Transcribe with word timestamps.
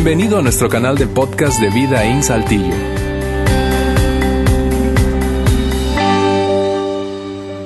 Bienvenido 0.00 0.38
a 0.38 0.42
nuestro 0.42 0.68
canal 0.68 0.96
de 0.96 1.08
podcast 1.08 1.60
de 1.60 1.70
Vida 1.70 2.04
en 2.04 2.22
Saltillo. 2.22 2.72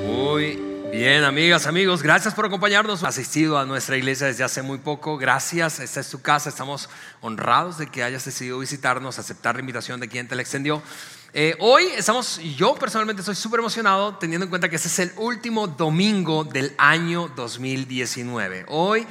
Muy 0.07 0.59
bien, 0.91 1.25
amigas, 1.25 1.67
amigos, 1.67 2.01
gracias 2.01 2.33
por 2.33 2.47
acompañarnos. 2.47 3.03
Asistido 3.03 3.59
a 3.59 3.65
nuestra 3.65 3.97
iglesia 3.97 4.25
desde 4.25 4.43
hace 4.43 4.63
muy 4.63 4.79
poco, 4.79 5.19
gracias. 5.19 5.79
Esta 5.79 5.99
es 5.99 6.09
tu 6.09 6.23
casa, 6.23 6.49
estamos 6.49 6.89
honrados 7.21 7.77
de 7.77 7.85
que 7.85 8.01
hayas 8.01 8.25
decidido 8.25 8.57
visitarnos, 8.57 9.19
aceptar 9.19 9.53
la 9.53 9.61
invitación 9.61 9.99
de 9.99 10.07
quien 10.07 10.27
te 10.27 10.35
la 10.35 10.41
extendió. 10.41 10.81
Eh, 11.35 11.55
hoy 11.59 11.83
estamos, 11.95 12.39
yo 12.57 12.73
personalmente 12.73 13.21
estoy 13.21 13.35
súper 13.35 13.59
emocionado 13.59 14.15
teniendo 14.15 14.45
en 14.45 14.49
cuenta 14.49 14.69
que 14.69 14.77
este 14.77 14.87
es 14.87 14.97
el 14.97 15.11
último 15.17 15.67
domingo 15.67 16.43
del 16.43 16.73
año 16.79 17.31
2019. 17.35 18.65
Hoy 18.69 19.05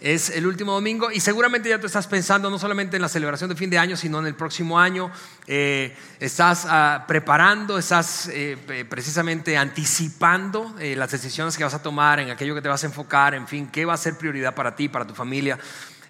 es 0.00 0.30
el 0.30 0.46
último 0.46 0.72
domingo 0.72 1.10
y 1.10 1.20
seguramente 1.20 1.68
ya 1.68 1.80
tú 1.80 1.86
estás 1.86 2.06
pensando 2.06 2.50
no 2.50 2.58
solamente 2.58 2.96
en 2.96 3.02
la 3.02 3.08
celebración 3.08 3.50
de 3.50 3.56
fin 3.56 3.68
de 3.68 3.78
año, 3.78 3.96
sino 3.96 4.20
en 4.20 4.26
el 4.26 4.34
próximo 4.34 4.78
año. 4.78 5.10
Eh, 5.46 5.96
estás 6.20 6.66
ah, 6.68 7.04
preparando, 7.08 7.78
estás 7.78 8.28
eh, 8.32 8.86
precisamente 8.88 9.56
anticipando 9.56 10.76
eh, 10.78 10.94
las 10.94 11.10
decisiones 11.10 11.56
que 11.56 11.64
vas 11.64 11.74
a 11.74 11.82
tomar, 11.82 12.20
en 12.20 12.30
aquello 12.30 12.54
que 12.54 12.62
te 12.62 12.68
vas 12.68 12.84
a 12.84 12.86
enfocar, 12.86 13.34
en 13.34 13.48
fin, 13.48 13.68
qué 13.72 13.84
va 13.84 13.94
a 13.94 13.96
ser 13.96 14.16
prioridad 14.16 14.54
para 14.54 14.76
ti, 14.76 14.88
para 14.88 15.06
tu 15.06 15.14
familia 15.14 15.58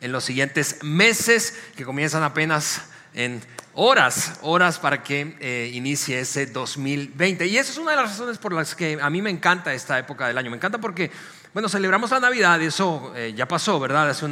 en 0.00 0.12
los 0.12 0.24
siguientes 0.24 0.82
meses 0.82 1.58
que 1.74 1.84
comienzan 1.84 2.22
apenas 2.22 2.82
en 3.14 3.40
horas, 3.74 4.38
horas 4.42 4.78
para 4.78 5.02
que 5.02 5.70
inicie 5.72 6.20
ese 6.20 6.46
2020. 6.46 7.46
Y 7.46 7.56
esa 7.56 7.72
es 7.72 7.78
una 7.78 7.92
de 7.92 7.96
las 7.96 8.10
razones 8.10 8.38
por 8.38 8.52
las 8.52 8.76
que 8.76 8.98
a 9.00 9.10
mí 9.10 9.22
me 9.22 9.30
encanta 9.30 9.74
esta 9.74 9.98
época 9.98 10.28
del 10.28 10.38
año. 10.38 10.50
Me 10.50 10.56
encanta 10.56 10.78
porque 10.78 11.10
bueno, 11.54 11.70
celebramos 11.70 12.10
la 12.10 12.20
Navidad, 12.20 12.60
eso 12.60 13.12
eh, 13.16 13.32
ya 13.34 13.48
pasó, 13.48 13.80
¿verdad? 13.80 14.10
Hace 14.10 14.26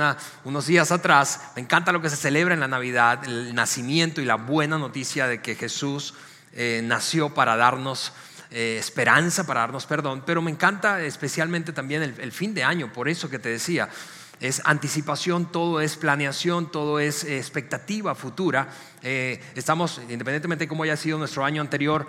unos 0.44 0.66
días 0.66 0.92
atrás. 0.92 1.40
Me 1.56 1.62
encanta 1.62 1.90
lo 1.90 2.02
que 2.02 2.10
se 2.10 2.16
celebra 2.16 2.52
en 2.52 2.60
la 2.60 2.68
Navidad, 2.68 3.24
el 3.24 3.54
nacimiento 3.54 4.20
y 4.20 4.26
la 4.26 4.34
buena 4.34 4.76
noticia 4.76 5.26
de 5.26 5.40
que 5.40 5.54
Jesús 5.54 6.12
eh, 6.52 6.82
nació 6.84 7.32
para 7.32 7.56
darnos 7.56 8.12
eh, 8.50 8.76
esperanza, 8.78 9.46
para 9.46 9.60
darnos 9.60 9.86
perdón. 9.86 10.24
Pero 10.26 10.42
me 10.42 10.50
encanta 10.50 11.00
especialmente 11.00 11.72
también 11.72 12.02
el, 12.02 12.32
fin 12.32 12.52
de 12.52 12.64
año, 12.64 12.92
por 12.92 13.08
eso 13.08 13.30
que 13.30 13.38
te 13.38 13.48
decía. 13.48 13.88
Es 14.38 14.60
anticipación, 14.66 15.50
todo 15.50 15.80
es 15.80 15.96
planeación, 15.96 16.70
todo 16.70 17.00
es 17.00 17.24
expectativa 17.24 18.14
futura. 18.14 18.68
estamos, 19.02 20.02
independientemente 20.10 20.64
de 20.64 20.68
cómo 20.68 20.82
haya 20.82 20.98
sido 20.98 21.16
nuestro 21.16 21.42
año 21.42 21.62
anterior, 21.62 22.06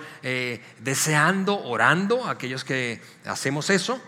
deseando, 0.80 1.58
orando, 1.64 2.28
aquellos 2.28 2.66
que 2.66 3.02
hacemos 3.24 3.70
eso, 3.70 4.02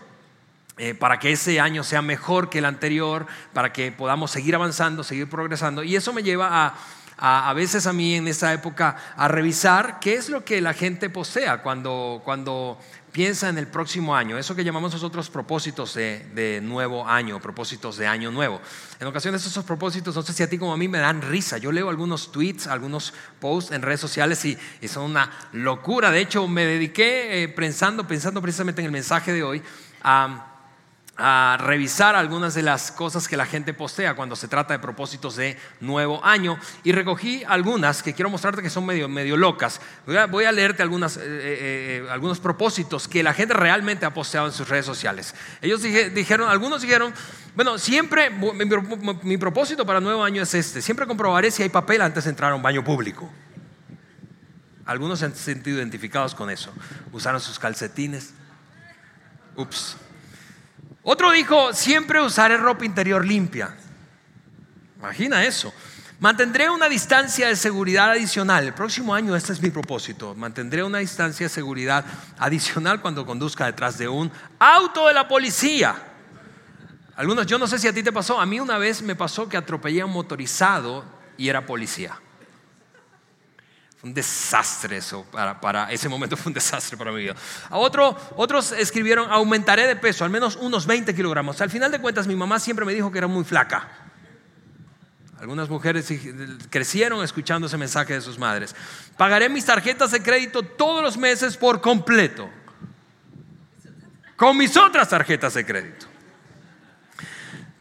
eh, 0.82 0.94
para 0.94 1.18
que 1.18 1.30
ese 1.30 1.60
año 1.60 1.84
sea 1.84 2.00
mejor 2.00 2.48
que 2.48 2.60
el 2.60 2.64
anterior, 2.64 3.26
para 3.52 3.70
que 3.70 3.92
podamos 3.92 4.30
seguir 4.30 4.54
avanzando, 4.54 5.04
seguir 5.04 5.28
progresando. 5.28 5.82
Y 5.82 5.94
eso 5.94 6.14
me 6.14 6.22
lleva 6.22 6.48
a, 6.64 6.74
a, 7.18 7.52
veces 7.52 7.86
a 7.86 7.92
mí 7.92 8.14
en 8.14 8.26
esta 8.26 8.50
época 8.54 8.96
a 9.14 9.28
revisar 9.28 10.00
qué 10.00 10.14
es 10.14 10.30
lo 10.30 10.42
que 10.42 10.62
la 10.62 10.72
gente 10.72 11.10
posea 11.10 11.62
cuando, 11.62 12.22
cuando 12.24 12.78
piensa 13.12 13.50
en 13.50 13.58
el 13.58 13.66
próximo 13.66 14.16
año, 14.16 14.38
eso 14.38 14.56
que 14.56 14.64
llamamos 14.64 14.94
nosotros 14.94 15.28
propósitos 15.28 15.92
de, 15.92 16.60
nuevo 16.62 17.06
año, 17.06 17.40
propósitos 17.40 17.98
de 17.98 18.06
año 18.06 18.30
nuevo. 18.30 18.58
En 18.98 19.06
ocasiones 19.06 19.44
esos 19.44 19.66
propósitos, 19.66 20.16
no 20.16 20.22
sé 20.22 20.32
si 20.32 20.42
a 20.42 20.48
ti 20.48 20.56
como 20.56 20.72
a 20.72 20.78
mí 20.78 20.88
me 20.88 20.98
dan 20.98 21.20
risa. 21.20 21.58
Yo 21.58 21.72
leo 21.72 21.90
algunos 21.90 22.32
tweets, 22.32 22.68
algunos 22.68 23.12
posts 23.38 23.72
en 23.72 23.82
redes 23.82 24.00
sociales 24.00 24.42
y, 24.46 24.56
son 24.88 25.10
una 25.10 25.30
locura. 25.52 26.10
De 26.10 26.20
hecho, 26.20 26.48
me 26.48 26.64
dediqué 26.64 27.42
eh, 27.42 27.48
pensando, 27.48 28.06
pensando 28.06 28.40
precisamente 28.40 28.80
en 28.80 28.86
el 28.86 28.92
mensaje 28.92 29.34
de 29.34 29.42
hoy 29.42 29.62
a 30.02 30.49
a 31.20 31.58
revisar 31.58 32.16
algunas 32.16 32.54
de 32.54 32.62
las 32.62 32.90
cosas 32.90 33.28
que 33.28 33.36
la 33.36 33.44
gente 33.44 33.74
postea 33.74 34.14
cuando 34.14 34.34
se 34.36 34.48
trata 34.48 34.72
de 34.72 34.78
propósitos 34.78 35.36
de 35.36 35.58
nuevo 35.80 36.24
año 36.24 36.58
y 36.82 36.92
recogí 36.92 37.44
algunas 37.46 38.02
que 38.02 38.14
quiero 38.14 38.30
mostrarte 38.30 38.62
que 38.62 38.70
son 38.70 38.86
medio, 38.86 39.08
medio 39.08 39.36
locas. 39.36 39.80
Voy 40.30 40.44
a, 40.44 40.52
leerte 40.52 40.82
algunas, 40.82 41.18
eh, 41.18 41.20
eh, 41.22 42.02
eh, 42.04 42.06
algunos 42.10 42.40
propósitos 42.40 43.06
que 43.06 43.22
la 43.22 43.34
gente 43.34 43.52
realmente 43.52 44.06
ha 44.06 44.14
posteado 44.14 44.46
en 44.46 44.52
sus 44.52 44.68
redes 44.68 44.86
sociales. 44.86 45.34
Ellos 45.60 45.82
dijeron, 45.82 46.48
algunos 46.48 46.80
dijeron, 46.80 47.12
bueno, 47.54 47.78
siempre 47.78 48.30
mi, 48.30 48.54
mi 49.22 49.36
propósito 49.36 49.84
para 49.84 50.00
nuevo 50.00 50.24
año 50.24 50.42
es 50.42 50.54
este, 50.54 50.80
siempre 50.80 51.06
comprobaré 51.06 51.50
si 51.50 51.62
hay 51.62 51.68
papel 51.68 52.00
antes 52.00 52.24
de 52.24 52.30
entrar 52.30 52.52
a 52.52 52.54
un 52.54 52.62
baño 52.62 52.82
público. 52.82 53.30
Algunos 54.86 55.20
se 55.20 55.26
han 55.26 55.36
sentido 55.36 55.78
identificados 55.78 56.34
con 56.34 56.50
eso. 56.50 56.72
Usaron 57.12 57.40
sus 57.40 57.58
calcetines. 57.58 58.32
Ups. 59.54 59.96
Otro 61.02 61.30
dijo, 61.32 61.72
siempre 61.72 62.20
usaré 62.20 62.56
ropa 62.56 62.84
interior 62.84 63.26
limpia. 63.26 63.74
Imagina 64.98 65.44
eso. 65.44 65.72
Mantendré 66.18 66.68
una 66.68 66.88
distancia 66.88 67.48
de 67.48 67.56
seguridad 67.56 68.10
adicional. 68.10 68.66
El 68.66 68.74
próximo 68.74 69.14
año 69.14 69.34
este 69.34 69.54
es 69.54 69.62
mi 69.62 69.70
propósito. 69.70 70.34
Mantendré 70.34 70.82
una 70.82 70.98
distancia 70.98 71.46
de 71.46 71.50
seguridad 71.50 72.04
adicional 72.38 73.00
cuando 73.00 73.24
conduzca 73.24 73.66
detrás 73.66 73.96
de 73.96 74.08
un 74.08 74.30
auto 74.58 75.06
de 75.08 75.14
la 75.14 75.26
policía. 75.26 75.96
Algunos, 77.16 77.46
yo 77.46 77.58
no 77.58 77.66
sé 77.66 77.78
si 77.78 77.88
a 77.88 77.92
ti 77.92 78.02
te 78.02 78.12
pasó, 78.12 78.38
a 78.38 78.46
mí 78.46 78.60
una 78.60 78.76
vez 78.76 79.00
me 79.00 79.16
pasó 79.16 79.48
que 79.48 79.56
atropellé 79.56 80.02
a 80.02 80.06
un 80.06 80.12
motorizado 80.12 81.04
y 81.38 81.48
era 81.48 81.64
policía 81.64 82.18
un 84.02 84.14
desastre 84.14 84.96
eso, 84.96 85.26
para, 85.60 85.90
ese 85.92 86.08
momento 86.08 86.36
fue 86.36 86.50
un 86.50 86.54
desastre 86.54 86.96
para 86.96 87.12
mi 87.12 87.20
vida. 87.20 87.34
A 87.68 87.76
otro, 87.76 88.16
otros 88.36 88.72
escribieron, 88.72 89.30
aumentaré 89.30 89.86
de 89.86 89.96
peso, 89.96 90.24
al 90.24 90.30
menos 90.30 90.56
unos 90.56 90.86
20 90.86 91.14
kilogramos. 91.14 91.60
Al 91.60 91.70
final 91.70 91.90
de 91.90 92.00
cuentas, 92.00 92.26
mi 92.26 92.34
mamá 92.34 92.58
siempre 92.58 92.86
me 92.86 92.94
dijo 92.94 93.12
que 93.12 93.18
era 93.18 93.26
muy 93.26 93.44
flaca. 93.44 93.88
Algunas 95.38 95.68
mujeres 95.70 96.12
crecieron 96.68 97.24
escuchando 97.24 97.66
ese 97.66 97.78
mensaje 97.78 98.14
de 98.14 98.20
sus 98.20 98.38
madres. 98.38 98.74
Pagaré 99.16 99.48
mis 99.48 99.64
tarjetas 99.64 100.10
de 100.10 100.22
crédito 100.22 100.62
todos 100.62 101.02
los 101.02 101.16
meses 101.16 101.56
por 101.56 101.80
completo. 101.80 102.48
Con 104.36 104.56
mis 104.56 104.76
otras 104.76 105.08
tarjetas 105.08 105.54
de 105.54 105.64
crédito. 105.64 106.09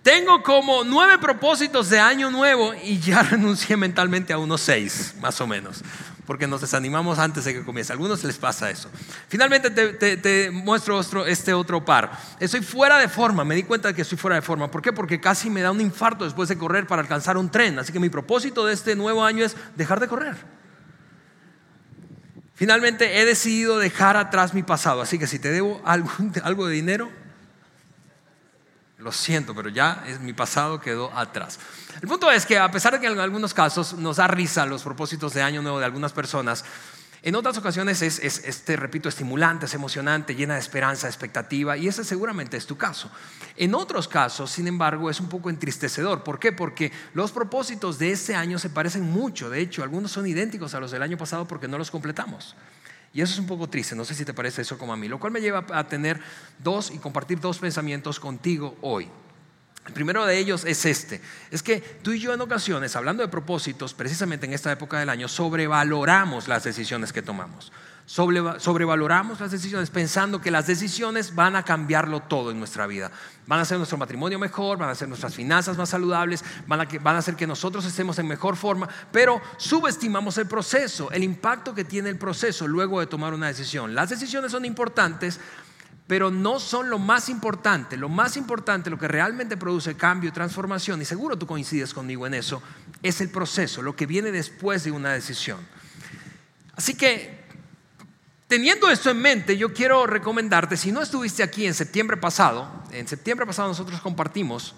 Tengo 0.04 0.42
como 0.44 0.86
nueve 0.86 1.18
propósitos 1.18 1.90
de 1.90 2.00
año 2.00 2.32
nuevo 2.32 2.74
y 2.74 3.00
ya 3.00 3.22
renuncié 3.24 3.76
mentalmente 3.76 4.32
a 4.32 4.38
unos 4.38 4.62
seis, 4.62 5.14
más 5.20 5.42
o 5.42 5.48
menos, 5.48 5.84
porque 6.26 6.48
nos 6.48 6.62
desanimamos 6.62 7.20
antes 7.20 7.44
de 7.44 7.54
que 7.54 7.66
comience. 7.66 7.92
A 7.92 7.96
algunos 7.96 8.24
les 8.24 8.38
pasa 8.38 8.70
eso. 8.70 8.90
Finalmente 9.28 9.70
te, 9.70 10.52
muestro 10.52 11.26
este 11.26 11.54
otro 11.54 11.84
par. 11.84 12.18
Estoy 12.40 12.62
fuera 12.62 12.98
de 12.98 13.10
forma, 13.10 13.44
me 13.44 13.56
di 13.56 13.64
cuenta 13.64 13.90
de 13.90 13.94
que 13.94 14.04
estoy 14.04 14.18
fuera 14.18 14.36
de 14.36 14.42
forma. 14.42 14.72
¿Por 14.72 14.82
qué? 14.82 14.94
Porque 14.94 15.20
casi 15.20 15.50
me 15.50 15.62
da 15.62 15.72
un 15.72 15.82
infarto 15.82 16.24
después 16.24 16.48
de 16.48 16.58
correr 16.58 16.88
para 16.88 17.02
alcanzar 17.02 17.36
un 17.36 17.50
tren. 17.50 17.78
Así 17.78 17.92
que 17.92 18.00
mi 18.00 18.10
propósito 18.10 18.66
de 18.66 18.74
este 18.74 18.96
nuevo 18.96 19.26
año 19.26 19.44
es 19.44 19.58
dejar 19.76 20.00
de 20.00 20.08
correr. 20.08 20.36
Finalmente 22.56 23.20
he 23.20 23.26
decidido 23.26 23.78
dejar 23.80 24.18
atrás 24.18 24.54
mi 24.54 24.64
pasado, 24.64 25.02
así 25.02 25.18
que 25.18 25.28
si 25.28 25.40
te 25.40 25.50
debo 25.52 25.82
algo 25.86 26.68
de 26.68 26.74
dinero, 26.74 27.10
lo 29.00 29.12
siento, 29.14 29.56
pero 29.56 29.70
ya 29.70 30.04
es, 30.08 30.20
mi 30.20 30.34
pasado 30.34 30.80
quedó 30.80 31.12
atrás. 31.18 31.58
El 32.02 32.08
punto 32.08 32.30
es 32.32 32.46
que 32.46 32.58
a 32.60 32.70
pesar 32.70 32.94
de 32.94 33.00
que 33.00 33.08
en 33.08 33.20
algunos 33.20 33.54
casos 33.54 33.94
nos 33.94 34.18
da 34.18 34.28
risa 34.28 34.66
los 34.66 34.84
propósitos 34.84 35.34
de 35.34 35.42
año 35.42 35.62
nuevo 35.62 35.80
de 35.80 35.86
algunas 35.86 36.12
personas, 36.12 36.66
en 37.22 37.36
otras 37.36 37.58
ocasiones 37.58 38.02
es, 38.02 38.20
es, 38.20 38.62
te 38.64 38.78
repito, 38.78 39.10
estimulante, 39.10 39.66
es 39.66 39.74
emocionante, 39.74 40.36
llena 40.36 40.54
de 40.54 40.62
esperanza, 40.62 41.08
expectativa, 41.08 41.76
y 41.76 41.88
ese 41.88 42.06
seguramente 42.06 42.56
es 42.56 42.66
tu 42.66 42.78
caso. 42.78 43.12
En 43.58 43.76
otros 43.76 44.08
casos, 44.08 44.52
sin 44.52 44.68
embargo, 44.68 45.10
es 45.10 45.20
un 45.20 45.28
poco 45.28 45.50
entristecedor. 45.50 46.24
¿Por 46.24 46.40
qué? 46.40 46.54
Porque 46.54 46.94
los 47.14 47.32
propósitos 47.32 48.00
de 48.00 48.12
este 48.12 48.36
año 48.36 48.58
se 48.58 48.70
parecen 48.70 49.04
mucho. 49.04 49.50
De 49.50 49.60
hecho, 49.60 49.84
algunos 49.84 50.12
son 50.12 50.28
idénticos 50.28 50.74
a 50.74 50.80
los 50.80 50.92
del 50.92 51.04
año 51.04 51.18
pasado 51.18 51.46
porque 51.46 51.68
no 51.68 51.78
los 51.78 51.92
completamos. 51.92 52.56
Y 53.14 53.22
eso 53.22 53.34
es 53.34 53.40
un 53.40 53.48
poco 53.48 53.68
triste, 53.68 53.96
no 53.96 54.06
sé 54.06 54.14
si 54.14 54.24
te 54.24 54.34
parece 54.34 54.62
eso 54.62 54.78
como 54.78 54.94
a 54.94 54.98
mí, 54.98 55.08
lo 55.08 55.20
cual 55.20 55.34
me 55.34 55.42
lleva 55.42 55.66
a 55.72 55.88
tener 55.88 56.20
dos 56.60 56.92
y 56.92 57.00
compartir 57.00 57.40
dos 57.40 57.58
pensamientos 57.58 58.20
contigo 58.20 58.78
hoy. 58.82 59.08
El 59.88 59.94
primero 59.94 60.26
de 60.26 60.38
ellos 60.38 60.66
es 60.66 60.86
este, 60.86 61.20
es 61.50 61.64
que 61.64 61.80
tú 61.80 62.12
y 62.12 62.20
yo 62.20 62.34
en 62.34 62.42
ocasiones, 62.42 62.96
hablando 62.96 63.24
de 63.24 63.30
propósitos, 63.30 63.96
precisamente 63.96 64.46
en 64.46 64.54
esta 64.54 64.72
época 64.72 65.00
del 65.00 65.10
año, 65.10 65.28
sobrevaloramos 65.28 66.48
las 66.48 66.64
decisiones 66.64 67.12
que 67.12 67.24
tomamos 67.24 67.72
sobrevaloramos 68.10 69.40
las 69.40 69.52
decisiones 69.52 69.92
pensando 69.92 70.42
que 70.42 70.50
las 70.50 70.66
decisiones 70.66 71.36
van 71.36 71.56
a 71.56 71.62
cambiarlo 71.62 72.22
todo 72.22 72.50
en 72.50 72.58
nuestra 72.58 72.88
vida. 72.88 73.12
Van 73.46 73.60
a 73.60 73.62
hacer 73.62 73.78
nuestro 73.78 74.00
matrimonio 74.00 74.40
mejor, 74.40 74.80
van 74.80 74.90
a 74.90 74.94
hacer 74.94 75.08
nuestras 75.08 75.36
finanzas 75.36 75.78
más 75.78 75.90
saludables, 75.90 76.44
van 76.66 76.82
a, 76.82 76.88
van 77.02 77.16
a 77.16 77.20
hacer 77.20 77.36
que 77.36 77.46
nosotros 77.46 77.86
estemos 77.86 78.18
en 78.18 78.28
mejor 78.28 78.56
forma, 78.56 78.90
pero 79.12 79.40
subestimamos 79.58 80.40
el 80.40 80.48
proceso, 80.48 81.12
el 81.12 81.24
impacto 81.24 81.76
que 81.76 81.86
tiene 81.86 82.10
el 82.10 82.18
proceso 82.18 82.68
luego 82.68 83.00
de 83.00 83.06
tomar 83.06 83.32
una 83.32 83.46
decisión. 83.46 83.94
Las 83.94 84.10
decisiones 84.10 84.54
son 84.54 84.66
importantes, 84.66 85.40
pero 86.08 86.32
no 86.32 86.60
son 86.60 86.90
lo 86.90 86.98
más 86.98 87.30
importante. 87.30 87.96
Lo 87.96 88.10
más 88.10 88.38
importante, 88.38 88.90
lo 88.90 88.98
que 88.98 89.08
realmente 89.08 89.56
produce 89.56 89.96
cambio 89.96 90.32
y 90.32 90.34
transformación, 90.34 91.00
y 91.00 91.06
seguro 91.06 91.38
tú 91.38 91.46
coincides 91.46 91.94
conmigo 91.94 92.26
en 92.26 92.34
eso, 92.34 92.64
es 93.04 93.22
el 93.22 93.30
proceso, 93.30 93.84
lo 93.84 93.96
que 93.96 94.08
viene 94.08 94.32
después 94.32 94.84
de 94.84 94.92
una 94.92 95.14
decisión. 95.14 95.60
Así 96.76 96.96
que 96.96 97.39
Teniendo 98.50 98.90
esto 98.90 99.12
en 99.12 99.22
mente, 99.22 99.58
yo 99.58 99.76
quiero 99.76 100.08
recomendarte, 100.08 100.76
si 100.76 100.92
no 100.92 101.04
estuviste 101.04 101.44
aquí 101.44 101.68
en 101.68 101.76
septiembre 101.76 102.18
pasado, 102.18 102.68
en 102.92 103.08
septiembre 103.08 103.46
pasado 103.46 103.68
nosotros 103.68 104.02
compartimos 104.02 104.74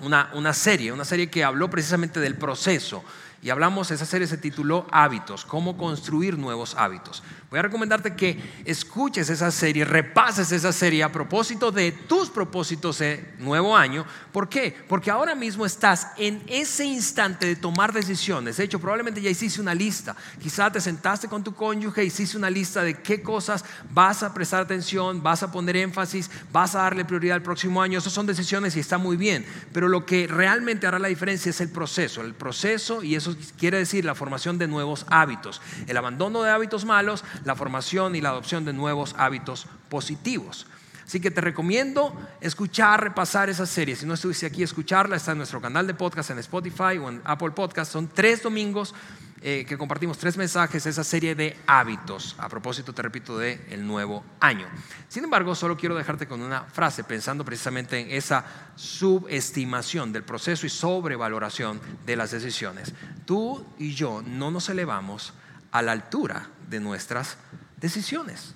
una, 0.00 0.30
una 0.34 0.52
serie, 0.52 0.92
una 0.92 1.06
serie 1.06 1.30
que 1.30 1.42
habló 1.42 1.70
precisamente 1.70 2.20
del 2.20 2.36
proceso. 2.36 3.02
Y 3.42 3.48
hablamos, 3.48 3.90
esa 3.90 4.04
serie 4.04 4.26
se 4.26 4.36
tituló 4.36 4.86
Hábitos, 4.90 5.46
cómo 5.46 5.78
construir 5.78 6.36
nuevos 6.36 6.74
hábitos. 6.74 7.22
Voy 7.50 7.58
a 7.58 7.62
recomendarte 7.62 8.14
que 8.14 8.38
escuches 8.64 9.28
esa 9.28 9.50
serie, 9.50 9.84
repases 9.84 10.52
esa 10.52 10.72
serie 10.72 11.02
a 11.02 11.10
propósito 11.10 11.72
de 11.72 11.90
tus 11.90 12.30
propósitos 12.30 12.98
de 12.98 13.34
nuevo 13.38 13.76
año. 13.76 14.04
¿Por 14.30 14.48
qué? 14.48 14.76
Porque 14.86 15.10
ahora 15.10 15.34
mismo 15.34 15.66
estás 15.66 16.08
en 16.16 16.40
ese 16.46 16.84
instante 16.84 17.46
de 17.46 17.56
tomar 17.56 17.92
decisiones. 17.92 18.58
De 18.58 18.64
hecho, 18.64 18.78
probablemente 18.78 19.20
ya 19.20 19.30
hiciste 19.30 19.60
una 19.60 19.74
lista. 19.74 20.14
Quizá 20.40 20.70
te 20.70 20.80
sentaste 20.80 21.26
con 21.26 21.42
tu 21.42 21.52
cónyuge, 21.52 22.04
hiciste 22.04 22.36
una 22.36 22.50
lista 22.50 22.82
de 22.84 22.94
qué 22.94 23.20
cosas 23.20 23.64
vas 23.92 24.22
a 24.22 24.32
prestar 24.32 24.62
atención, 24.62 25.20
vas 25.20 25.42
a 25.42 25.50
poner 25.50 25.76
énfasis, 25.76 26.30
vas 26.52 26.76
a 26.76 26.82
darle 26.82 27.04
prioridad 27.04 27.34
al 27.34 27.42
próximo 27.42 27.82
año. 27.82 27.98
Esas 27.98 28.12
son 28.12 28.26
decisiones 28.26 28.76
y 28.76 28.80
está 28.80 28.96
muy 28.96 29.16
bien. 29.16 29.44
Pero 29.72 29.88
lo 29.88 30.06
que 30.06 30.28
realmente 30.28 30.86
hará 30.86 31.00
la 31.00 31.08
diferencia 31.08 31.50
es 31.50 31.60
el 31.60 31.70
proceso. 31.70 32.20
El 32.20 32.34
proceso, 32.34 33.02
y 33.02 33.16
eso 33.16 33.29
quiere 33.58 33.78
decir 33.78 34.04
la 34.04 34.14
formación 34.14 34.58
de 34.58 34.68
nuevos 34.68 35.06
hábitos. 35.08 35.60
El 35.86 35.96
abandono 35.96 36.42
de 36.42 36.50
hábitos 36.50 36.84
malos 36.84 37.24
la 37.44 37.54
formación 37.54 38.14
y 38.16 38.20
la 38.20 38.30
adopción 38.30 38.64
de 38.64 38.72
nuevos 38.72 39.14
hábitos 39.18 39.66
positivos. 39.88 40.66
Así 41.04 41.20
que 41.20 41.32
te 41.32 41.40
recomiendo 41.40 42.14
escuchar, 42.40 43.02
repasar 43.02 43.50
esa 43.50 43.66
serie. 43.66 43.96
Si 43.96 44.06
no 44.06 44.14
estuviste 44.14 44.46
aquí, 44.46 44.62
escucharla. 44.62 45.16
Está 45.16 45.32
en 45.32 45.38
nuestro 45.38 45.60
canal 45.60 45.86
de 45.86 45.94
podcast 45.94 46.30
en 46.30 46.38
Spotify 46.38 46.98
o 47.02 47.08
en 47.08 47.20
Apple 47.24 47.50
Podcast. 47.50 47.92
Son 47.92 48.08
tres 48.08 48.44
domingos 48.44 48.94
eh, 49.42 49.64
que 49.66 49.78
compartimos 49.78 50.18
tres 50.18 50.36
mensajes, 50.36 50.84
esa 50.84 51.02
serie 51.02 51.34
de 51.34 51.56
hábitos. 51.66 52.36
A 52.38 52.48
propósito, 52.50 52.92
te 52.92 53.00
repito, 53.00 53.38
de 53.38 53.64
el 53.70 53.86
nuevo 53.86 54.22
año. 54.38 54.68
Sin 55.08 55.24
embargo, 55.24 55.54
solo 55.54 55.78
quiero 55.78 55.94
dejarte 55.94 56.28
con 56.28 56.42
una 56.42 56.64
frase, 56.64 57.04
pensando 57.04 57.42
precisamente 57.42 57.98
en 57.98 58.10
esa 58.10 58.44
subestimación 58.76 60.12
del 60.12 60.24
proceso 60.24 60.66
y 60.66 60.68
sobrevaloración 60.68 61.80
de 62.04 62.16
las 62.16 62.32
decisiones. 62.32 62.92
Tú 63.24 63.66
y 63.78 63.94
yo 63.94 64.22
no 64.26 64.50
nos 64.50 64.68
elevamos 64.68 65.32
a 65.72 65.80
la 65.80 65.92
altura 65.92 66.48
de 66.68 66.80
nuestras 66.80 67.38
decisiones. 67.78 68.54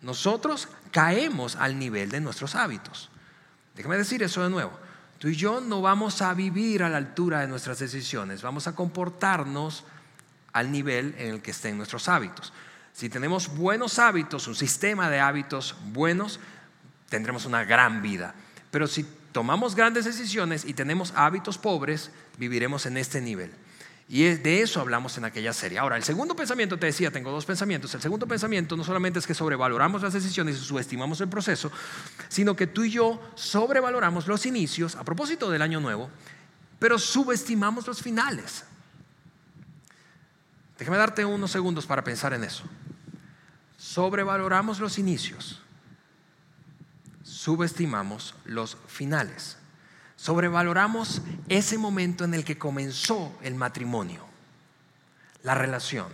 Nosotros 0.00 0.68
caemos 0.92 1.56
al 1.56 1.78
nivel 1.78 2.10
de 2.10 2.20
nuestros 2.20 2.54
hábitos. 2.54 3.10
Déjame 3.74 3.98
decir 3.98 4.22
eso 4.22 4.42
de 4.42 4.50
nuevo. 4.50 4.83
Tú 5.24 5.30
y 5.30 5.36
yo 5.36 5.62
no 5.62 5.80
vamos 5.80 6.20
a 6.20 6.34
vivir 6.34 6.82
a 6.82 6.90
la 6.90 6.98
altura 6.98 7.40
de 7.40 7.48
nuestras 7.48 7.78
decisiones, 7.78 8.42
vamos 8.42 8.66
a 8.66 8.74
comportarnos 8.74 9.84
al 10.52 10.70
nivel 10.70 11.14
en 11.16 11.28
el 11.28 11.40
que 11.40 11.52
estén 11.52 11.78
nuestros 11.78 12.10
hábitos. 12.10 12.52
Si 12.92 13.08
tenemos 13.08 13.56
buenos 13.56 13.98
hábitos, 13.98 14.46
un 14.48 14.54
sistema 14.54 15.08
de 15.08 15.20
hábitos 15.20 15.76
buenos, 15.94 16.40
tendremos 17.08 17.46
una 17.46 17.64
gran 17.64 18.02
vida. 18.02 18.34
Pero 18.70 18.86
si 18.86 19.06
tomamos 19.32 19.74
grandes 19.74 20.04
decisiones 20.04 20.66
y 20.66 20.74
tenemos 20.74 21.14
hábitos 21.16 21.56
pobres, 21.56 22.10
viviremos 22.36 22.84
en 22.84 22.98
este 22.98 23.22
nivel. 23.22 23.50
Y 24.08 24.24
de 24.24 24.60
eso 24.60 24.80
hablamos 24.80 25.16
en 25.16 25.24
aquella 25.24 25.52
serie. 25.52 25.78
Ahora, 25.78 25.96
el 25.96 26.04
segundo 26.04 26.36
pensamiento, 26.36 26.78
te 26.78 26.86
decía, 26.86 27.10
tengo 27.10 27.30
dos 27.30 27.46
pensamientos. 27.46 27.94
El 27.94 28.02
segundo 28.02 28.26
pensamiento 28.26 28.76
no 28.76 28.84
solamente 28.84 29.18
es 29.18 29.26
que 29.26 29.34
sobrevaloramos 29.34 30.02
las 30.02 30.12
decisiones 30.12 30.56
y 30.56 30.60
subestimamos 30.60 31.20
el 31.22 31.28
proceso, 31.28 31.72
sino 32.28 32.54
que 32.54 32.66
tú 32.66 32.84
y 32.84 32.90
yo 32.90 33.20
sobrevaloramos 33.34 34.26
los 34.26 34.44
inicios, 34.44 34.94
a 34.96 35.04
propósito 35.04 35.50
del 35.50 35.62
año 35.62 35.80
nuevo, 35.80 36.10
pero 36.78 36.98
subestimamos 36.98 37.86
los 37.86 38.02
finales. 38.02 38.64
Déjame 40.78 40.98
darte 40.98 41.24
unos 41.24 41.50
segundos 41.50 41.86
para 41.86 42.04
pensar 42.04 42.34
en 42.34 42.44
eso. 42.44 42.64
Sobrevaloramos 43.78 44.80
los 44.80 44.98
inicios, 44.98 45.62
subestimamos 47.22 48.34
los 48.44 48.76
finales 48.86 49.56
sobrevaloramos 50.24 51.20
ese 51.50 51.76
momento 51.76 52.24
en 52.24 52.32
el 52.32 52.46
que 52.46 52.56
comenzó 52.56 53.36
el 53.42 53.56
matrimonio, 53.56 54.24
la 55.42 55.54
relación, 55.54 56.06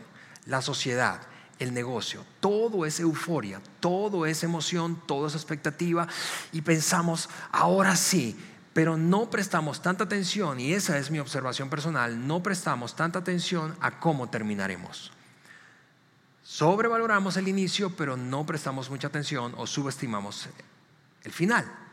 la 0.46 0.62
sociedad, 0.62 1.20
el 1.60 1.72
negocio. 1.72 2.24
Todo 2.40 2.86
es 2.86 2.98
euforia, 2.98 3.60
todo 3.78 4.26
es 4.26 4.42
emoción, 4.42 5.00
todo 5.06 5.28
es 5.28 5.36
expectativa 5.36 6.08
y 6.50 6.62
pensamos, 6.62 7.28
ahora 7.52 7.94
sí, 7.94 8.36
pero 8.72 8.96
no 8.96 9.30
prestamos 9.30 9.80
tanta 9.80 10.02
atención, 10.02 10.58
y 10.58 10.72
esa 10.72 10.98
es 10.98 11.12
mi 11.12 11.20
observación 11.20 11.70
personal, 11.70 12.26
no 12.26 12.42
prestamos 12.42 12.96
tanta 12.96 13.20
atención 13.20 13.76
a 13.80 14.00
cómo 14.00 14.28
terminaremos. 14.28 15.12
Sobrevaloramos 16.42 17.36
el 17.36 17.46
inicio, 17.46 17.94
pero 17.94 18.16
no 18.16 18.44
prestamos 18.44 18.90
mucha 18.90 19.06
atención 19.06 19.54
o 19.56 19.68
subestimamos 19.68 20.48
el 21.22 21.30
final. 21.30 21.89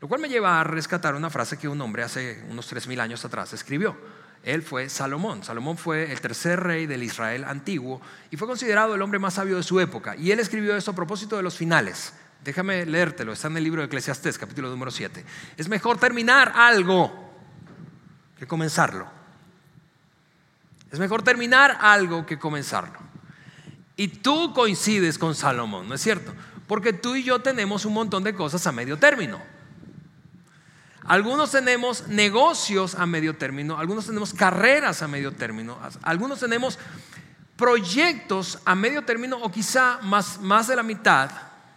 Lo 0.00 0.08
cual 0.08 0.20
me 0.20 0.28
lleva 0.28 0.60
a 0.60 0.64
rescatar 0.64 1.14
una 1.14 1.30
frase 1.30 1.58
que 1.58 1.68
un 1.68 1.80
hombre 1.80 2.02
hace 2.02 2.44
unos 2.50 2.70
3.000 2.72 3.00
años 3.00 3.24
atrás 3.24 3.52
escribió. 3.52 3.96
Él 4.42 4.62
fue 4.62 4.88
Salomón. 4.88 5.42
Salomón 5.42 5.76
fue 5.76 6.12
el 6.12 6.20
tercer 6.20 6.60
rey 6.60 6.86
del 6.86 7.02
Israel 7.02 7.44
antiguo 7.44 8.00
y 8.30 8.36
fue 8.36 8.46
considerado 8.46 8.94
el 8.94 9.02
hombre 9.02 9.18
más 9.18 9.34
sabio 9.34 9.56
de 9.56 9.62
su 9.62 9.80
época. 9.80 10.14
Y 10.16 10.30
él 10.30 10.38
escribió 10.38 10.76
esto 10.76 10.92
a 10.92 10.94
propósito 10.94 11.36
de 11.36 11.42
los 11.42 11.56
finales. 11.56 12.12
Déjame 12.44 12.86
leértelo, 12.86 13.32
está 13.32 13.48
en 13.48 13.56
el 13.56 13.64
libro 13.64 13.80
de 13.80 13.86
Eclesiastés, 13.86 14.38
capítulo 14.38 14.68
número 14.70 14.90
7. 14.90 15.24
Es 15.56 15.68
mejor 15.68 15.98
terminar 15.98 16.52
algo 16.54 17.12
que 18.38 18.46
comenzarlo. 18.46 19.08
Es 20.92 21.00
mejor 21.00 21.22
terminar 21.22 21.78
algo 21.80 22.24
que 22.24 22.38
comenzarlo. 22.38 22.98
Y 23.96 24.08
tú 24.08 24.52
coincides 24.54 25.18
con 25.18 25.34
Salomón, 25.34 25.88
¿no 25.88 25.94
es 25.94 26.02
cierto? 26.02 26.32
Porque 26.68 26.92
tú 26.92 27.16
y 27.16 27.24
yo 27.24 27.40
tenemos 27.40 27.84
un 27.84 27.94
montón 27.94 28.22
de 28.22 28.34
cosas 28.34 28.64
a 28.66 28.72
medio 28.72 28.98
término. 28.98 29.55
Algunos 31.08 31.52
tenemos 31.52 32.08
negocios 32.08 32.94
a 32.94 33.06
medio 33.06 33.36
término, 33.36 33.78
algunos 33.78 34.06
tenemos 34.06 34.34
carreras 34.34 35.02
a 35.02 35.08
medio 35.08 35.32
término, 35.32 35.78
algunos 36.02 36.40
tenemos 36.40 36.78
proyectos 37.56 38.58
a 38.64 38.74
medio 38.74 39.02
término 39.04 39.38
o 39.38 39.50
quizá 39.50 39.98
más, 40.02 40.40
más 40.40 40.66
de 40.66 40.76
la 40.76 40.82
mitad, 40.82 41.30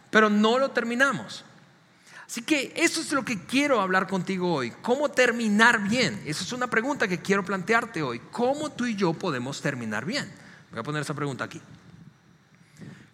pero 0.10 0.30
no 0.30 0.58
lo 0.58 0.72
terminamos. 0.72 1.46
Así 2.26 2.44
que 2.44 2.74
eso 2.76 3.02
es 3.02 3.12
lo 3.12 3.26
que 3.26 3.44
quiero 3.46 3.82
hablar 3.82 4.08
contigo 4.08 4.54
hoy. 4.54 4.72
¿Cómo 4.84 5.10
terminar 5.10 5.80
bien? 5.90 6.22
Esa 6.26 6.44
es 6.44 6.54
una 6.54 6.68
pregunta 6.68 7.08
que 7.08 7.20
quiero 7.20 7.44
plantearte 7.44 8.04
hoy. 8.04 8.22
¿Cómo 8.32 8.72
tú 8.72 8.86
y 8.86 8.96
yo 8.96 9.14
podemos 9.14 9.62
terminar 9.62 10.06
bien? 10.06 10.32
Voy 10.70 10.80
a 10.80 10.84
poner 10.84 11.02
esa 11.02 11.16
pregunta 11.16 11.46
aquí. 11.46 11.60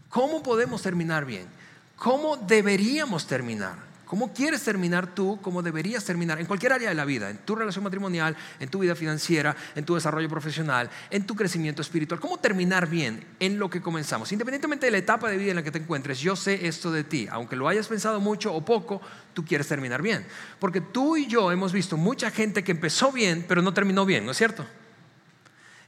¿Cómo 0.10 0.44
podemos 0.44 0.82
terminar 0.82 1.24
bien? 1.24 1.48
¿Cómo 1.96 2.36
deberíamos 2.36 3.26
terminar? 3.26 3.95
¿Cómo 4.06 4.32
quieres 4.34 4.64
terminar 4.64 5.16
tú? 5.16 5.40
¿Cómo 5.42 5.64
deberías 5.64 6.06
terminar? 6.06 6.40
En 6.40 6.46
cualquier 6.46 6.74
área 6.74 6.90
de 6.90 6.96
la 6.96 7.06
vida, 7.06 7.30
en 7.30 7.40
tu 7.40 7.56
relación 7.56 7.84
matrimonial, 7.84 8.36
en 8.60 8.70
tu 8.70 8.80
vida 8.80 8.96
financiera, 8.96 9.56
en 9.74 9.84
tu 9.84 9.96
desarrollo 9.96 10.30
profesional, 10.30 10.90
en 11.10 11.26
tu 11.26 11.36
crecimiento 11.36 11.82
espiritual. 11.82 12.20
¿Cómo 12.20 12.38
terminar 12.38 12.88
bien 12.88 13.26
en 13.40 13.58
lo 13.58 13.70
que 13.70 13.82
comenzamos? 13.82 14.32
Independientemente 14.32 14.86
de 14.86 14.92
la 14.92 15.00
etapa 15.00 15.28
de 15.30 15.38
vida 15.38 15.50
en 15.50 15.56
la 15.56 15.64
que 15.64 15.72
te 15.72 15.80
encuentres, 15.80 16.20
yo 16.20 16.36
sé 16.36 16.68
esto 16.68 16.92
de 16.92 17.04
ti. 17.04 17.28
Aunque 17.32 17.56
lo 17.56 17.68
hayas 17.68 17.88
pensado 17.88 18.20
mucho 18.20 18.54
o 18.54 18.64
poco, 18.64 19.02
tú 19.34 19.44
quieres 19.44 19.68
terminar 19.68 20.04
bien. 20.04 20.26
Porque 20.60 20.82
tú 20.82 21.18
y 21.18 21.26
yo 21.26 21.52
hemos 21.52 21.74
visto 21.74 21.98
mucha 21.98 22.30
gente 22.30 22.64
que 22.64 22.74
empezó 22.74 23.12
bien, 23.12 23.44
pero 23.48 23.64
no 23.64 23.74
terminó 23.74 24.06
bien, 24.06 24.24
¿no 24.24 24.32
es 24.32 24.38
cierto? 24.38 24.66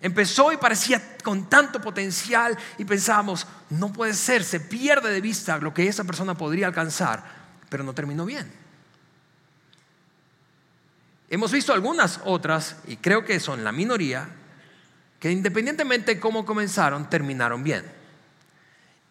Empezó 0.01 0.51
y 0.51 0.58
parecía 0.58 1.18
con 1.24 1.50
tanto 1.50 1.82
potencial 1.82 2.58
y 2.80 2.86
pensábamos, 2.86 3.46
no 3.70 3.94
puede 3.94 4.13
ser, 4.13 4.44
se 4.44 4.60
pierde 4.60 5.12
de 5.12 5.22
vista 5.22 5.58
lo 5.58 5.74
que 5.74 5.88
esa 5.88 6.03
persona 6.03 6.36
podría 6.36 6.68
alcanzar 6.68 7.47
pero 7.70 7.84
no 7.84 7.94
terminó 7.94 8.26
bien. 8.26 8.52
Hemos 11.30 11.52
visto 11.52 11.74
algunas 11.74 12.22
otras, 12.24 12.78
y 12.88 12.98
creo 12.98 13.26
que 13.26 13.40
son 13.40 13.64
la 13.64 13.72
minoría, 13.72 14.30
que 15.20 15.32
independientemente 15.32 16.16
de 16.16 16.20
cómo 16.20 16.46
comenzaron, 16.46 17.10
terminaron 17.10 17.64
bien. 17.64 17.86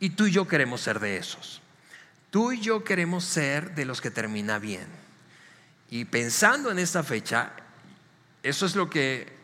Y 0.01 0.11
tú 0.11 0.27
y 0.27 0.33
yo 0.33 0.49
queremos 0.49 0.81
ser 0.81 1.01
de 1.01 1.19
esos. 1.19 1.61
Tú 2.31 2.53
y 2.53 2.61
yo 2.61 2.85
queremos 2.85 3.25
ser 3.25 3.75
de 3.75 3.85
los 3.85 4.01
que 4.01 4.11
termina 4.11 4.59
bien. 4.59 4.87
Y 5.91 6.05
pensando 6.07 6.71
en 6.71 6.79
esta 6.79 7.03
fecha, 7.03 7.53
eso 8.43 8.67
es 8.67 8.77
lo 8.77 8.89
que 8.89 9.36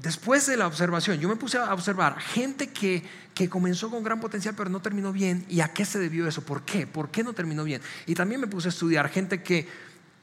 después 0.00 0.46
de 0.46 0.56
la 0.56 0.66
observación, 0.66 1.18
yo 1.18 1.28
me 1.28 1.36
puse 1.36 1.58
a 1.58 1.72
observar 1.72 2.18
gente 2.18 2.68
que, 2.68 3.02
que 3.34 3.48
comenzó 3.48 3.90
con 3.90 4.02
gran 4.02 4.20
potencial 4.20 4.54
pero 4.56 4.70
no 4.70 4.80
terminó 4.80 5.12
bien. 5.12 5.44
¿Y 5.48 5.60
a 5.60 5.68
qué 5.68 5.84
se 5.84 5.98
debió 5.98 6.26
eso? 6.26 6.42
¿Por 6.42 6.62
qué? 6.62 6.86
¿Por 6.86 7.10
qué 7.10 7.24
no 7.24 7.32
terminó 7.32 7.64
bien? 7.64 7.82
Y 8.06 8.14
también 8.14 8.40
me 8.40 8.46
puse 8.46 8.68
a 8.68 8.70
estudiar 8.70 9.08
gente 9.08 9.42
que 9.42 9.68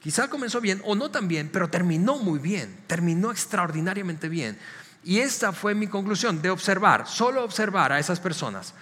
quizá 0.01 0.29
comenzó 0.29 0.61
bien 0.61 0.81
o 0.85 0.95
no 0.95 1.11
tan 1.11 1.27
bien, 1.27 1.49
pero 1.51 1.69
terminó 1.69 2.17
muy 2.17 2.39
bien, 2.39 2.75
terminó 2.87 3.31
extraordinariamente 3.31 4.29
bien. 4.29 4.57
Y 5.03 5.19
esta 5.19 5.51
fue 5.51 5.73
mi 5.75 5.87
conclusión 5.87 6.41
de 6.41 6.49
observar, 6.49 7.07
solo 7.07 7.43
observar 7.43 7.91
a 7.91 7.99
esas 7.99 8.19
personas 8.19 8.73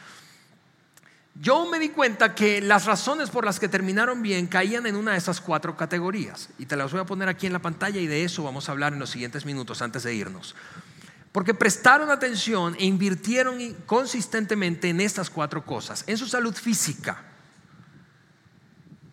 yo 1.41 1.65
me 1.67 1.79
di 1.79 1.89
cuenta 1.89 2.35
que 2.35 2.61
las 2.61 2.85
razones 2.85 3.29
por 3.29 3.45
las 3.45 3.61
que 3.61 3.69
terminaron 3.69 4.21
bien 4.21 4.47
caían 4.47 4.85
en 4.87 4.97
una 4.97 5.13
de 5.13 5.17
esas 5.17 5.39
cuatro 5.39 5.77
categorías. 5.77 6.49
Y 6.57 6.65
te 6.65 6.75
las 6.75 6.91
voy 6.91 6.99
a 6.99 7.05
poner 7.05 7.29
aquí 7.29 7.47
en 7.47 7.53
la 7.53 7.59
pantalla 7.59 7.99
y 8.01 8.07
de 8.07 8.25
eso 8.25 8.43
vamos 8.43 8.67
a 8.67 8.73
hablar 8.73 8.91
en 8.91 8.99
los 8.99 9.09
siguientes 9.09 9.45
minutos 9.45 9.81
antes 9.81 10.03
de 10.03 10.13
irnos. 10.13 10.53
Porque 11.31 11.53
prestaron 11.53 12.09
atención 12.09 12.75
e 12.77 12.85
invirtieron 12.85 13.57
consistentemente 13.85 14.89
en 14.89 14.99
estas 14.99 15.29
cuatro 15.29 15.65
cosas. 15.65 16.03
En 16.07 16.17
su 16.17 16.27
salud 16.27 16.53
física. 16.53 17.23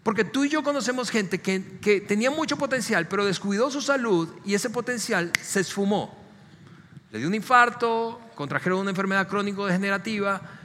Porque 0.02 0.25
tú 0.25 0.45
y 0.45 0.49
yo 0.49 0.64
conocemos 0.64 1.11
gente 1.11 1.40
que, 1.40 1.78
que 1.78 2.00
tenía 2.00 2.33
mucho 2.33 2.56
potencial, 2.56 3.06
pero 3.06 3.25
descuidó 3.25 3.71
su 3.71 3.83
salud 3.83 4.35
y 4.45 4.54
ese 4.54 4.71
potencial 4.71 5.30
se 5.40 5.61
esfumó. 5.61 6.18
Le 7.12 7.21
dio 7.21 7.28
un 7.28 7.35
infarto, 7.35 8.21
contrajeron 8.35 8.80
una 8.80 8.90
enfermedad 8.90 9.28
crónico-degenerativa 9.28 10.56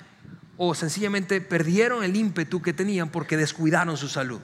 o 0.63 0.75
sencillamente 0.75 1.41
perdieron 1.41 2.03
el 2.03 2.15
ímpetu 2.15 2.61
que 2.61 2.71
tenían 2.71 3.09
porque 3.09 3.35
descuidaron 3.35 3.97
su 3.97 4.07
salud. 4.07 4.41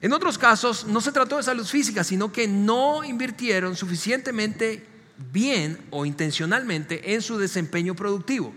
En 0.00 0.14
otros 0.14 0.38
casos 0.38 0.86
no 0.86 1.02
se 1.02 1.12
trató 1.12 1.36
de 1.36 1.42
salud 1.42 1.66
física, 1.66 2.02
sino 2.02 2.32
que 2.32 2.48
no 2.48 3.04
invirtieron 3.04 3.76
suficientemente 3.76 4.86
bien 5.30 5.76
o 5.90 6.06
intencionalmente 6.06 7.12
en 7.12 7.20
su 7.20 7.36
desempeño 7.36 7.94
productivo. 7.94 8.54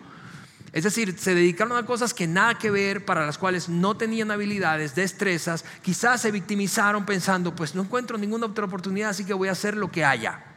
Es 0.72 0.86
decir, 0.86 1.18
se 1.20 1.36
dedicaron 1.36 1.78
a 1.78 1.86
cosas 1.86 2.14
que 2.14 2.28
nada 2.28 2.58
que 2.58 2.72
ver, 2.72 3.04
para 3.04 3.26
las 3.26 3.38
cuales 3.38 3.68
no 3.68 3.98
tenían 3.98 4.32
habilidades, 4.32 4.96
destrezas, 4.96 5.66
quizás 5.82 6.22
se 6.22 6.32
victimizaron 6.32 7.06
pensando, 7.06 7.54
pues 7.54 7.76
no 7.76 7.82
encuentro 7.82 8.18
ninguna 8.18 8.46
otra 8.46 8.64
oportunidad, 8.64 9.10
así 9.10 9.26
que 9.26 9.34
voy 9.34 9.50
a 9.50 9.52
hacer 9.52 9.76
lo 9.76 9.92
que 9.92 10.06
haya. 10.06 10.49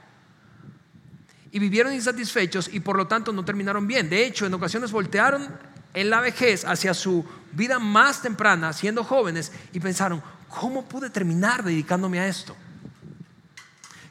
Y 1.53 1.59
vivieron 1.59 1.93
insatisfechos 1.93 2.69
y 2.73 2.81
por 2.81 2.97
lo 2.97 3.07
tanto 3.07 3.33
no 3.33 3.45
terminaron 3.45 3.87
bien. 3.87 4.11
De 4.11 4.27
hecho, 4.27 4.47
en 4.47 4.55
ocasiones 4.55 4.91
voltearon 4.91 5.49
en 5.95 6.11
la 6.11 6.21
vejez 6.21 6.65
hacia 6.65 6.95
su 6.95 7.25
vida 7.53 7.79
más 7.79 8.23
temprana, 8.23 8.73
siendo 8.73 9.05
jóvenes, 9.05 9.53
y 9.73 9.79
pensaron, 9.79 10.23
¿cómo 10.49 10.89
pude 10.89 11.11
terminar 11.11 11.63
dedicándome 11.63 12.19
a 12.19 12.27
esto? 12.27 12.57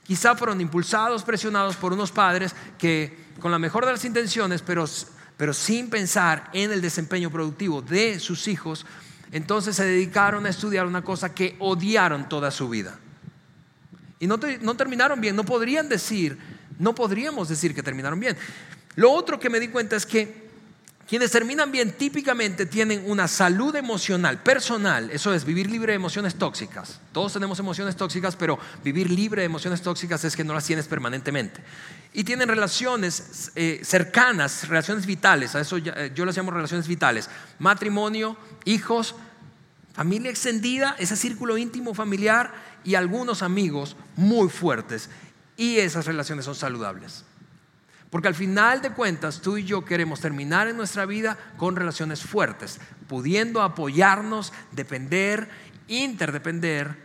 Quizá 0.03 0.36
fueron 0.36 0.62
impulsados, 0.62 1.24
presionados 1.24 1.75
por 1.75 1.91
unos 1.91 2.12
padres 2.12 2.55
que 2.77 3.31
con 3.39 3.51
la 3.51 3.60
mejor 3.60 3.86
de 3.86 3.91
las 3.91 4.05
intenciones, 4.05 4.62
pero 4.62 4.88
pero 5.41 5.55
sin 5.55 5.89
pensar 5.89 6.51
en 6.53 6.71
el 6.71 6.81
desempeño 6.81 7.31
productivo 7.31 7.81
de 7.81 8.19
sus 8.19 8.48
hijos, 8.48 8.86
entonces 9.31 9.75
se 9.75 9.83
dedicaron 9.83 10.45
a 10.45 10.50
estudiar 10.50 10.86
una 10.86 11.03
cosa 11.03 11.33
que 11.33 11.55
odiaron 11.57 12.29
toda 12.29 12.51
su 12.51 12.69
vida. 12.69 13.00
Y 14.19 14.27
no, 14.27 14.39
no 14.62 14.75
terminaron 14.75 15.19
bien, 15.19 15.36
no 15.36 15.43
podrían 15.43 15.89
decir, 15.89 16.38
no 16.81 16.95
podríamos 16.95 17.47
decir 17.47 17.73
que 17.75 17.83
terminaron 17.83 18.19
bien. 18.19 18.35
Lo 18.95 19.11
otro 19.11 19.39
que 19.39 19.50
me 19.50 19.59
di 19.59 19.69
cuenta 19.69 19.95
es 19.95 20.05
que 20.05 20.51
quienes 21.07 21.29
terminan 21.29 21.71
bien 21.71 21.91
típicamente 21.91 22.65
tienen 22.65 23.03
una 23.05 23.27
salud 23.27 23.75
emocional, 23.75 24.41
personal, 24.41 25.09
eso 25.11 25.33
es 25.33 25.45
vivir 25.45 25.69
libre 25.69 25.91
de 25.91 25.97
emociones 25.97 26.35
tóxicas. 26.35 27.00
Todos 27.11 27.33
tenemos 27.33 27.59
emociones 27.59 27.95
tóxicas, 27.95 28.35
pero 28.35 28.57
vivir 28.83 29.11
libre 29.11 29.41
de 29.41 29.45
emociones 29.45 29.81
tóxicas 29.81 30.23
es 30.23 30.35
que 30.35 30.43
no 30.43 30.53
las 30.53 30.65
tienes 30.65 30.88
permanentemente. 30.88 31.61
Y 32.13 32.23
tienen 32.23 32.47
relaciones 32.47 33.51
eh, 33.55 33.81
cercanas, 33.83 34.67
relaciones 34.67 35.05
vitales, 35.05 35.53
a 35.53 35.61
eso 35.61 35.77
eh, 35.77 36.11
yo 36.15 36.25
las 36.25 36.35
llamo 36.35 36.50
relaciones 36.50 36.88
vitales. 36.88 37.29
Matrimonio, 37.59 38.38
hijos, 38.65 39.15
familia 39.93 40.31
extendida, 40.31 40.95
ese 40.97 41.15
círculo 41.15 41.57
íntimo 41.57 41.93
familiar 41.93 42.53
y 42.83 42.95
algunos 42.95 43.43
amigos 43.43 43.95
muy 44.15 44.50
fuertes. 44.50 45.09
Y 45.58 45.77
esas 45.77 46.05
relaciones 46.05 46.46
son 46.46 46.55
saludables. 46.55 47.25
Porque 48.10 48.27
al 48.27 48.36
final 48.36 48.81
de 48.81 48.91
cuentas, 48.91 49.41
tú 49.41 49.58
y 49.58 49.63
yo 49.63 49.86
queremos 49.86 50.20
terminar 50.20 50.67
en 50.67 50.75
nuestra 50.75 51.05
vida 51.05 51.38
con 51.58 51.75
relaciones 51.75 52.22
fuertes, 52.22 52.79
pudiendo 53.08 53.62
apoyarnos, 53.62 54.51
depender, 54.72 55.50
interdepender, 55.88 56.98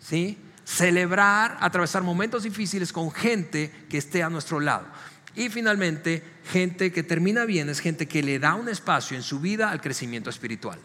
¿sí? 0.00 0.38
celebrar, 0.64 1.58
atravesar 1.60 2.02
momentos 2.02 2.44
difíciles 2.44 2.92
con 2.92 3.10
gente 3.10 3.72
que 3.88 3.98
esté 3.98 4.22
a 4.22 4.30
nuestro 4.30 4.60
lado. 4.60 4.86
Y 5.34 5.48
finalmente, 5.48 6.22
gente 6.44 6.92
que 6.92 7.02
termina 7.02 7.44
bien 7.44 7.68
es 7.68 7.80
gente 7.80 8.06
que 8.06 8.22
le 8.22 8.38
da 8.38 8.54
un 8.54 8.68
espacio 8.68 9.16
en 9.16 9.22
su 9.22 9.40
vida 9.40 9.70
al 9.70 9.80
crecimiento 9.80 10.30
espiritual. 10.30 10.78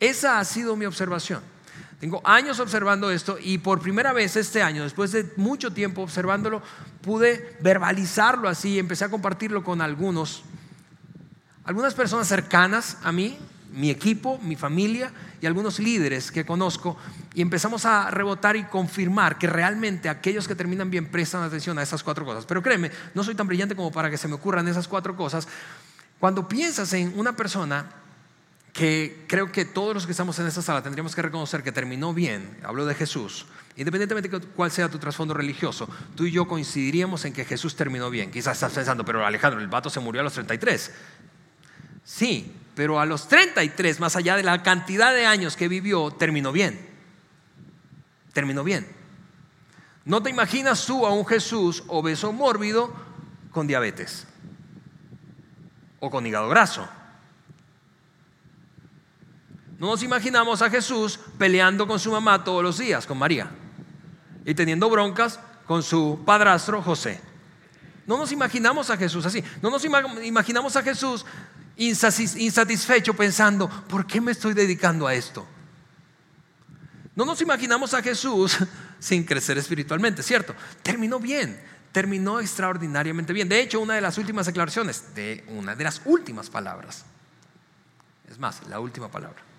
Esa 0.00 0.38
ha 0.38 0.44
sido 0.44 0.76
mi 0.76 0.84
observación. 0.84 1.42
Tengo 2.00 2.20
años 2.24 2.60
observando 2.60 3.10
esto 3.10 3.38
y 3.40 3.58
por 3.58 3.80
primera 3.80 4.12
vez 4.12 4.36
este 4.36 4.62
año, 4.62 4.82
después 4.82 5.12
de 5.12 5.32
mucho 5.36 5.72
tiempo 5.72 6.02
observándolo, 6.02 6.62
pude 7.00 7.56
verbalizarlo 7.60 8.48
así, 8.48 8.78
empecé 8.78 9.04
a 9.04 9.08
compartirlo 9.08 9.64
con 9.64 9.80
algunos, 9.80 10.42
algunas 11.64 11.94
personas 11.94 12.28
cercanas 12.28 12.98
a 13.02 13.12
mí, 13.12 13.38
mi 13.72 13.90
equipo, 13.90 14.38
mi 14.38 14.54
familia 14.54 15.12
y 15.40 15.46
algunos 15.46 15.78
líderes 15.78 16.30
que 16.30 16.44
conozco 16.44 16.96
y 17.34 17.42
empezamos 17.42 17.84
a 17.84 18.10
rebotar 18.10 18.56
y 18.56 18.64
confirmar 18.64 19.36
que 19.38 19.48
realmente 19.48 20.08
aquellos 20.08 20.46
que 20.46 20.54
terminan 20.54 20.90
bien 20.90 21.10
prestan 21.10 21.42
atención 21.42 21.78
a 21.78 21.82
esas 21.82 22.02
cuatro 22.02 22.24
cosas. 22.24 22.46
Pero 22.46 22.62
créeme, 22.62 22.90
no 23.14 23.24
soy 23.24 23.34
tan 23.34 23.48
brillante 23.48 23.74
como 23.74 23.90
para 23.90 24.10
que 24.10 24.16
se 24.16 24.28
me 24.28 24.34
ocurran 24.34 24.68
esas 24.68 24.86
cuatro 24.86 25.16
cosas. 25.16 25.48
Cuando 26.20 26.46
piensas 26.48 26.92
en 26.92 27.18
una 27.18 27.34
persona 27.34 27.86
que 28.74 29.24
creo 29.28 29.52
que 29.52 29.64
todos 29.64 29.94
los 29.94 30.04
que 30.04 30.10
estamos 30.10 30.36
en 30.40 30.48
esta 30.48 30.60
sala 30.60 30.82
tendríamos 30.82 31.14
que 31.14 31.22
reconocer 31.22 31.62
que 31.62 31.70
terminó 31.70 32.12
bien, 32.12 32.58
hablo 32.64 32.84
de 32.84 32.96
Jesús, 32.96 33.46
independientemente 33.76 34.28
de 34.28 34.40
cuál 34.48 34.72
sea 34.72 34.88
tu 34.88 34.98
trasfondo 34.98 35.32
religioso, 35.32 35.88
tú 36.16 36.26
y 36.26 36.32
yo 36.32 36.48
coincidiríamos 36.48 37.24
en 37.24 37.32
que 37.32 37.44
Jesús 37.44 37.76
terminó 37.76 38.10
bien. 38.10 38.32
Quizás 38.32 38.56
estás 38.56 38.72
pensando, 38.72 39.04
pero 39.04 39.24
Alejandro, 39.24 39.60
el 39.60 39.68
vato 39.68 39.90
se 39.90 40.00
murió 40.00 40.22
a 40.22 40.24
los 40.24 40.32
33. 40.32 40.92
Sí, 42.02 42.52
pero 42.74 42.98
a 42.98 43.06
los 43.06 43.28
33, 43.28 44.00
más 44.00 44.16
allá 44.16 44.36
de 44.36 44.42
la 44.42 44.60
cantidad 44.64 45.14
de 45.14 45.24
años 45.24 45.56
que 45.56 45.68
vivió, 45.68 46.10
terminó 46.10 46.50
bien. 46.50 46.84
Terminó 48.32 48.64
bien. 48.64 48.88
No 50.04 50.20
te 50.20 50.30
imaginas 50.30 50.84
tú 50.84 51.06
a 51.06 51.12
un 51.12 51.24
Jesús 51.24 51.84
obeso 51.86 52.32
mórbido 52.32 52.92
con 53.52 53.68
diabetes 53.68 54.26
o 56.00 56.10
con 56.10 56.26
hígado 56.26 56.48
graso 56.48 56.88
no 59.84 59.90
nos 59.90 60.02
imaginamos 60.02 60.62
a 60.62 60.70
Jesús 60.70 61.20
peleando 61.36 61.86
con 61.86 62.00
su 62.00 62.10
mamá 62.10 62.42
todos 62.42 62.62
los 62.62 62.78
días, 62.78 63.04
con 63.04 63.18
María, 63.18 63.50
y 64.42 64.54
teniendo 64.54 64.88
broncas 64.88 65.38
con 65.66 65.82
su 65.82 66.22
padrastro 66.24 66.80
José. 66.80 67.20
No 68.06 68.16
nos 68.16 68.32
imaginamos 68.32 68.88
a 68.88 68.96
Jesús 68.96 69.26
así. 69.26 69.44
No 69.60 69.68
nos 69.68 69.84
imaginamos 69.84 70.74
a 70.76 70.82
Jesús 70.82 71.26
insatisfecho 71.76 73.12
pensando, 73.12 73.68
¿por 73.68 74.06
qué 74.06 74.22
me 74.22 74.32
estoy 74.32 74.54
dedicando 74.54 75.06
a 75.06 75.12
esto? 75.12 75.46
No 77.14 77.26
nos 77.26 77.42
imaginamos 77.42 77.92
a 77.92 78.00
Jesús 78.00 78.56
sin 78.98 79.22
crecer 79.22 79.58
espiritualmente, 79.58 80.22
¿cierto? 80.22 80.54
Terminó 80.82 81.20
bien, 81.20 81.62
terminó 81.92 82.40
extraordinariamente 82.40 83.34
bien. 83.34 83.50
De 83.50 83.60
hecho, 83.60 83.80
una 83.80 83.96
de 83.96 84.00
las 84.00 84.16
últimas 84.16 84.46
declaraciones, 84.46 85.14
de 85.14 85.44
una 85.48 85.74
de 85.76 85.84
las 85.84 86.00
últimas 86.06 86.48
palabras, 86.48 87.04
es 88.30 88.38
más, 88.38 88.66
la 88.66 88.80
última 88.80 89.10
palabra. 89.10 89.52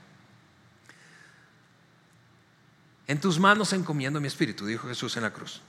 En 3.07 3.19
tus 3.19 3.39
manos 3.39 3.73
encomiendo 3.73 4.19
mi 4.19 4.27
espíritu, 4.27 4.65
dijo 4.65 4.87
Jesús 4.87 5.15
en 5.17 5.23
la 5.23 5.33
cruz. 5.33 5.61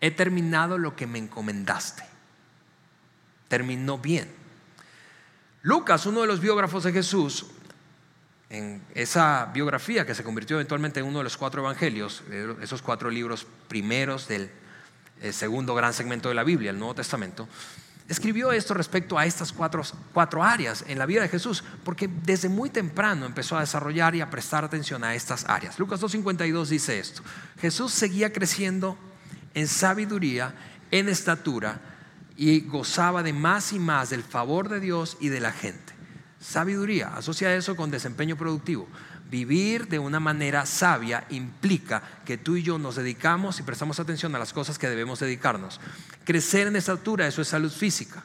He 0.00 0.10
terminado 0.10 0.76
lo 0.76 0.96
que 0.96 1.06
me 1.06 1.18
encomendaste. 1.18 2.04
Terminó 3.48 3.98
bien. 3.98 4.28
Lucas, 5.62 6.04
uno 6.06 6.22
de 6.22 6.26
los 6.26 6.40
biógrafos 6.40 6.84
de 6.84 6.92
Jesús, 6.92 7.46
en 8.50 8.82
esa 8.94 9.46
biografía 9.46 10.04
que 10.04 10.14
se 10.14 10.22
convirtió 10.22 10.56
eventualmente 10.56 11.00
en 11.00 11.06
uno 11.06 11.18
de 11.18 11.24
los 11.24 11.36
cuatro 11.36 11.62
evangelios, 11.62 12.22
esos 12.60 12.82
cuatro 12.82 13.10
libros 13.10 13.46
primeros 13.68 14.28
del 14.28 14.50
eh, 15.22 15.32
segundo 15.32 15.74
gran 15.74 15.94
segmento 15.94 16.28
de 16.28 16.34
la 16.34 16.44
Biblia, 16.44 16.70
el 16.70 16.78
Nuevo 16.78 16.94
Testamento, 16.94 17.48
escribió 18.08 18.52
esto 18.52 18.74
respecto 18.74 19.18
a 19.18 19.26
estas 19.26 19.52
cuatro, 19.52 20.42
áreas 20.42 20.84
en 20.86 20.98
la 20.98 21.06
vida 21.06 21.22
de 21.22 21.28
Jesús, 21.28 21.64
porque 21.84 22.08
desde 22.08 22.48
muy 22.48 22.70
temprano 22.70 23.26
empezó 23.26 23.56
a 23.56 23.60
desarrollar 23.60 24.14
y 24.14 24.20
a 24.20 24.30
prestar 24.30 24.64
atención 24.64 25.04
a 25.04 25.14
estas 25.14 25.48
áreas. 25.48 25.78
Lucas 25.78 26.00
2.52 26.00 26.66
dice 26.66 26.98
esto, 26.98 27.22
Jesús 27.60 27.92
seguía 27.92 28.32
creciendo 28.32 28.98
en 29.54 29.68
sabiduría, 29.68 30.54
en 30.90 31.08
estatura, 31.08 31.80
y 32.36 32.60
gozaba 32.62 33.22
de 33.22 33.32
más 33.32 33.72
y 33.72 33.78
más 33.78 34.10
del 34.10 34.22
favor 34.22 34.68
de 34.68 34.80
Dios 34.80 35.16
y 35.20 35.28
de 35.28 35.40
la 35.40 35.52
gente. 35.52 35.94
Sabiduría, 36.40 37.14
asocia 37.16 37.54
eso 37.54 37.76
con 37.76 37.90
desempeño 37.90 38.36
productivo. 38.36 38.88
Vivir 39.34 39.88
de 39.88 39.98
una 39.98 40.20
manera 40.20 40.64
sabia 40.64 41.26
implica 41.28 42.00
que 42.24 42.38
tú 42.38 42.54
y 42.54 42.62
yo 42.62 42.78
nos 42.78 42.94
dedicamos 42.94 43.58
y 43.58 43.64
prestamos 43.64 43.98
atención 43.98 44.32
a 44.36 44.38
las 44.38 44.52
cosas 44.52 44.78
que 44.78 44.88
debemos 44.88 45.18
dedicarnos. 45.18 45.80
Crecer 46.22 46.68
en 46.68 46.76
estatura, 46.76 47.26
eso 47.26 47.42
es 47.42 47.48
salud 47.48 47.72
física. 47.72 48.22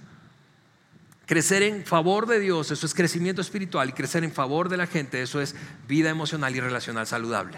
Crecer 1.25 1.63
en 1.63 1.83
favor 1.83 2.27
de 2.27 2.39
Dios, 2.39 2.69
eso 2.69 2.85
es 2.85 2.93
crecimiento 2.93 3.41
espiritual. 3.41 3.89
Y 3.89 3.93
crecer 3.93 4.23
en 4.23 4.31
favor 4.31 4.69
de 4.69 4.77
la 4.77 4.85
gente, 4.85 5.19
eso 5.23 5.41
es 5.41 5.55
vida 5.87 6.11
emocional 6.11 6.55
y 6.55 6.59
relacional 6.59 7.07
saludable. 7.07 7.57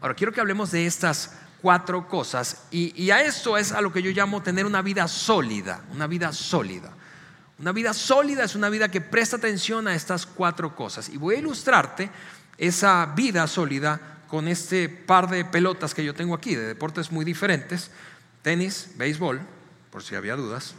Ahora, 0.00 0.14
quiero 0.14 0.32
que 0.32 0.40
hablemos 0.40 0.70
de 0.70 0.86
estas 0.86 1.32
cuatro 1.60 2.06
cosas. 2.06 2.62
Y, 2.70 2.94
y 2.94 3.10
a 3.10 3.22
esto 3.22 3.58
es 3.58 3.72
a 3.72 3.80
lo 3.80 3.92
que 3.92 4.02
yo 4.02 4.12
llamo 4.12 4.40
tener 4.40 4.64
una 4.64 4.82
vida 4.82 5.08
sólida. 5.08 5.82
Una 5.92 6.06
vida 6.06 6.32
sólida. 6.32 6.92
Una 7.58 7.72
vida 7.72 7.92
sólida 7.92 8.44
es 8.44 8.54
una 8.54 8.68
vida 8.68 8.88
que 8.88 9.00
presta 9.00 9.34
atención 9.34 9.88
a 9.88 9.96
estas 9.96 10.26
cuatro 10.26 10.76
cosas. 10.76 11.08
Y 11.08 11.16
voy 11.16 11.34
a 11.34 11.38
ilustrarte 11.40 12.08
esa 12.58 13.06
vida 13.16 13.46
sólida 13.46 14.00
con 14.28 14.46
este 14.48 14.88
par 14.88 15.30
de 15.30 15.44
pelotas 15.44 15.94
que 15.94 16.04
yo 16.04 16.14
tengo 16.14 16.34
aquí, 16.34 16.54
de 16.54 16.66
deportes 16.66 17.10
muy 17.10 17.24
diferentes, 17.24 17.90
tenis, 18.42 18.90
béisbol, 18.96 19.40
por 19.90 20.02
si 20.02 20.14
había 20.14 20.36
dudas. 20.36 20.74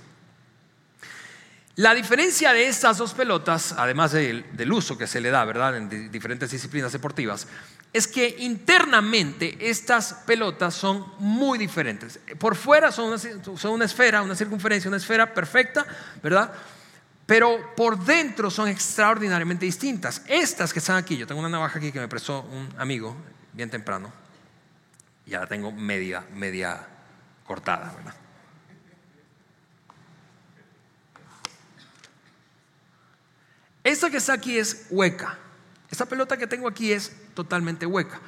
La 1.75 1.93
diferencia 1.95 2.51
de 2.51 2.67
estas 2.67 2.97
dos 2.97 3.13
pelotas, 3.13 3.71
además 3.71 4.11
del, 4.11 4.43
uso 4.71 4.97
que 4.97 5.07
se 5.07 5.21
le 5.21 5.29
da, 5.29 5.45
¿verdad?, 5.45 5.77
en 5.77 5.87
di- 5.89 6.09
diferentes 6.09 6.51
disciplinas 6.51 6.91
deportivas, 6.91 7.47
es 7.93 8.05
que 8.05 8.35
internamente 8.39 9.57
estas 9.61 10.13
pelotas 10.27 10.75
son 10.75 11.05
muy 11.19 11.57
diferentes. 11.57 12.19
Por 12.37 12.55
fuera 12.55 12.91
son 12.91 13.17
una 13.71 13.85
esfera, 13.85 14.21
una 14.21 14.35
circunferencia, 14.35 14.89
una 14.89 14.97
esfera 14.97 15.33
perfecta, 15.33 15.85
¿verdad? 16.21 16.51
Pero 17.29 17.75
por 17.75 18.03
dentro 18.03 18.49
son 18.49 18.69
extraordinariamente 18.69 19.63
distintas. 19.63 20.23
Estas 20.25 20.73
que 20.73 20.79
están 20.79 20.95
aquí, 20.95 21.15
yo 21.15 21.27
tengo 21.27 21.39
una 21.39 21.49
navaja 21.49 21.77
aquí 21.77 21.91
que 21.91 21.99
me 21.99 22.07
prestó 22.07 22.41
un 22.41 22.67
amigo 22.75 23.15
bien 23.53 23.69
temprano. 23.69 24.11
Ya 25.27 25.41
la 25.41 25.45
tengo 25.45 25.71
media, 25.71 26.25
media 26.33 26.87
cortada, 27.45 27.93
¿verdad? 27.95 28.15
Esta 33.83 34.09
que 34.09 34.17
está 34.17 34.33
aquí 34.33 34.57
es 34.57 34.87
hueca. 34.89 35.37
Esta 35.91 36.07
pelota 36.07 36.35
que 36.35 36.47
tengo 36.47 36.67
aquí 36.67 36.91
es 36.91 37.15
totalmente 37.35 37.85
hueca. 37.85 38.19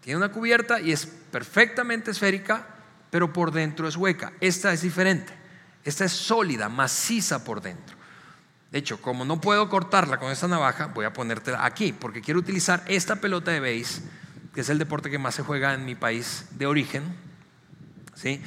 Tiene 0.00 0.16
una 0.16 0.32
cubierta 0.32 0.80
y 0.80 0.92
es 0.92 1.04
perfectamente 1.04 2.12
esférica, 2.12 2.66
pero 3.10 3.30
por 3.30 3.52
dentro 3.52 3.86
es 3.86 3.94
hueca. 3.94 4.32
Esta 4.40 4.72
es 4.72 4.80
diferente. 4.80 5.34
Esta 5.84 6.06
es 6.06 6.12
sólida, 6.12 6.70
maciza 6.70 7.44
por 7.44 7.60
dentro. 7.60 8.00
De 8.72 8.78
hecho, 8.78 9.00
como 9.02 9.26
no 9.26 9.40
puedo 9.40 9.68
cortarla 9.68 10.18
con 10.18 10.32
esta 10.32 10.48
navaja, 10.48 10.86
voy 10.86 11.04
a 11.04 11.12
ponértela 11.12 11.64
aquí, 11.64 11.92
porque 11.92 12.22
quiero 12.22 12.40
utilizar 12.40 12.82
esta 12.86 13.16
pelota 13.16 13.50
de 13.50 13.60
base, 13.60 14.00
que 14.54 14.62
es 14.62 14.68
el 14.70 14.78
deporte 14.78 15.10
que 15.10 15.18
más 15.18 15.34
se 15.34 15.42
juega 15.42 15.74
en 15.74 15.84
mi 15.84 15.94
país 15.94 16.46
de 16.52 16.64
origen. 16.66 17.04
¿sí? 18.14 18.40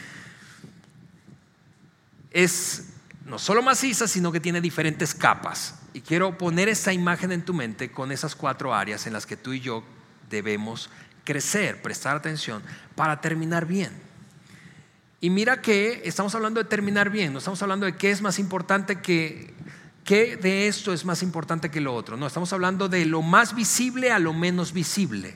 Es 2.32 2.88
no 3.26 3.40
solo 3.40 3.62
maciza, 3.62 4.08
sino 4.08 4.32
que 4.32 4.40
tiene 4.40 4.62
diferentes 4.62 5.14
capas. 5.14 5.76
Y 5.94 6.02
quiero 6.02 6.38
poner 6.38 6.70
esa 6.70 6.92
imagen 6.92 7.32
en 7.32 7.44
tu 7.44 7.54
mente 7.54 7.92
con 7.92 8.12
esas 8.12 8.36
cuatro 8.36 8.74
áreas 8.74 9.08
en 9.08 9.14
las 9.14 9.26
que 9.26 9.38
tú 9.38 9.54
y 9.54 9.60
yo 9.60 9.84
debemos 10.30 10.90
crecer, 11.24 11.82
prestar 11.82 12.16
atención 12.16 12.62
para 12.96 13.22
terminar 13.22 13.66
bien. 13.66 13.92
Y 15.22 15.30
mira 15.32 15.62
que 15.62 16.04
estamos 16.06 16.36
hablando 16.36 16.62
de 16.62 16.70
terminar 16.70 17.10
bien, 17.10 17.34
no 17.34 17.40
estamos 17.40 17.62
hablando 17.64 17.88
de 17.88 17.96
qué 17.96 18.12
es 18.12 18.22
más 18.22 18.38
importante 18.38 19.02
que, 19.02 19.55
qué 20.06 20.38
de 20.38 20.68
esto 20.68 20.94
es 20.94 21.04
más 21.04 21.22
importante 21.24 21.70
que 21.70 21.82
lo 21.82 21.94
otro. 21.94 22.16
No, 22.16 22.28
estamos 22.28 22.54
hablando 22.54 22.88
de 22.88 23.06
lo 23.06 23.22
más 23.22 23.54
visible 23.54 24.12
a 24.12 24.20
lo 24.20 24.32
menos 24.32 24.72
visible. 24.72 25.36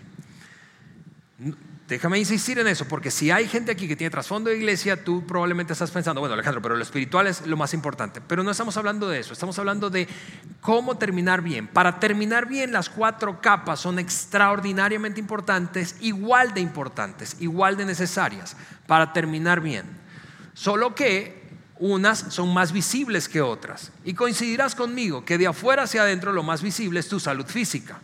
Déjame 1.88 2.19
insistir 2.19 2.59
en 2.59 2.67
eso, 2.67 2.88
porque 2.88 3.09
si 3.09 3.31
hay 3.31 3.47
gente 3.47 3.71
aquí 3.71 3.88
que 3.88 3.95
tiene 3.95 4.11
trasfondo 4.11 4.51
de 4.51 4.57
iglesia, 4.57 5.03
tú 5.03 5.25
probablemente 5.25 5.73
estás 5.73 5.89
pensando, 5.89 6.21
bueno 6.21 6.35
Alejandro, 6.35 6.61
pero 6.61 6.75
lo 6.75 6.83
espiritual 6.83 7.25
es 7.25 7.47
lo 7.47 7.57
más 7.57 7.73
importante. 7.73 8.21
Pero 8.21 8.43
no 8.43 8.51
estamos 8.51 8.77
hablando 8.77 9.09
de 9.09 9.19
eso, 9.19 9.33
estamos 9.33 9.57
hablando 9.57 9.89
de 9.89 10.07
cómo 10.61 10.99
terminar 10.99 11.41
bien. 11.41 11.65
Para 11.67 11.99
terminar 11.99 12.47
bien, 12.47 12.71
las 12.71 12.89
cuatro 12.89 13.41
capas 13.41 13.79
son 13.79 13.97
extraordinariamente 13.97 15.19
importantes, 15.19 15.95
igual 15.99 16.53
de 16.53 16.61
importantes, 16.61 17.35
igual 17.39 17.75
de 17.75 17.85
necesarias 17.85 18.55
para 18.85 19.11
terminar 19.11 19.59
bien. 19.59 19.85
Solo 20.53 20.93
que 20.93 21.49
unas 21.79 22.25
son 22.29 22.53
más 22.53 22.71
visibles 22.71 23.27
que 23.27 23.41
otras. 23.41 23.91
Y 24.05 24.13
coincidirás 24.13 24.75
conmigo 24.75 25.25
que 25.25 25.38
de 25.38 25.48
afuera 25.48 25.83
hacia 25.83 26.03
adentro 26.03 26.33
lo 26.33 26.43
más 26.43 26.62
visible 26.62 27.00
es 27.00 27.07
tu 27.07 27.19
salud 27.19 27.45
física. 27.45 28.00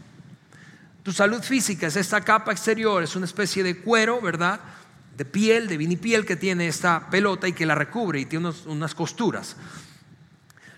Tu 1.03 1.11
salud 1.11 1.43
física 1.43 1.85
es 1.85 1.97
esta 1.97 2.21
capa 2.21 2.51
exterior, 2.51 3.03
es 3.03 3.15
una 3.15 3.25
especie 3.25 3.61
de 3.61 3.77
cuero, 3.77 4.21
¿verdad? 4.21 4.59
De 5.15 5.25
piel, 5.25 5.67
de 5.67 5.77
vinipiel 5.77 6.25
que 6.25 6.35
tiene 6.35 6.67
esta 6.67 7.09
pelota 7.09 7.47
y 7.47 7.53
que 7.53 7.65
la 7.65 7.75
recubre 7.75 8.19
y 8.19 8.25
tiene 8.25 8.51
unas 8.65 8.95
costuras. 8.95 9.55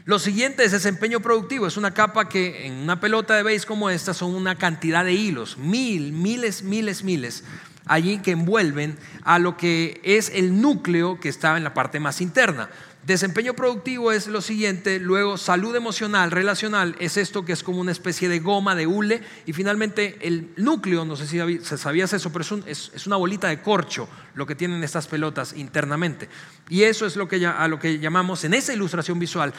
Lo 0.07 0.19
siguiente 0.19 0.63
es 0.63 0.71
desempeño 0.71 1.19
productivo. 1.19 1.67
Es 1.67 1.77
una 1.77 1.93
capa 1.93 2.29
que 2.29 2.65
en 2.65 2.73
una 2.75 2.99
pelota 2.99 3.35
de 3.35 3.43
base 3.43 3.65
como 3.65 3.89
esta 3.89 4.13
son 4.13 4.35
una 4.35 4.55
cantidad 4.55 5.03
de 5.03 5.13
hilos, 5.13 5.57
mil, 5.57 6.13
miles, 6.13 6.63
miles, 6.63 7.03
miles, 7.03 7.43
allí 7.87 8.19
que 8.19 8.31
envuelven 8.31 8.97
a 9.23 9.39
lo 9.39 9.57
que 9.57 9.99
es 10.03 10.31
el 10.33 10.61
núcleo 10.61 11.19
que 11.19 11.29
está 11.29 11.57
en 11.57 11.63
la 11.63 11.73
parte 11.73 11.99
más 11.99 12.21
interna. 12.21 12.69
Desempeño 13.05 13.53
productivo 13.53 14.11
es 14.11 14.27
lo 14.27 14.41
siguiente, 14.41 14.99
luego 14.99 15.37
salud 15.37 15.73
emocional, 15.73 16.29
relacional, 16.29 16.97
es 16.99 17.15
esto 17.15 17.45
que 17.45 17.53
es 17.53 17.63
como 17.63 17.79
una 17.79 17.93
especie 17.93 18.27
de 18.27 18.39
goma, 18.39 18.75
de 18.75 18.85
hule, 18.85 19.21
y 19.45 19.53
finalmente 19.53 20.17
el 20.21 20.51
núcleo, 20.57 21.05
no 21.05 21.15
sé 21.15 21.25
si 21.25 21.59
sabías 21.77 22.11
eso, 22.11 22.33
pero 22.33 22.41
es, 22.41 22.51
un, 22.51 22.63
es, 22.67 22.91
es 22.93 23.07
una 23.07 23.15
bolita 23.15 23.47
de 23.47 23.61
corcho 23.61 24.09
lo 24.35 24.45
que 24.45 24.55
tienen 24.55 24.83
estas 24.83 25.07
pelotas 25.07 25.53
internamente. 25.53 26.27
Y 26.67 26.83
eso 26.83 27.05
es 27.05 27.15
lo 27.15 27.29
que, 27.29 27.45
a 27.45 27.67
lo 27.69 27.79
que 27.79 27.97
llamamos 27.97 28.43
en 28.43 28.53
esa 28.53 28.73
ilustración 28.73 29.19
visual 29.19 29.53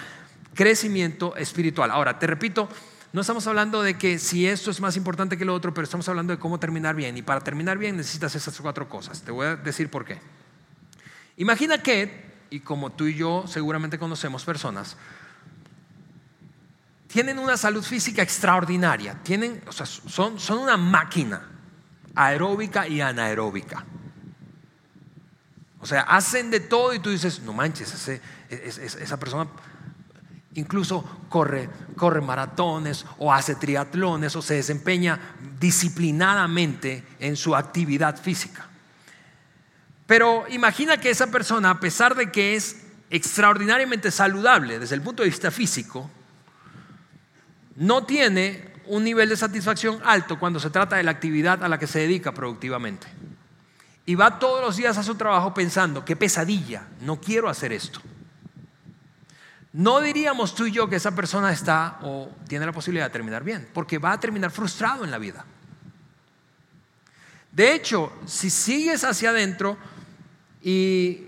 crecimiento 0.52 1.34
espiritual. 1.36 1.90
Ahora, 1.90 2.18
te 2.18 2.26
repito, 2.26 2.68
no 3.12 3.20
estamos 3.22 3.46
hablando 3.46 3.82
de 3.82 3.96
que 3.96 4.18
si 4.18 4.46
esto 4.46 4.70
es 4.70 4.80
más 4.80 4.96
importante 4.96 5.38
que 5.38 5.44
lo 5.44 5.54
otro, 5.54 5.72
pero 5.72 5.84
estamos 5.84 6.08
hablando 6.08 6.32
de 6.34 6.38
cómo 6.38 6.60
terminar 6.60 6.94
bien. 6.94 7.16
Y 7.16 7.22
para 7.22 7.40
terminar 7.40 7.78
bien 7.78 7.96
necesitas 7.96 8.34
esas 8.34 8.60
cuatro 8.60 8.88
cosas. 8.88 9.22
Te 9.22 9.30
voy 9.30 9.46
a 9.46 9.56
decir 9.56 9.90
por 9.90 10.04
qué. 10.04 10.18
Imagina 11.36 11.82
que 11.82 12.28
y 12.50 12.60
como 12.60 12.90
tú 12.90 13.06
y 13.06 13.14
yo 13.14 13.44
seguramente 13.46 13.98
conocemos 13.98 14.44
personas, 14.44 14.96
tienen 17.06 17.38
una 17.38 17.56
salud 17.56 17.82
física 17.82 18.22
extraordinaria, 18.22 19.14
tienen, 19.22 19.62
o 19.66 19.72
sea, 19.72 19.86
son, 19.86 20.38
son 20.38 20.58
una 20.58 20.76
máquina 20.76 21.48
aeróbica 22.14 22.86
y 22.86 23.00
anaeróbica. 23.00 23.84
O 25.80 25.86
sea, 25.86 26.02
hacen 26.02 26.50
de 26.50 26.60
todo 26.60 26.92
y 26.92 26.98
tú 26.98 27.10
dices, 27.10 27.40
no 27.40 27.52
manches, 27.52 27.94
ese, 27.94 28.20
esa 28.50 29.16
persona 29.18 29.48
incluso 30.58 31.04
corre, 31.28 31.68
maratones 32.20 33.06
o 33.18 33.32
hace 33.32 33.54
triatlones 33.54 34.34
o 34.36 34.42
se 34.42 34.54
desempeña 34.54 35.18
disciplinadamente 35.58 37.04
en 37.20 37.36
su 37.36 37.54
actividad 37.54 38.20
física. 38.20 38.66
Pero 40.06 40.46
imagina 40.48 40.98
que 40.98 41.10
esa 41.10 41.28
persona, 41.28 41.70
a 41.70 41.80
pesar 41.80 42.14
de 42.14 42.30
que 42.32 42.56
es 42.56 42.84
extraordinariamente 43.10 44.10
saludable 44.10 44.78
desde 44.78 44.94
el 44.94 45.02
punto 45.02 45.22
de 45.22 45.28
vista 45.28 45.50
físico, 45.50 46.10
no 47.76 48.04
tiene 48.04 48.72
un 48.86 49.04
nivel 49.04 49.28
de 49.28 49.36
satisfacción 49.36 50.00
alto 50.04 50.38
cuando 50.38 50.58
se 50.58 50.70
trata 50.70 50.96
de 50.96 51.02
la 51.02 51.10
actividad 51.10 51.62
a 51.62 51.68
la 51.68 51.78
que 51.78 51.86
se 51.86 52.00
dedica 52.00 52.32
productivamente. 52.32 53.06
Y 54.06 54.14
va 54.14 54.38
todos 54.38 54.62
los 54.62 54.76
días 54.76 54.96
a 54.96 55.02
su 55.02 55.14
trabajo 55.14 55.52
pensando, 55.52 56.04
qué 56.04 56.16
pesadilla, 56.16 56.88
no 57.02 57.20
quiero 57.20 57.48
hacer 57.48 57.72
esto. 57.72 58.00
No 59.72 60.00
diríamos 60.00 60.54
tú 60.54 60.66
y 60.66 60.72
yo 60.72 60.88
que 60.88 60.96
esa 60.96 61.14
persona 61.14 61.52
está 61.52 61.98
o 62.02 62.31
tiene 62.48 62.64
la 62.64 62.72
posibilidad 62.72 63.07
de 63.07 63.12
terminar 63.12 63.44
bien, 63.44 63.68
porque 63.74 63.98
va 63.98 64.12
a 64.12 64.20
terminar 64.20 64.50
frustrado 64.50 65.04
en 65.04 65.11
la 65.11 65.18
vida. 65.18 65.44
De 67.52 67.74
hecho, 67.74 68.12
si 68.26 68.50
sigues 68.50 69.04
hacia 69.04 69.31
adentro, 69.31 69.76
y 70.62 71.26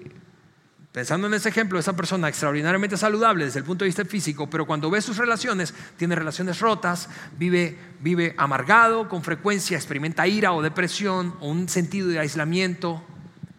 pensando 0.93 1.27
en 1.27 1.35
ese 1.35 1.49
ejemplo, 1.49 1.79
esa 1.79 1.95
persona 1.95 2.29
extraordinariamente 2.29 2.97
saludable 2.97 3.45
desde 3.45 3.59
el 3.59 3.65
punto 3.65 3.85
de 3.85 3.89
vista 3.89 4.05
físico, 4.05 4.49
pero 4.49 4.67
cuando 4.67 4.91
ve 4.91 5.03
sus 5.03 5.17
relaciones, 5.17 5.75
tiene 5.97 6.15
relaciones 6.15 6.61
rotas, 6.61 7.09
vive, 7.39 7.77
vive 8.01 8.35
amargado, 8.39 9.09
con 9.09 9.23
frecuencia 9.23 9.77
experimenta 9.77 10.27
ira 10.27 10.53
o 10.53 10.63
depresión 10.63 11.37
o 11.41 11.49
un 11.49 11.69
sentido 11.69 12.09
de 12.09 12.19
aislamiento 12.19 13.03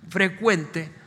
frecuente. 0.10 1.01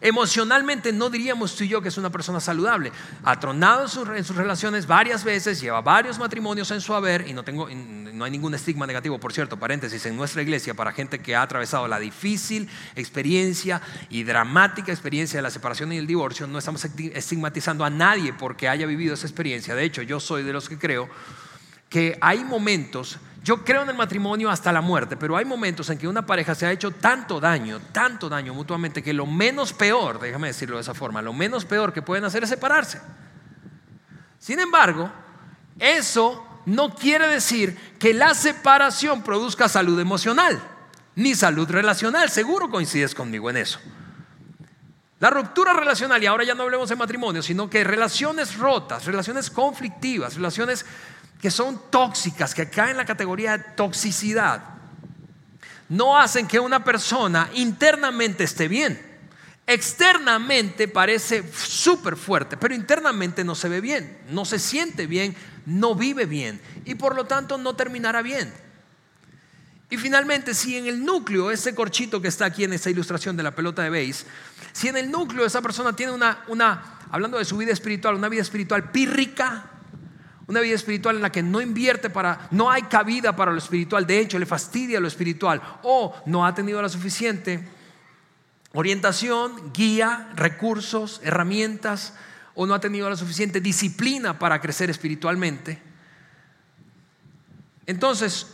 Emocionalmente 0.00 0.92
no 0.92 1.10
diríamos 1.10 1.54
tú 1.54 1.64
y 1.64 1.68
yo 1.68 1.82
que 1.82 1.88
es 1.88 1.98
una 1.98 2.10
persona 2.10 2.40
saludable. 2.40 2.90
Ha 3.22 3.38
tronado 3.38 3.84
en 4.14 4.24
sus 4.24 4.36
relaciones 4.36 4.86
varias 4.86 5.24
veces, 5.24 5.60
lleva 5.60 5.82
varios 5.82 6.18
matrimonios 6.18 6.70
en 6.70 6.80
su 6.80 6.94
haber 6.94 7.28
y 7.28 7.34
no, 7.34 7.42
tengo, 7.42 7.68
no 7.68 8.24
hay 8.24 8.30
ningún 8.30 8.54
estigma 8.54 8.86
negativo, 8.86 9.18
por 9.18 9.32
cierto, 9.32 9.58
paréntesis, 9.58 10.06
en 10.06 10.16
nuestra 10.16 10.40
iglesia 10.40 10.72
para 10.72 10.92
gente 10.92 11.20
que 11.20 11.36
ha 11.36 11.42
atravesado 11.42 11.86
la 11.86 11.98
difícil 11.98 12.68
experiencia 12.96 13.82
y 14.08 14.22
dramática 14.22 14.90
experiencia 14.90 15.38
de 15.38 15.42
la 15.42 15.50
separación 15.50 15.92
y 15.92 15.98
el 15.98 16.06
divorcio. 16.06 16.46
No 16.46 16.58
estamos 16.58 16.82
estigmatizando 16.84 17.84
a 17.84 17.90
nadie 17.90 18.32
porque 18.32 18.68
haya 18.68 18.86
vivido 18.86 19.14
esa 19.14 19.26
experiencia. 19.26 19.74
De 19.74 19.84
hecho, 19.84 20.00
yo 20.02 20.18
soy 20.18 20.42
de 20.42 20.52
los 20.52 20.68
que 20.68 20.78
creo 20.78 21.10
que 21.90 22.16
hay 22.20 22.44
momentos, 22.44 23.18
yo 23.42 23.64
creo 23.64 23.82
en 23.82 23.90
el 23.90 23.96
matrimonio 23.96 24.48
hasta 24.48 24.72
la 24.72 24.80
muerte, 24.80 25.16
pero 25.16 25.36
hay 25.36 25.44
momentos 25.44 25.90
en 25.90 25.98
que 25.98 26.08
una 26.08 26.24
pareja 26.24 26.54
se 26.54 26.64
ha 26.64 26.72
hecho 26.72 26.92
tanto 26.92 27.40
daño, 27.40 27.80
tanto 27.92 28.28
daño 28.28 28.54
mutuamente, 28.54 29.02
que 29.02 29.12
lo 29.12 29.26
menos 29.26 29.72
peor, 29.72 30.20
déjame 30.20 30.46
decirlo 30.46 30.76
de 30.76 30.82
esa 30.82 30.94
forma, 30.94 31.20
lo 31.20 31.32
menos 31.32 31.64
peor 31.64 31.92
que 31.92 32.00
pueden 32.00 32.24
hacer 32.24 32.44
es 32.44 32.48
separarse. 32.48 33.00
Sin 34.38 34.60
embargo, 34.60 35.10
eso 35.80 36.62
no 36.64 36.94
quiere 36.94 37.26
decir 37.26 37.76
que 37.98 38.14
la 38.14 38.34
separación 38.34 39.22
produzca 39.22 39.68
salud 39.68 39.98
emocional, 39.98 40.62
ni 41.16 41.34
salud 41.34 41.68
relacional, 41.68 42.30
seguro 42.30 42.70
coincides 42.70 43.16
conmigo 43.16 43.50
en 43.50 43.56
eso. 43.56 43.80
La 45.18 45.28
ruptura 45.28 45.72
relacional, 45.72 46.22
y 46.22 46.26
ahora 46.26 46.44
ya 46.44 46.54
no 46.54 46.62
hablemos 46.62 46.88
de 46.88 46.96
matrimonio, 46.96 47.42
sino 47.42 47.68
que 47.68 47.84
relaciones 47.84 48.56
rotas, 48.56 49.04
relaciones 49.04 49.50
conflictivas, 49.50 50.36
relaciones 50.36 50.86
que 51.40 51.50
son 51.50 51.90
tóxicas, 51.90 52.54
que 52.54 52.68
caen 52.68 52.90
en 52.90 52.96
la 52.98 53.04
categoría 53.04 53.56
de 53.56 53.64
toxicidad, 53.74 54.62
no 55.88 56.16
hacen 56.16 56.46
que 56.46 56.60
una 56.60 56.84
persona 56.84 57.50
internamente 57.54 58.44
esté 58.44 58.68
bien. 58.68 59.08
externamente 59.66 60.88
parece 60.88 61.44
súper 61.52 62.16
fuerte, 62.16 62.56
pero 62.56 62.74
internamente 62.74 63.44
no 63.44 63.54
se 63.54 63.68
ve 63.68 63.80
bien, 63.80 64.18
no 64.28 64.44
se 64.44 64.58
siente 64.58 65.06
bien, 65.06 65.36
no 65.64 65.94
vive 65.94 66.26
bien 66.26 66.60
y 66.84 66.96
por 66.96 67.14
lo 67.14 67.26
tanto 67.26 67.56
no 67.56 67.76
terminará 67.76 68.20
bien. 68.20 68.52
Y 69.88 69.96
finalmente, 69.96 70.54
si 70.54 70.76
en 70.76 70.86
el 70.86 71.04
núcleo, 71.04 71.50
ese 71.50 71.74
corchito 71.74 72.20
que 72.20 72.28
está 72.28 72.46
aquí 72.46 72.64
en 72.64 72.72
esta 72.72 72.90
ilustración 72.90 73.36
de 73.36 73.44
la 73.44 73.54
pelota 73.54 73.82
de 73.82 73.90
base, 73.90 74.24
si 74.72 74.88
en 74.88 74.96
el 74.96 75.10
núcleo 75.10 75.44
esa 75.44 75.62
persona 75.62 75.94
tiene 75.94 76.12
una, 76.12 76.44
una, 76.48 76.98
hablando 77.10 77.38
de 77.38 77.44
su 77.44 77.56
vida 77.56 77.72
espiritual, 77.72 78.14
una 78.14 78.28
vida 78.28 78.42
espiritual 78.42 78.90
pírrica, 78.90 79.70
una 80.50 80.60
vida 80.60 80.74
espiritual 80.74 81.14
en 81.14 81.22
la 81.22 81.30
que 81.30 81.44
no 81.44 81.60
invierte 81.60 82.10
para, 82.10 82.48
no 82.50 82.68
hay 82.72 82.82
cabida 82.82 83.36
para 83.36 83.52
lo 83.52 83.58
espiritual, 83.58 84.04
de 84.04 84.18
hecho 84.18 84.36
le 84.36 84.46
fastidia 84.46 84.98
lo 84.98 85.06
espiritual, 85.06 85.62
o 85.84 86.12
no 86.26 86.44
ha 86.44 86.52
tenido 86.52 86.82
la 86.82 86.88
suficiente 86.88 87.68
orientación, 88.72 89.72
guía, 89.72 90.28
recursos, 90.34 91.20
herramientas, 91.22 92.14
o 92.56 92.66
no 92.66 92.74
ha 92.74 92.80
tenido 92.80 93.08
la 93.08 93.14
suficiente 93.14 93.60
disciplina 93.60 94.40
para 94.40 94.60
crecer 94.60 94.90
espiritualmente. 94.90 95.80
Entonces, 97.86 98.48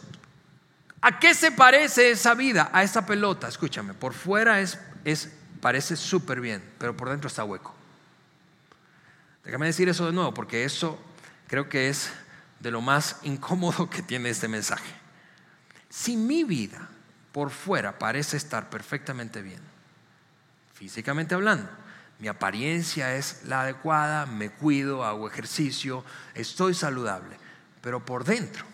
¿A 1.02 1.20
qué 1.20 1.34
se 1.34 1.52
parece 1.52 2.10
esa 2.10 2.34
vida? 2.34 2.68
A 2.72 2.82
esa 2.82 3.06
pelota. 3.06 3.46
Escúchame, 3.46 3.94
por 3.94 4.12
fuera 4.12 4.60
es, 4.60 4.76
es 5.04 5.30
parece 5.60 5.94
súper 5.94 6.40
bien, 6.40 6.64
pero 6.78 6.96
por 6.96 7.10
dentro 7.10 7.28
está 7.28 7.44
hueco. 7.44 7.72
Déjame 9.44 9.66
decir 9.66 9.88
eso 9.88 10.06
de 10.06 10.12
nuevo, 10.12 10.34
porque 10.34 10.64
eso 10.64 10.98
creo 11.46 11.68
que 11.68 11.88
es 11.88 12.10
de 12.60 12.70
lo 12.70 12.80
más 12.80 13.18
incómodo 13.22 13.88
que 13.90 14.02
tiene 14.02 14.30
este 14.30 14.48
mensaje. 14.48 14.92
Si 15.88 16.16
mi 16.16 16.44
vida 16.44 16.88
por 17.32 17.50
fuera 17.50 17.98
parece 17.98 18.36
estar 18.36 18.70
perfectamente 18.70 19.42
bien, 19.42 19.60
físicamente 20.74 21.34
hablando, 21.34 21.68
mi 22.18 22.28
apariencia 22.28 23.14
es 23.16 23.44
la 23.44 23.62
adecuada, 23.62 24.26
me 24.26 24.50
cuido, 24.50 25.04
hago 25.04 25.28
ejercicio, 25.28 26.04
estoy 26.34 26.74
saludable, 26.74 27.36
pero 27.82 28.04
por 28.04 28.24
dentro 28.24 28.64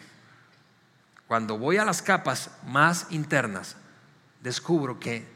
cuando 1.33 1.57
voy 1.57 1.79
a 1.79 1.87
las 1.87 2.03
capas 2.03 2.51
más 2.67 3.07
internas, 3.09 3.77
descubro 4.43 5.01
que 5.01 5.27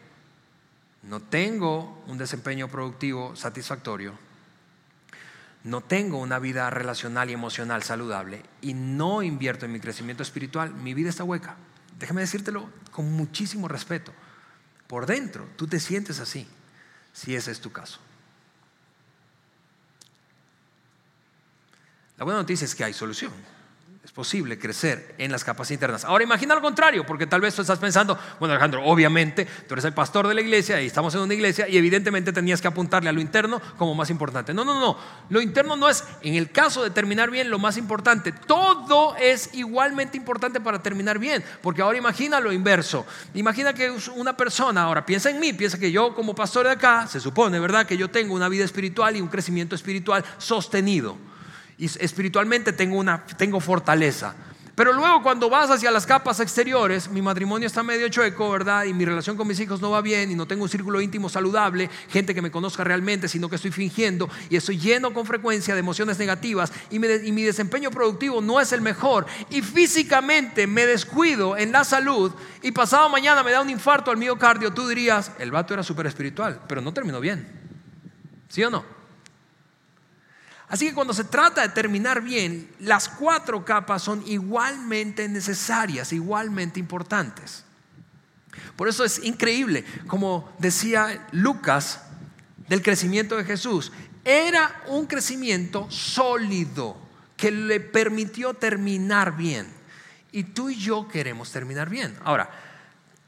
no 1.04 1.20
tengo 1.20 2.04
un 2.06 2.18
desempeño 2.18 2.68
productivo 2.68 3.34
satisfactorio, 3.34 4.12
no 5.66 5.80
tengo 5.80 6.18
una 6.18 6.38
vida 6.38 6.70
relacional 6.70 7.28
y 7.28 7.32
emocional 7.32 7.82
saludable 7.82 8.42
y 8.62 8.72
no 8.72 9.22
invierto 9.24 9.66
en 9.66 9.72
mi 9.72 9.80
crecimiento 9.80 10.22
espiritual, 10.22 10.72
mi 10.72 10.94
vida 10.94 11.10
está 11.10 11.24
hueca. 11.24 11.56
Déjame 11.98 12.20
decírtelo 12.20 12.70
con 12.92 13.12
muchísimo 13.12 13.66
respeto. 13.66 14.12
Por 14.86 15.06
dentro, 15.06 15.48
tú 15.56 15.66
te 15.66 15.80
sientes 15.80 16.20
así, 16.20 16.46
si 17.12 17.34
ese 17.34 17.50
es 17.50 17.60
tu 17.60 17.72
caso. 17.72 17.98
La 22.16 22.24
buena 22.24 22.40
noticia 22.40 22.64
es 22.64 22.74
que 22.76 22.84
hay 22.84 22.92
solución 22.92 23.32
es 24.06 24.12
posible 24.12 24.56
crecer 24.56 25.16
en 25.18 25.32
las 25.32 25.42
capas 25.42 25.68
internas. 25.72 26.04
Ahora 26.04 26.22
imagina 26.22 26.54
lo 26.54 26.62
contrario, 26.62 27.04
porque 27.04 27.26
tal 27.26 27.40
vez 27.40 27.56
tú 27.56 27.62
estás 27.62 27.80
pensando, 27.80 28.16
bueno 28.38 28.52
Alejandro, 28.52 28.84
obviamente 28.84 29.44
tú 29.66 29.74
eres 29.74 29.84
el 29.84 29.94
pastor 29.94 30.28
de 30.28 30.34
la 30.34 30.42
iglesia 30.42 30.80
y 30.80 30.86
estamos 30.86 31.12
en 31.16 31.22
una 31.22 31.34
iglesia 31.34 31.68
y 31.68 31.76
evidentemente 31.76 32.32
tenías 32.32 32.62
que 32.62 32.68
apuntarle 32.68 33.10
a 33.10 33.12
lo 33.12 33.20
interno 33.20 33.60
como 33.76 33.96
más 33.96 34.08
importante. 34.08 34.54
No, 34.54 34.64
no, 34.64 34.78
no, 34.78 34.96
lo 35.28 35.40
interno 35.40 35.74
no 35.74 35.88
es, 35.88 36.04
en 36.22 36.36
el 36.36 36.52
caso 36.52 36.84
de 36.84 36.90
terminar 36.90 37.32
bien, 37.32 37.50
lo 37.50 37.58
más 37.58 37.76
importante. 37.78 38.30
Todo 38.30 39.16
es 39.16 39.50
igualmente 39.54 40.16
importante 40.16 40.60
para 40.60 40.80
terminar 40.80 41.18
bien, 41.18 41.42
porque 41.60 41.82
ahora 41.82 41.98
imagina 41.98 42.38
lo 42.38 42.52
inverso. 42.52 43.04
Imagina 43.34 43.74
que 43.74 43.92
una 44.14 44.36
persona, 44.36 44.84
ahora 44.84 45.04
piensa 45.04 45.30
en 45.30 45.40
mí, 45.40 45.52
piensa 45.52 45.80
que 45.80 45.90
yo 45.90 46.14
como 46.14 46.32
pastor 46.32 46.66
de 46.66 46.72
acá, 46.74 47.08
se 47.08 47.18
supone, 47.18 47.58
¿verdad? 47.58 47.84
Que 47.84 47.96
yo 47.96 48.08
tengo 48.08 48.36
una 48.36 48.48
vida 48.48 48.64
espiritual 48.64 49.16
y 49.16 49.20
un 49.20 49.26
crecimiento 49.26 49.74
espiritual 49.74 50.24
sostenido 50.38 51.18
espiritualmente 51.78 52.72
tengo, 52.72 52.96
una, 52.96 53.24
tengo 53.26 53.60
fortaleza. 53.60 54.34
Pero 54.76 54.92
luego 54.92 55.22
cuando 55.22 55.48
vas 55.48 55.70
hacia 55.70 55.90
las 55.90 56.04
capas 56.04 56.38
exteriores, 56.38 57.08
mi 57.08 57.22
matrimonio 57.22 57.66
está 57.66 57.82
medio 57.82 58.10
chueco, 58.10 58.50
¿verdad? 58.50 58.84
Y 58.84 58.92
mi 58.92 59.06
relación 59.06 59.34
con 59.34 59.48
mis 59.48 59.58
hijos 59.58 59.80
no 59.80 59.90
va 59.90 60.02
bien 60.02 60.30
y 60.30 60.34
no 60.34 60.46
tengo 60.46 60.64
un 60.64 60.68
círculo 60.68 61.00
íntimo 61.00 61.30
saludable, 61.30 61.88
gente 62.10 62.34
que 62.34 62.42
me 62.42 62.50
conozca 62.50 62.84
realmente, 62.84 63.26
sino 63.26 63.48
que 63.48 63.56
estoy 63.56 63.70
fingiendo 63.70 64.28
y 64.50 64.56
estoy 64.56 64.78
lleno 64.78 65.14
con 65.14 65.24
frecuencia 65.24 65.72
de 65.72 65.80
emociones 65.80 66.18
negativas 66.18 66.70
y 66.90 66.98
mi, 66.98 67.08
y 67.08 67.32
mi 67.32 67.42
desempeño 67.42 67.90
productivo 67.90 68.42
no 68.42 68.60
es 68.60 68.70
el 68.72 68.82
mejor 68.82 69.24
y 69.48 69.62
físicamente 69.62 70.66
me 70.66 70.84
descuido 70.84 71.56
en 71.56 71.72
la 71.72 71.82
salud 71.82 72.30
y 72.60 72.70
pasado 72.72 73.08
mañana 73.08 73.42
me 73.42 73.52
da 73.52 73.62
un 73.62 73.70
infarto 73.70 74.10
al 74.10 74.18
miocardio, 74.18 74.74
tú 74.74 74.86
dirías, 74.88 75.32
el 75.38 75.52
vato 75.52 75.72
era 75.72 75.82
súper 75.82 76.06
espiritual, 76.06 76.60
pero 76.68 76.82
no 76.82 76.92
terminó 76.92 77.18
bien. 77.18 77.48
¿Sí 78.50 78.62
o 78.62 78.68
no? 78.68 78.95
Así 80.68 80.88
que 80.88 80.94
cuando 80.94 81.14
se 81.14 81.24
trata 81.24 81.62
de 81.62 81.68
terminar 81.68 82.20
bien, 82.22 82.70
las 82.80 83.08
cuatro 83.08 83.64
capas 83.64 84.02
son 84.02 84.22
igualmente 84.26 85.28
necesarias, 85.28 86.12
igualmente 86.12 86.80
importantes. 86.80 87.64
Por 88.74 88.88
eso 88.88 89.04
es 89.04 89.22
increíble, 89.22 89.84
como 90.06 90.52
decía 90.58 91.26
Lucas 91.32 92.00
del 92.68 92.82
crecimiento 92.82 93.36
de 93.36 93.44
Jesús, 93.44 93.92
era 94.24 94.82
un 94.88 95.06
crecimiento 95.06 95.88
sólido 95.90 96.96
que 97.36 97.50
le 97.50 97.78
permitió 97.78 98.54
terminar 98.54 99.36
bien. 99.36 99.68
Y 100.32 100.42
tú 100.42 100.68
y 100.68 100.76
yo 100.76 101.06
queremos 101.06 101.52
terminar 101.52 101.88
bien. 101.88 102.16
Ahora, 102.24 102.50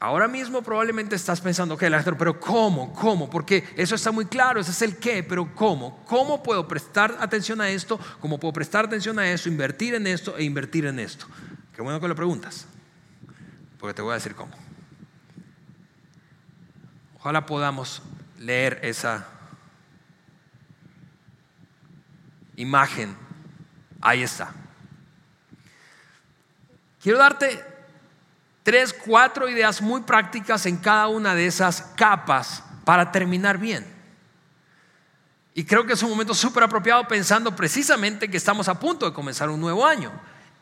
Ahora 0.00 0.28
mismo 0.28 0.62
probablemente 0.62 1.16
estás 1.16 1.40
pensando, 1.40 1.74
ok, 1.74 1.82
pero 2.16 2.38
¿cómo? 2.38 2.92
¿Cómo? 2.92 3.28
Porque 3.28 3.68
eso 3.76 3.96
está 3.96 4.12
muy 4.12 4.26
claro, 4.26 4.61
ese 4.61 4.70
es 4.70 4.82
el 4.82 4.96
qué, 4.96 5.24
pero 5.24 5.52
¿cómo? 5.56 6.04
¿Cómo 6.04 6.40
puedo 6.40 6.68
prestar 6.68 7.16
atención 7.18 7.61
a 7.61 7.68
esto? 7.68 7.98
¿Cómo 8.20 8.38
puedo 8.38 8.52
prestar 8.52 8.84
atención 8.84 9.18
a 9.18 9.28
eso, 9.28 9.48
invertir 9.48 9.94
en 9.94 10.06
esto 10.06 10.37
e 10.37 10.44
invertir 10.44 10.87
en 10.87 11.00
esto? 11.00 11.26
Qué 11.74 11.82
bueno 11.82 12.00
que 12.00 12.06
lo 12.06 12.14
preguntas, 12.14 12.66
porque 13.80 13.94
te 13.94 14.02
voy 14.02 14.12
a 14.12 14.14
decir 14.14 14.37
cómo. 14.37 14.52
Ojalá 17.18 17.44
podamos 17.44 18.00
leer 18.38 18.78
esa 18.82 19.26
imagen. 22.54 23.16
Ahí 24.00 24.22
está. 24.22 24.52
Quiero 27.02 27.18
darte 27.18 27.77
tres, 28.68 28.92
cuatro 28.92 29.48
ideas 29.48 29.81
muy 29.81 30.02
prácticas 30.02 30.66
en 30.66 30.76
cada 30.76 31.09
una 31.09 31.35
de 31.35 31.46
esas 31.46 31.81
capas 31.96 32.62
para 32.85 33.11
terminar 33.11 33.57
bien. 33.57 33.87
Y 35.54 35.64
creo 35.64 35.87
que 35.87 35.94
es 35.94 36.02
un 36.02 36.11
momento 36.11 36.35
súper 36.35 36.64
apropiado 36.64 37.09
pensando 37.09 37.57
precisamente 37.57 38.31
que 38.31 38.37
estamos 38.37 38.68
a 38.68 38.78
punto 38.78 39.07
de 39.07 39.14
comenzar 39.14 39.48
un 39.48 39.59
nuevo 39.59 39.87
año. 39.87 40.12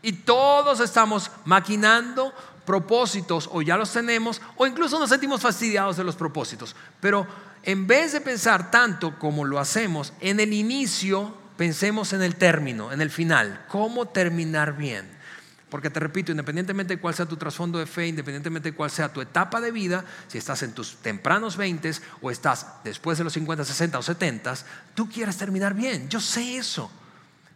Y 0.02 0.12
todos 0.12 0.78
estamos 0.78 1.32
maquinando 1.46 2.32
propósitos 2.64 3.50
o 3.52 3.60
ya 3.60 3.76
los 3.76 3.92
tenemos 3.92 4.40
o 4.54 4.68
incluso 4.68 5.00
nos 5.00 5.10
sentimos 5.10 5.40
fastidiados 5.40 5.96
de 5.96 6.04
los 6.04 6.14
propósitos. 6.14 6.76
Pero 7.00 7.26
en 7.64 7.88
vez 7.88 8.12
de 8.12 8.20
pensar 8.20 8.70
tanto 8.70 9.18
como 9.18 9.44
lo 9.44 9.58
hacemos 9.58 10.12
en 10.20 10.38
el 10.38 10.52
inicio, 10.52 11.34
pensemos 11.56 12.12
en 12.12 12.22
el 12.22 12.36
término, 12.36 12.92
en 12.92 13.00
el 13.00 13.10
final. 13.10 13.64
¿Cómo 13.66 14.06
terminar 14.06 14.76
bien? 14.76 15.15
Porque 15.68 15.90
te 15.90 15.98
repito, 15.98 16.30
independientemente 16.30 16.94
de 16.94 17.00
cuál 17.00 17.14
sea 17.14 17.26
tu 17.26 17.36
trasfondo 17.36 17.78
de 17.78 17.86
fe, 17.86 18.06
independientemente 18.06 18.70
de 18.70 18.76
cuál 18.76 18.90
sea 18.90 19.12
tu 19.12 19.20
etapa 19.20 19.60
de 19.60 19.72
vida, 19.72 20.04
si 20.28 20.38
estás 20.38 20.62
en 20.62 20.72
tus 20.72 20.96
tempranos 20.96 21.56
20 21.56 21.90
o 22.20 22.30
estás 22.30 22.66
después 22.84 23.18
de 23.18 23.24
los 23.24 23.32
50, 23.32 23.64
60 23.64 23.98
o 23.98 24.02
70, 24.02 24.54
tú 24.94 25.08
quieres 25.08 25.36
terminar 25.36 25.74
bien. 25.74 26.08
Yo 26.08 26.20
sé 26.20 26.56
eso. 26.56 26.90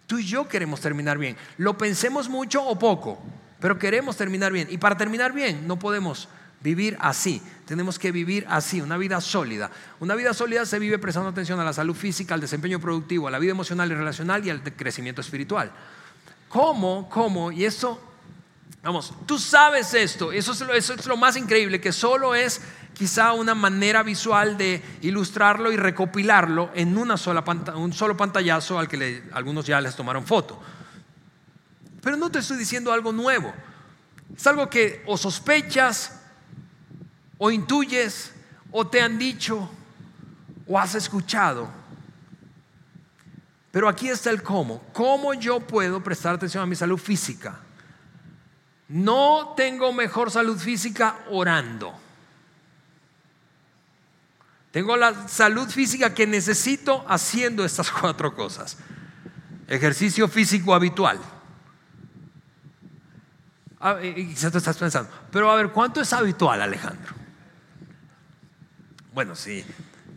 Tú 0.08 0.18
y 0.18 0.24
yo 0.24 0.48
queremos 0.48 0.80
terminar 0.80 1.18
bien. 1.18 1.36
Lo 1.56 1.78
pensemos 1.78 2.28
mucho 2.28 2.64
o 2.64 2.76
poco, 2.76 3.22
pero 3.60 3.78
queremos 3.78 4.16
terminar 4.16 4.52
bien. 4.52 4.66
Y 4.70 4.78
para 4.78 4.96
terminar 4.96 5.32
bien 5.32 5.68
no 5.68 5.78
podemos 5.78 6.28
vivir 6.62 6.96
así. 7.00 7.40
Tenemos 7.64 7.96
que 7.96 8.10
vivir 8.10 8.44
así, 8.48 8.80
una 8.80 8.96
vida 8.96 9.20
sólida. 9.20 9.70
Una 10.00 10.16
vida 10.16 10.34
sólida 10.34 10.66
se 10.66 10.80
vive 10.80 10.98
prestando 10.98 11.28
atención 11.28 11.60
a 11.60 11.64
la 11.64 11.72
salud 11.72 11.94
física, 11.94 12.34
al 12.34 12.40
desempeño 12.40 12.80
productivo, 12.80 13.28
a 13.28 13.30
la 13.30 13.38
vida 13.38 13.52
emocional 13.52 13.90
y 13.92 13.94
relacional 13.94 14.44
y 14.44 14.50
al 14.50 14.62
crecimiento 14.62 15.20
espiritual. 15.20 15.70
¿Cómo? 16.50 17.08
¿Cómo? 17.08 17.52
Y 17.52 17.64
eso, 17.64 17.98
vamos, 18.82 19.14
tú 19.24 19.38
sabes 19.38 19.94
esto, 19.94 20.32
eso 20.32 20.50
es, 20.50 20.60
lo, 20.60 20.74
eso 20.74 20.94
es 20.94 21.06
lo 21.06 21.16
más 21.16 21.36
increíble, 21.36 21.80
que 21.80 21.92
solo 21.92 22.34
es 22.34 22.60
quizá 22.92 23.32
una 23.34 23.54
manera 23.54 24.02
visual 24.02 24.58
de 24.58 24.82
ilustrarlo 25.02 25.70
y 25.70 25.76
recopilarlo 25.76 26.70
en 26.74 26.98
una 26.98 27.16
sola 27.16 27.44
un 27.76 27.92
solo 27.92 28.16
pantallazo 28.16 28.80
al 28.80 28.88
que 28.88 29.22
algunos 29.32 29.64
ya 29.64 29.80
les 29.80 29.94
tomaron 29.94 30.26
foto. 30.26 30.60
Pero 32.02 32.16
no 32.16 32.30
te 32.30 32.40
estoy 32.40 32.56
diciendo 32.56 32.92
algo 32.92 33.12
nuevo, 33.12 33.54
es 34.36 34.44
algo 34.48 34.68
que 34.68 35.04
o 35.06 35.16
sospechas, 35.16 36.20
o 37.38 37.52
intuyes, 37.52 38.32
o 38.72 38.88
te 38.88 39.00
han 39.00 39.18
dicho, 39.18 39.70
o 40.66 40.76
has 40.76 40.96
escuchado 40.96 41.79
pero 43.70 43.88
aquí 43.88 44.09
está 44.09 44.30
el 44.30 44.42
cómo. 44.42 44.83
¿Cómo 44.92 45.35
yo 45.35 45.61
puedo 45.61 46.02
prestar 46.02 46.35
atención 46.35 46.62
a 46.62 46.66
mi 46.66 46.74
salud 46.74 46.98
física? 46.98 47.61
No 48.88 49.54
tengo 49.56 49.92
mejor 49.92 50.30
salud 50.30 50.59
física 50.59 51.20
orando. 51.30 51.94
Tengo 54.72 54.96
la 54.96 55.28
salud 55.28 55.68
física 55.68 56.14
que 56.14 56.26
necesito 56.26 57.04
haciendo 57.09 57.64
estas 57.64 57.90
cuatro 58.00 58.35
cosas. 58.35 58.76
Ejercicio 59.68 60.26
físico 60.26 60.74
habitual. 60.74 61.20
Ah, 63.78 63.98
quizás 64.00 64.52
tú 64.52 64.59
estás 64.59 64.76
pensando, 64.76 65.11
pero 65.30 65.50
a 65.50 65.56
ver, 65.56 65.70
¿cuánto 65.70 66.02
es 66.02 66.12
habitual, 66.12 66.61
Alejandro? 66.61 67.14
Bueno, 69.14 69.35
sí, 69.35 69.64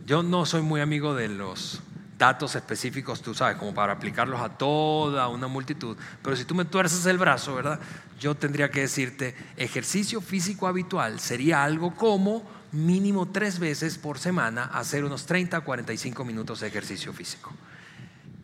yo 0.04 0.22
no 0.22 0.44
soy 0.44 0.60
muy 0.60 0.82
amigo 0.82 1.14
de 1.14 1.28
los 1.28 1.80
datos 2.18 2.54
específicos, 2.54 3.22
tú 3.22 3.34
sabes, 3.34 3.56
como 3.56 3.74
para 3.74 3.92
aplicarlos 3.92 4.40
a 4.40 4.50
toda 4.50 5.28
una 5.28 5.48
multitud, 5.48 5.96
pero 6.22 6.36
si 6.36 6.44
tú 6.44 6.54
me 6.54 6.64
tuerces 6.64 7.04
el 7.06 7.18
brazo, 7.18 7.54
¿verdad? 7.54 7.80
Yo 8.20 8.34
tendría 8.34 8.70
que 8.70 8.80
decirte, 8.80 9.34
ejercicio 9.56 10.20
físico 10.20 10.66
habitual 10.66 11.20
sería 11.20 11.64
algo 11.64 11.94
como 11.94 12.44
mínimo 12.72 13.26
tres 13.26 13.58
veces 13.58 13.98
por 13.98 14.18
semana 14.18 14.64
hacer 14.64 15.04
unos 15.04 15.26
30 15.26 15.58
a 15.58 15.60
45 15.60 16.24
minutos 16.24 16.60
de 16.60 16.68
ejercicio 16.68 17.12
físico. 17.12 17.52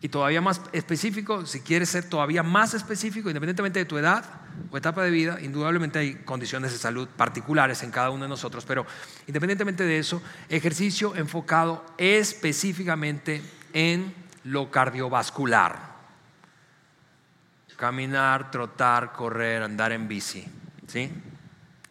Y 0.03 0.09
todavía 0.09 0.41
más 0.41 0.61
específico, 0.71 1.45
si 1.45 1.59
quieres 1.59 1.89
ser 1.89 2.09
todavía 2.09 2.41
más 2.41 2.73
específico, 2.73 3.29
independientemente 3.29 3.79
de 3.79 3.85
tu 3.85 3.99
edad 3.99 4.25
o 4.71 4.77
etapa 4.77 5.03
de 5.03 5.11
vida, 5.11 5.39
indudablemente 5.41 5.99
hay 5.99 6.15
condiciones 6.15 6.71
de 6.71 6.79
salud 6.79 7.07
particulares 7.07 7.83
en 7.83 7.91
cada 7.91 8.09
uno 8.09 8.23
de 8.23 8.29
nosotros, 8.29 8.65
pero 8.65 8.85
independientemente 9.27 9.83
de 9.83 9.99
eso, 9.99 10.21
ejercicio 10.49 11.15
enfocado 11.15 11.85
específicamente 11.99 13.43
en 13.73 14.13
lo 14.43 14.71
cardiovascular. 14.71 15.91
Caminar, 17.77 18.51
trotar, 18.51 19.11
correr, 19.11 19.63
andar 19.63 19.91
en 19.91 20.07
bici, 20.07 20.45
¿sí? 20.87 21.11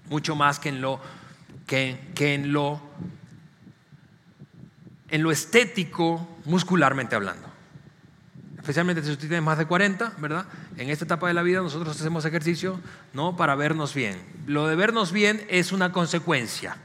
Mucho 0.08 0.36
más 0.36 0.58
que 0.58 0.68
en 0.68 0.80
lo 0.80 1.00
que, 1.66 2.12
en 2.16 2.52
lo 2.52 2.80
en 5.08 5.22
lo 5.24 5.32
estético 5.32 6.38
muscularmente 6.44 7.16
hablando 7.16 7.50
especialmente 8.70 9.02
si 9.02 9.10
usted 9.10 9.26
tiene 9.26 9.40
más 9.40 9.58
de 9.58 9.66
40, 9.66 10.12
¿verdad? 10.18 10.44
En 10.76 10.90
esta 10.90 11.04
etapa 11.04 11.26
de 11.26 11.34
la 11.34 11.42
vida 11.42 11.60
nosotros 11.60 11.98
hacemos 11.98 12.24
ejercicio 12.24 12.78
no 13.14 13.36
para 13.36 13.54
vernos 13.54 13.94
bien. 13.94 14.20
Lo 14.46 14.68
de 14.68 14.76
vernos 14.76 15.12
bien 15.12 15.44
es 15.48 15.72
una 15.72 15.92
consecuencia, 15.92 16.76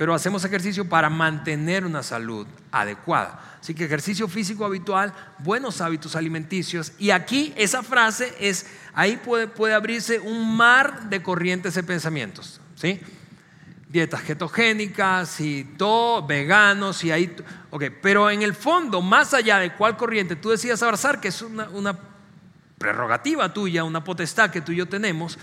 pero 0.00 0.14
hacemos 0.14 0.42
ejercicio 0.46 0.88
para 0.88 1.10
mantener 1.10 1.84
una 1.84 2.02
salud 2.02 2.46
adecuada. 2.72 3.58
Así 3.60 3.74
que 3.74 3.84
ejercicio 3.84 4.28
físico 4.28 4.64
habitual, 4.64 5.12
buenos 5.40 5.82
hábitos 5.82 6.16
alimenticios. 6.16 6.92
Y 6.98 7.10
aquí 7.10 7.52
esa 7.54 7.82
frase 7.82 8.34
es, 8.40 8.64
ahí 8.94 9.18
puede, 9.18 9.46
puede 9.46 9.74
abrirse 9.74 10.18
un 10.18 10.56
mar 10.56 11.10
de 11.10 11.22
corrientes 11.22 11.74
de 11.74 11.82
pensamientos, 11.82 12.62
¿sí? 12.76 12.98
dietas 13.90 14.22
ketogénicas 14.22 15.38
y 15.38 15.64
todo, 15.64 16.26
veganos 16.26 17.04
y 17.04 17.12
ahí, 17.12 17.36
ok, 17.68 17.84
pero 18.00 18.30
en 18.30 18.40
el 18.40 18.54
fondo, 18.54 19.02
más 19.02 19.34
allá 19.34 19.58
de 19.58 19.74
cuál 19.74 19.98
corriente 19.98 20.34
tú 20.34 20.48
decidas 20.48 20.82
abrazar, 20.82 21.20
que 21.20 21.28
es 21.28 21.42
una, 21.42 21.68
una 21.68 21.98
prerrogativa 22.78 23.52
tuya, 23.52 23.84
una 23.84 24.02
potestad 24.02 24.50
que 24.50 24.62
tú 24.62 24.72
y 24.72 24.76
yo 24.76 24.88
tenemos, 24.88 25.38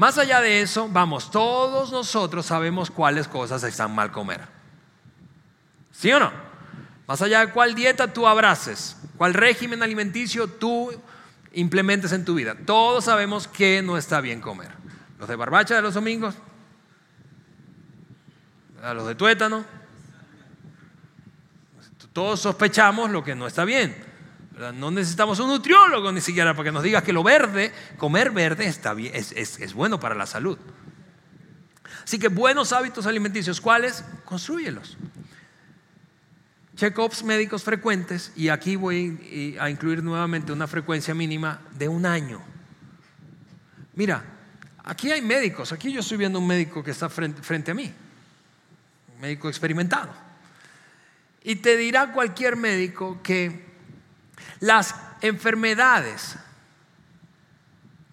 más 0.00 0.16
allá 0.16 0.40
de 0.40 0.62
eso, 0.62 0.88
vamos, 0.88 1.30
todos 1.30 1.92
nosotros 1.92 2.46
sabemos 2.46 2.90
cuáles 2.90 3.28
cosas 3.28 3.62
están 3.64 3.94
mal 3.94 4.10
comer. 4.10 4.40
¿Sí 5.92 6.10
o 6.10 6.18
no? 6.18 6.32
Más 7.06 7.20
allá 7.20 7.44
de 7.44 7.52
cuál 7.52 7.74
dieta 7.74 8.10
tú 8.10 8.26
abraces, 8.26 8.96
cuál 9.18 9.34
régimen 9.34 9.82
alimenticio 9.82 10.48
tú 10.48 10.90
implementes 11.52 12.12
en 12.12 12.24
tu 12.24 12.34
vida. 12.34 12.56
Todos 12.64 13.04
sabemos 13.04 13.46
que 13.46 13.82
no 13.82 13.98
está 13.98 14.22
bien 14.22 14.40
comer. 14.40 14.70
Los 15.18 15.28
de 15.28 15.36
barbacha 15.36 15.74
de 15.74 15.82
los 15.82 15.92
domingos, 15.92 16.34
a 18.82 18.94
los 18.94 19.06
de 19.06 19.14
tuétano. 19.14 19.66
Todos 22.14 22.40
sospechamos 22.40 23.10
lo 23.10 23.22
que 23.22 23.34
no 23.34 23.46
está 23.46 23.66
bien. 23.66 24.09
No 24.74 24.90
necesitamos 24.90 25.38
un 25.40 25.48
nutriólogo 25.48 26.12
ni 26.12 26.20
siquiera 26.20 26.54
para 26.54 26.64
que 26.64 26.72
nos 26.72 26.82
diga 26.82 27.02
que 27.02 27.12
lo 27.12 27.22
verde, 27.22 27.72
comer 27.96 28.30
verde 28.30 28.66
está 28.66 28.94
bien, 28.94 29.14
es, 29.14 29.32
es 29.32 29.74
bueno 29.74 29.98
para 29.98 30.14
la 30.14 30.26
salud. 30.26 30.58
Así 32.04 32.18
que 32.18 32.28
buenos 32.28 32.72
hábitos 32.72 33.06
alimenticios, 33.06 33.60
¿cuáles? 33.60 34.04
Construyelos. 34.24 34.96
Check-ups 36.76 37.24
médicos 37.24 37.62
frecuentes, 37.62 38.32
y 38.36 38.48
aquí 38.48 38.76
voy 38.76 39.56
a 39.60 39.68
incluir 39.68 40.02
nuevamente 40.02 40.52
una 40.52 40.66
frecuencia 40.66 41.14
mínima 41.14 41.60
de 41.72 41.88
un 41.88 42.06
año. 42.06 42.40
Mira, 43.94 44.24
aquí 44.84 45.10
hay 45.10 45.20
médicos, 45.20 45.72
aquí 45.72 45.92
yo 45.92 46.00
estoy 46.00 46.16
viendo 46.16 46.38
un 46.38 46.46
médico 46.46 46.82
que 46.82 46.90
está 46.90 47.08
frente, 47.08 47.42
frente 47.42 47.70
a 47.70 47.74
mí 47.74 47.92
médico 49.20 49.48
experimentado. 49.48 50.12
Y 51.42 51.56
te 51.56 51.76
dirá 51.76 52.12
cualquier 52.12 52.56
médico 52.56 53.20
que 53.22 53.69
las 54.60 54.94
enfermedades 55.20 56.36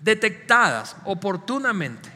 detectadas 0.02 0.96
oportunamente, 1.06 2.10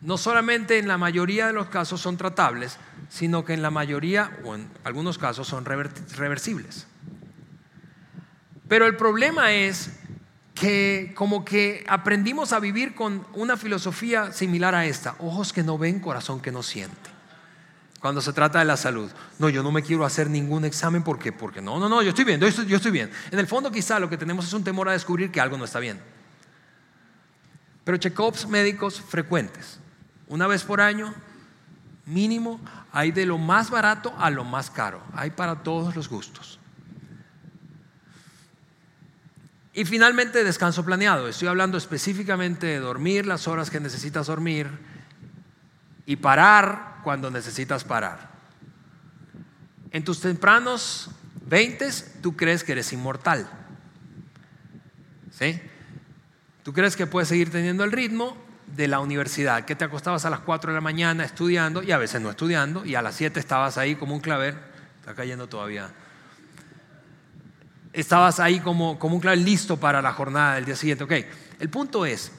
no 0.00 0.18
solamente 0.18 0.78
en 0.78 0.88
la 0.88 0.98
mayoría 0.98 1.46
de 1.46 1.52
los 1.52 1.68
casos 1.68 2.00
son 2.00 2.16
tratables, 2.16 2.78
sino 3.08 3.44
que 3.44 3.54
en 3.54 3.62
la 3.62 3.70
mayoría 3.70 4.38
o 4.44 4.54
en 4.54 4.68
algunos 4.84 5.18
casos 5.18 5.46
son 5.46 5.64
reversibles. 5.64 6.86
Pero 8.68 8.86
el 8.86 8.96
problema 8.96 9.52
es 9.52 9.90
que 10.54 11.12
como 11.14 11.44
que 11.44 11.84
aprendimos 11.88 12.52
a 12.52 12.60
vivir 12.60 12.94
con 12.94 13.26
una 13.34 13.56
filosofía 13.56 14.32
similar 14.32 14.74
a 14.74 14.86
esta, 14.86 15.14
ojos 15.18 15.52
que 15.52 15.62
no 15.62 15.78
ven, 15.78 16.00
corazón 16.00 16.40
que 16.40 16.50
no 16.50 16.62
siente 16.62 17.15
cuando 18.00 18.20
se 18.20 18.32
trata 18.32 18.58
de 18.58 18.64
la 18.64 18.76
salud. 18.76 19.10
No, 19.38 19.48
yo 19.48 19.62
no 19.62 19.72
me 19.72 19.82
quiero 19.82 20.04
hacer 20.04 20.28
ningún 20.28 20.64
examen 20.64 21.02
porque, 21.02 21.32
porque 21.32 21.60
no, 21.60 21.78
no, 21.78 21.88
no, 21.88 22.02
yo 22.02 22.10
estoy 22.10 22.24
bien, 22.24 22.40
yo 22.40 22.46
estoy, 22.46 22.66
yo 22.66 22.76
estoy 22.76 22.92
bien. 22.92 23.10
En 23.30 23.38
el 23.38 23.46
fondo 23.46 23.70
quizá 23.70 23.98
lo 23.98 24.08
que 24.08 24.16
tenemos 24.16 24.46
es 24.46 24.52
un 24.52 24.64
temor 24.64 24.88
a 24.88 24.92
descubrir 24.92 25.30
que 25.30 25.40
algo 25.40 25.56
no 25.56 25.64
está 25.64 25.80
bien. 25.80 26.00
Pero 27.84 27.96
check-ups 27.98 28.48
médicos 28.48 29.00
frecuentes, 29.00 29.78
una 30.28 30.46
vez 30.46 30.64
por 30.64 30.80
año, 30.80 31.14
mínimo, 32.04 32.60
hay 32.92 33.12
de 33.12 33.26
lo 33.26 33.38
más 33.38 33.70
barato 33.70 34.14
a 34.18 34.30
lo 34.30 34.44
más 34.44 34.70
caro, 34.70 35.02
hay 35.12 35.30
para 35.30 35.62
todos 35.62 35.94
los 35.94 36.08
gustos. 36.08 36.58
Y 39.72 39.84
finalmente 39.84 40.42
descanso 40.42 40.84
planeado, 40.84 41.28
estoy 41.28 41.48
hablando 41.48 41.76
específicamente 41.76 42.66
de 42.66 42.80
dormir 42.80 43.26
las 43.26 43.46
horas 43.46 43.70
que 43.70 43.78
necesitas 43.78 44.26
dormir 44.26 44.68
y 46.06 46.16
parar 46.16 47.00
cuando 47.02 47.30
necesitas 47.30 47.84
parar. 47.84 48.30
En 49.90 50.04
tus 50.04 50.20
tempranos 50.20 51.10
20 51.46 51.88
tú 52.22 52.36
crees 52.36 52.64
que 52.64 52.72
eres 52.72 52.92
inmortal. 52.92 53.48
¿Sí? 55.32 55.60
Tú 56.62 56.72
crees 56.72 56.96
que 56.96 57.06
puedes 57.06 57.28
seguir 57.28 57.50
teniendo 57.50 57.84
el 57.84 57.92
ritmo 57.92 58.36
de 58.74 58.88
la 58.88 59.00
universidad, 59.00 59.64
que 59.64 59.76
te 59.76 59.84
acostabas 59.84 60.24
a 60.24 60.30
las 60.30 60.40
4 60.40 60.72
de 60.72 60.74
la 60.74 60.80
mañana 60.80 61.24
estudiando 61.24 61.82
y 61.82 61.92
a 61.92 61.98
veces 61.98 62.20
no 62.20 62.30
estudiando 62.30 62.84
y 62.84 62.94
a 62.94 63.02
las 63.02 63.14
7 63.14 63.38
estabas 63.38 63.78
ahí 63.78 63.94
como 63.94 64.14
un 64.14 64.20
claver, 64.20 64.58
está 64.98 65.14
cayendo 65.14 65.48
todavía. 65.48 65.90
Estabas 67.92 68.40
ahí 68.40 68.60
como, 68.60 68.98
como 68.98 69.14
un 69.14 69.20
claver 69.20 69.38
listo 69.38 69.78
para 69.78 70.02
la 70.02 70.12
jornada 70.12 70.56
del 70.56 70.64
día 70.64 70.76
siguiente. 70.76 71.04
Ok, 71.04 71.12
el 71.60 71.70
punto 71.70 72.04
es, 72.04 72.32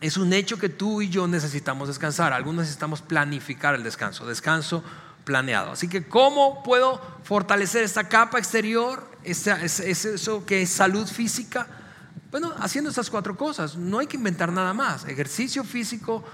es 0.00 0.16
un 0.16 0.32
hecho 0.32 0.58
que 0.58 0.68
tú 0.68 1.02
y 1.02 1.10
yo 1.10 1.26
necesitamos 1.26 1.88
descansar. 1.88 2.32
Algunos 2.32 2.62
necesitamos 2.62 3.02
planificar 3.02 3.74
el 3.74 3.82
descanso, 3.82 4.26
descanso 4.26 4.82
planeado. 5.24 5.72
Así 5.72 5.88
que, 5.88 6.06
¿cómo 6.06 6.62
puedo 6.62 7.00
fortalecer 7.22 7.84
esta 7.84 8.08
capa 8.08 8.38
exterior, 8.38 9.06
es 9.22 9.46
eso 9.46 10.46
que 10.46 10.62
es 10.62 10.70
salud 10.70 11.06
física? 11.06 11.66
Bueno, 12.30 12.54
haciendo 12.58 12.90
estas 12.90 13.10
cuatro 13.10 13.36
cosas. 13.36 13.76
No 13.76 13.98
hay 13.98 14.06
que 14.06 14.16
inventar 14.16 14.52
nada 14.52 14.72
más. 14.72 15.04
Ejercicio 15.04 15.64
físico 15.64 16.24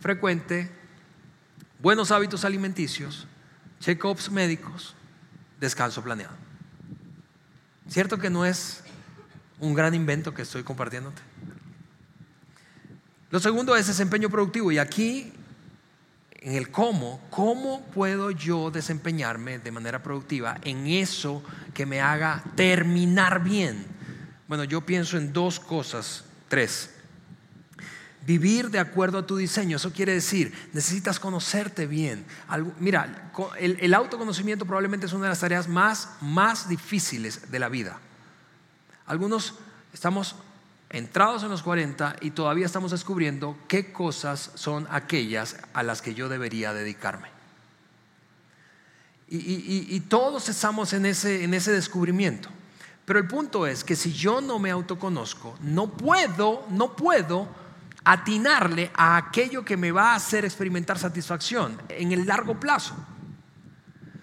frecuente, 0.00 0.70
buenos 1.80 2.10
hábitos 2.10 2.44
alimenticios, 2.44 3.26
check-ups 3.80 4.30
médicos, 4.30 4.94
descanso 5.60 6.02
planeado. 6.02 6.34
¿Cierto 7.88 8.18
que 8.18 8.28
no 8.28 8.44
es 8.44 8.82
un 9.60 9.74
gran 9.74 9.94
invento 9.94 10.34
que 10.34 10.42
estoy 10.42 10.62
compartiéndote? 10.62 11.22
Lo 13.30 13.40
segundo 13.40 13.76
es 13.76 13.86
desempeño 13.86 14.30
productivo. 14.30 14.72
Y 14.72 14.78
aquí, 14.78 15.32
en 16.40 16.54
el 16.54 16.70
cómo, 16.70 17.20
¿cómo 17.30 17.82
puedo 17.94 18.30
yo 18.30 18.70
desempeñarme 18.70 19.58
de 19.58 19.70
manera 19.70 20.02
productiva 20.02 20.58
en 20.62 20.86
eso 20.86 21.42
que 21.74 21.84
me 21.84 22.00
haga 22.00 22.42
terminar 22.54 23.42
bien? 23.42 23.86
Bueno, 24.46 24.64
yo 24.64 24.80
pienso 24.80 25.18
en 25.18 25.32
dos 25.32 25.60
cosas, 25.60 26.24
tres. 26.48 26.94
Vivir 28.26 28.70
de 28.70 28.78
acuerdo 28.78 29.18
a 29.18 29.26
tu 29.26 29.36
diseño, 29.36 29.76
eso 29.76 29.92
quiere 29.92 30.12
decir, 30.12 30.52
necesitas 30.72 31.20
conocerte 31.20 31.86
bien. 31.86 32.24
Mira, 32.78 33.30
el, 33.58 33.94
autoconocimiento 33.94 34.66
probablemente 34.66 35.06
es 35.06 35.12
una 35.12 35.24
de 35.24 35.28
las 35.30 35.40
tareas 35.40 35.68
más, 35.68 36.10
más 36.20 36.68
difíciles 36.68 37.50
de 37.50 37.58
la 37.58 37.68
vida. 37.68 37.98
Algunos 39.06 39.54
estamos 39.92 40.36
entrados 40.90 41.42
en 41.42 41.50
los 41.50 41.62
40 41.62 42.16
y 42.20 42.30
todavía 42.30 42.66
estamos 42.66 42.90
descubriendo 42.90 43.56
qué 43.68 43.92
cosas 43.92 44.50
son 44.54 44.86
aquellas 44.90 45.56
a 45.74 45.82
las 45.82 46.02
que 46.02 46.14
yo 46.14 46.28
debería 46.28 46.72
dedicarme. 46.72 47.28
Y, 49.30 50.00
todos 50.08 50.48
estamos 50.48 50.94
en 50.94 51.04
ese, 51.04 51.44
en 51.44 51.52
ese 51.52 51.70
descubrimiento. 51.70 52.48
Pero 53.04 53.18
el 53.18 53.26
punto 53.26 53.66
es 53.66 53.84
que 53.84 53.94
si 53.94 54.12
yo 54.12 54.40
no 54.40 54.58
me 54.58 54.70
autoconozco, 54.70 55.56
no 55.60 55.90
puedo, 55.90 56.66
no 56.70 56.96
puedo 56.96 57.48
atinarle 58.04 58.90
a 58.94 59.18
aquello 59.18 59.66
que 59.66 59.76
me 59.76 59.92
va 59.92 60.12
a 60.12 60.14
hacer 60.14 60.46
experimentar 60.46 60.98
satisfacción 60.98 61.78
en 61.90 62.12
el 62.12 62.26
largo 62.26 62.58
plazo. 62.58 62.94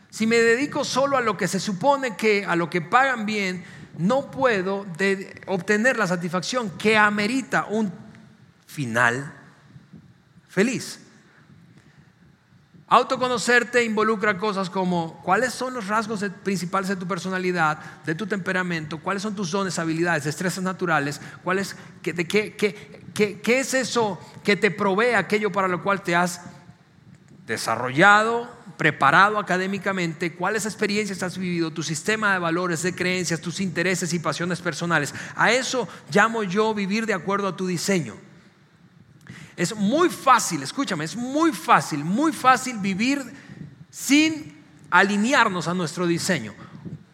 Si 0.10 0.25
me 0.25 0.38
dedico 0.38 0.84
solo 0.84 1.17
a 1.17 1.21
lo 1.21 1.38
que 1.38 1.47
se 1.47 1.60
supone 1.60 2.15
que, 2.15 2.45
a 2.45 2.56
lo 2.56 2.69
que 2.69 2.82
pagan 2.82 3.25
bien, 3.25 3.63
no 3.97 4.29
puedo 4.31 4.86
obtener 5.47 5.97
la 5.97 6.08
satisfacción 6.08 6.71
que 6.71 6.97
amerita 6.97 7.65
un 7.69 7.91
final 8.65 9.34
feliz. 10.47 10.99
Autoconocerte 12.88 13.84
involucra 13.84 14.38
cosas 14.38 14.69
como 14.69 15.19
cuáles 15.23 15.53
son 15.53 15.73
los 15.73 15.88
rasgos 15.88 16.23
principales 16.43 16.88
de 16.88 16.95
tu 16.95 17.08
personalidad, 17.08 17.79
de 18.05 18.13
tu 18.13 18.27
temperamento, 18.27 18.99
cuáles 18.99 19.23
son 19.23 19.36
tus 19.36 19.51
dones, 19.51 19.79
habilidades, 19.79 20.25
destrezas 20.25 20.63
naturales, 20.63 21.19
cuál 21.43 21.60
es, 21.60 21.75
qué, 22.03 22.13
qué 22.15 23.60
es 23.60 23.73
eso 23.73 24.19
que 24.43 24.55
te 24.55 24.69
provee 24.69 25.15
aquello 25.15 25.51
para 25.51 25.67
lo 25.67 25.81
cual 25.81 26.03
te 26.03 26.15
has 26.15 26.41
desarrollado, 27.47 28.49
preparado 28.77 29.39
académicamente, 29.39 30.33
cuáles 30.33 30.65
experiencias 30.65 31.23
has 31.23 31.38
vivido, 31.38 31.71
tu 31.71 31.83
sistema 31.83 32.33
de 32.33 32.39
valores, 32.39 32.83
de 32.83 32.93
creencias, 32.93 33.41
tus 33.41 33.59
intereses 33.59 34.13
y 34.13 34.19
pasiones 34.19 34.61
personales. 34.61 35.13
A 35.35 35.51
eso 35.51 35.88
llamo 36.11 36.43
yo 36.43 36.73
vivir 36.73 37.05
de 37.05 37.13
acuerdo 37.13 37.47
a 37.47 37.55
tu 37.55 37.67
diseño. 37.67 38.15
Es 39.55 39.75
muy 39.75 40.09
fácil, 40.09 40.63
escúchame, 40.63 41.05
es 41.05 41.15
muy 41.15 41.51
fácil, 41.51 42.03
muy 42.03 42.33
fácil 42.33 42.77
vivir 42.79 43.23
sin 43.89 44.61
alinearnos 44.89 45.67
a 45.67 45.73
nuestro 45.73 46.05
diseño. 46.05 46.53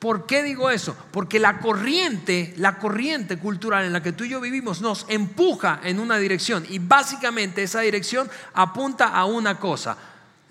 ¿Por 0.02 0.26
qué 0.26 0.42
digo 0.42 0.72
eso? 0.72 0.98
Porque 1.12 1.40
la 1.40 1.60
corriente, 1.60 2.56
la 2.58 2.80
corriente 2.80 3.38
cultural 3.38 3.86
en 3.86 3.94
la 3.94 4.02
que 4.02 4.14
tú 4.14 4.24
y 4.24 4.30
yo 4.30 4.42
vivimos 4.42 4.82
nos 4.82 5.06
empuja 5.10 5.80
en 5.84 6.00
una 6.00 6.18
dirección 6.18 6.66
y 6.68 6.80
básicamente 6.80 7.62
esa 7.62 7.82
dirección 7.82 8.28
apunta 8.56 9.10
a 9.10 9.26
una 9.26 9.60
cosa, 9.60 9.96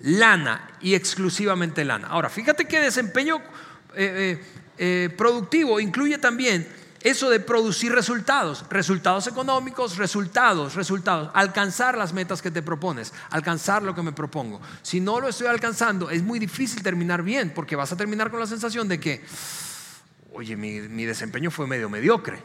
lana 0.03 0.69
y 0.81 0.95
exclusivamente 0.95 1.85
lana. 1.85 2.07
Ahora, 2.07 2.29
fíjate 2.29 2.65
que 2.65 2.79
desempeño 2.79 3.37
eh, 3.37 3.41
eh, 3.95 4.43
eh, 4.77 5.09
productivo 5.15 5.79
incluye 5.79 6.17
también 6.17 6.67
eso 7.01 7.29
de 7.29 7.39
producir 7.39 7.91
resultados, 7.91 8.65
resultados 8.69 9.25
económicos, 9.27 9.97
resultados, 9.97 10.75
resultados, 10.75 11.31
alcanzar 11.33 11.97
las 11.97 12.13
metas 12.13 12.41
que 12.41 12.51
te 12.51 12.61
propones, 12.61 13.11
alcanzar 13.31 13.81
lo 13.81 13.95
que 13.95 14.03
me 14.03 14.11
propongo. 14.11 14.61
Si 14.83 14.99
no 14.99 15.19
lo 15.19 15.27
estoy 15.27 15.47
alcanzando, 15.47 16.09
es 16.11 16.21
muy 16.21 16.37
difícil 16.37 16.83
terminar 16.83 17.23
bien, 17.23 17.51
porque 17.55 17.75
vas 17.75 17.91
a 17.91 17.97
terminar 17.97 18.29
con 18.29 18.39
la 18.39 18.45
sensación 18.45 18.87
de 18.87 18.99
que, 18.99 19.25
oye, 20.33 20.55
mi 20.55 21.05
desempeño 21.05 21.49
fue 21.49 21.65
medio 21.65 21.89
mediocre. 21.89 22.43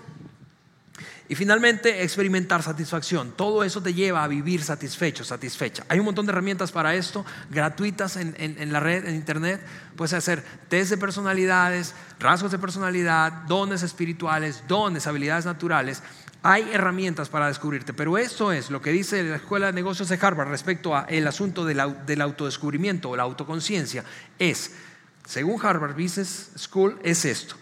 Y 1.29 1.35
finalmente, 1.35 2.03
experimentar 2.05 2.62
satisfacción. 2.62 3.33
Todo 3.33 3.65
eso 3.65 3.83
te 3.83 3.93
lleva 3.93 4.23
a 4.23 4.29
vivir 4.29 4.62
satisfecho, 4.62 5.25
satisfecha. 5.25 5.85
Hay 5.89 5.99
un 5.99 6.05
montón 6.05 6.25
de 6.25 6.31
herramientas 6.31 6.71
para 6.71 6.95
esto, 6.95 7.27
gratuitas 7.51 8.17
en, 8.17 8.73
la 8.73 8.79
red, 8.79 9.05
en 9.07 9.17
internet. 9.17 9.61
Puedes 9.97 10.12
hacer 10.12 10.45
test 10.69 10.91
de 10.91 10.99
personalidades, 10.99 11.95
rasgos 12.21 12.53
de 12.53 12.59
personalidad, 12.59 13.33
dones 13.49 13.83
espirituales, 13.83 14.62
dones, 14.69 15.09
habilidades 15.09 15.47
naturales. 15.47 16.01
Hay 16.45 16.71
herramientas 16.73 17.29
para 17.29 17.49
descubrirte, 17.49 17.93
pero 17.93 18.19
eso 18.19 18.53
es 18.53 18.71
lo 18.71 18.81
que 18.81 18.91
dice 18.93 19.25
la 19.25 19.37
Escuela 19.37 19.67
de 19.67 19.73
Negocios 19.73 20.09
de 20.09 20.19
Harvard 20.23 20.49
respecto 20.49 20.95
al 20.95 21.27
asunto 21.27 21.65
del, 21.65 21.83
del 22.07 22.21
autodescubrimiento 22.21 23.11
o 23.11 23.17
la 23.17 23.25
autoconciencia. 23.25 24.05
Es, 24.39 24.71
según 25.27 25.61
Harvard 25.61 25.95
Business 26.01 26.51
School, 26.57 27.01
es 27.03 27.25
esto 27.25 27.57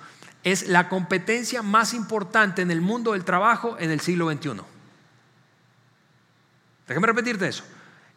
es 0.45 0.69
la 0.69 0.89
competencia 0.89 1.63
más 1.63 1.95
importante 1.95 2.63
en 2.63 2.71
el 2.71 2.83
mundo 2.83 3.13
del 3.13 3.25
trabajo 3.25 3.77
en 3.81 3.91
el 3.91 4.01
siglo 4.01 4.31
XXI. 4.31 4.61
Déjame 6.87 7.07
repetirte 7.07 7.49
eso. 7.49 7.65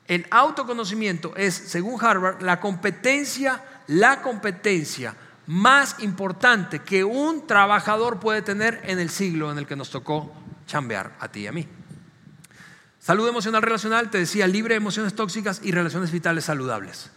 El 0.08 0.28
autoconocimiento 0.30 1.34
es, 1.36 1.54
según 1.54 2.04
Harvard, 2.04 2.42
la 2.42 2.60
competencia, 2.60 3.64
la 3.88 4.22
competencia 4.22 5.16
más 5.48 6.00
importante 6.00 6.80
que 6.80 7.06
un 7.06 7.48
trabajador 7.48 8.20
puede 8.20 8.42
tener 8.42 8.82
en 8.84 9.00
el 9.00 9.10
siglo 9.10 9.52
en 9.52 9.58
el 9.58 9.66
que 9.66 9.78
nos 9.78 9.90
tocó 9.90 10.34
chambear 10.66 11.16
a 11.20 11.30
ti 11.30 11.42
y 11.42 11.48
a 11.48 11.54
mí. 11.54 11.68
Salud 13.00 13.28
emocional 13.28 13.62
relacional, 13.62 14.10
te 14.10 14.18
decía, 14.18 14.48
libre 14.48 14.74
de 14.74 14.78
emociones 14.78 15.16
tóxicas 15.16 15.62
y 15.64 15.72
relaciones 15.72 16.12
vitales 16.12 16.44
saludables. 16.44 17.10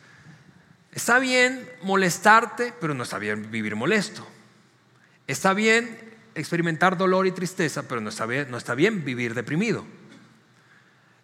Está 0.93 1.19
bien 1.19 1.69
molestarte, 1.83 2.73
pero 2.81 2.95
no 2.95 3.03
está 3.03 3.19
bien 3.19 3.51
vivir 3.51 3.75
molesto. 3.75 4.25
Está 5.31 5.55
bien 5.55 5.97
experimentar 6.35 6.97
dolor 6.97 7.25
y 7.25 7.31
tristeza, 7.31 7.85
pero 7.85 8.01
no 8.01 8.09
está 8.09 8.27
bien, 8.27 8.51
no 8.51 8.57
está 8.57 8.75
bien 8.75 9.05
vivir 9.05 9.33
deprimido. 9.33 9.85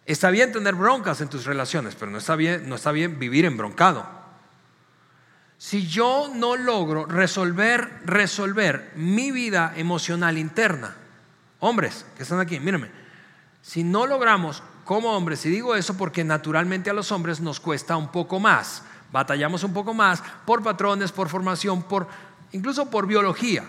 Está 0.05 0.29
bien 0.29 0.53
tener 0.53 0.75
broncas 0.75 1.19
en 1.19 1.27
tus 1.27 1.43
relaciones, 1.43 1.93
pero 1.95 2.09
no 2.09 2.17
está 2.17 2.37
bien, 2.37 2.69
no 2.69 2.75
está 2.75 2.93
bien 2.93 3.19
vivir 3.19 3.43
embroncado. 3.43 4.07
Si 5.57 5.87
yo 5.87 6.31
no 6.33 6.55
logro 6.55 7.05
resolver, 7.05 7.99
resolver 8.05 8.93
mi 8.95 9.31
vida 9.31 9.73
emocional 9.75 10.37
interna, 10.37 10.95
hombres 11.59 12.05
que 12.15 12.23
están 12.23 12.39
aquí, 12.39 12.61
mírenme, 12.61 12.89
si 13.61 13.83
no 13.83 14.07
logramos 14.07 14.63
como 14.85 15.17
hombres, 15.17 15.45
y 15.45 15.49
digo 15.49 15.75
eso 15.75 15.97
porque 15.97 16.23
naturalmente 16.23 16.89
a 16.89 16.93
los 16.93 17.11
hombres 17.11 17.41
nos 17.41 17.59
cuesta 17.59 17.97
un 17.97 18.09
poco 18.09 18.39
más, 18.39 18.83
batallamos 19.11 19.65
un 19.65 19.73
poco 19.73 19.93
más 19.93 20.23
por 20.45 20.63
patrones, 20.63 21.11
por 21.11 21.27
formación, 21.27 21.83
por 21.83 22.07
incluso 22.53 22.89
por 22.89 23.05
biología 23.05 23.65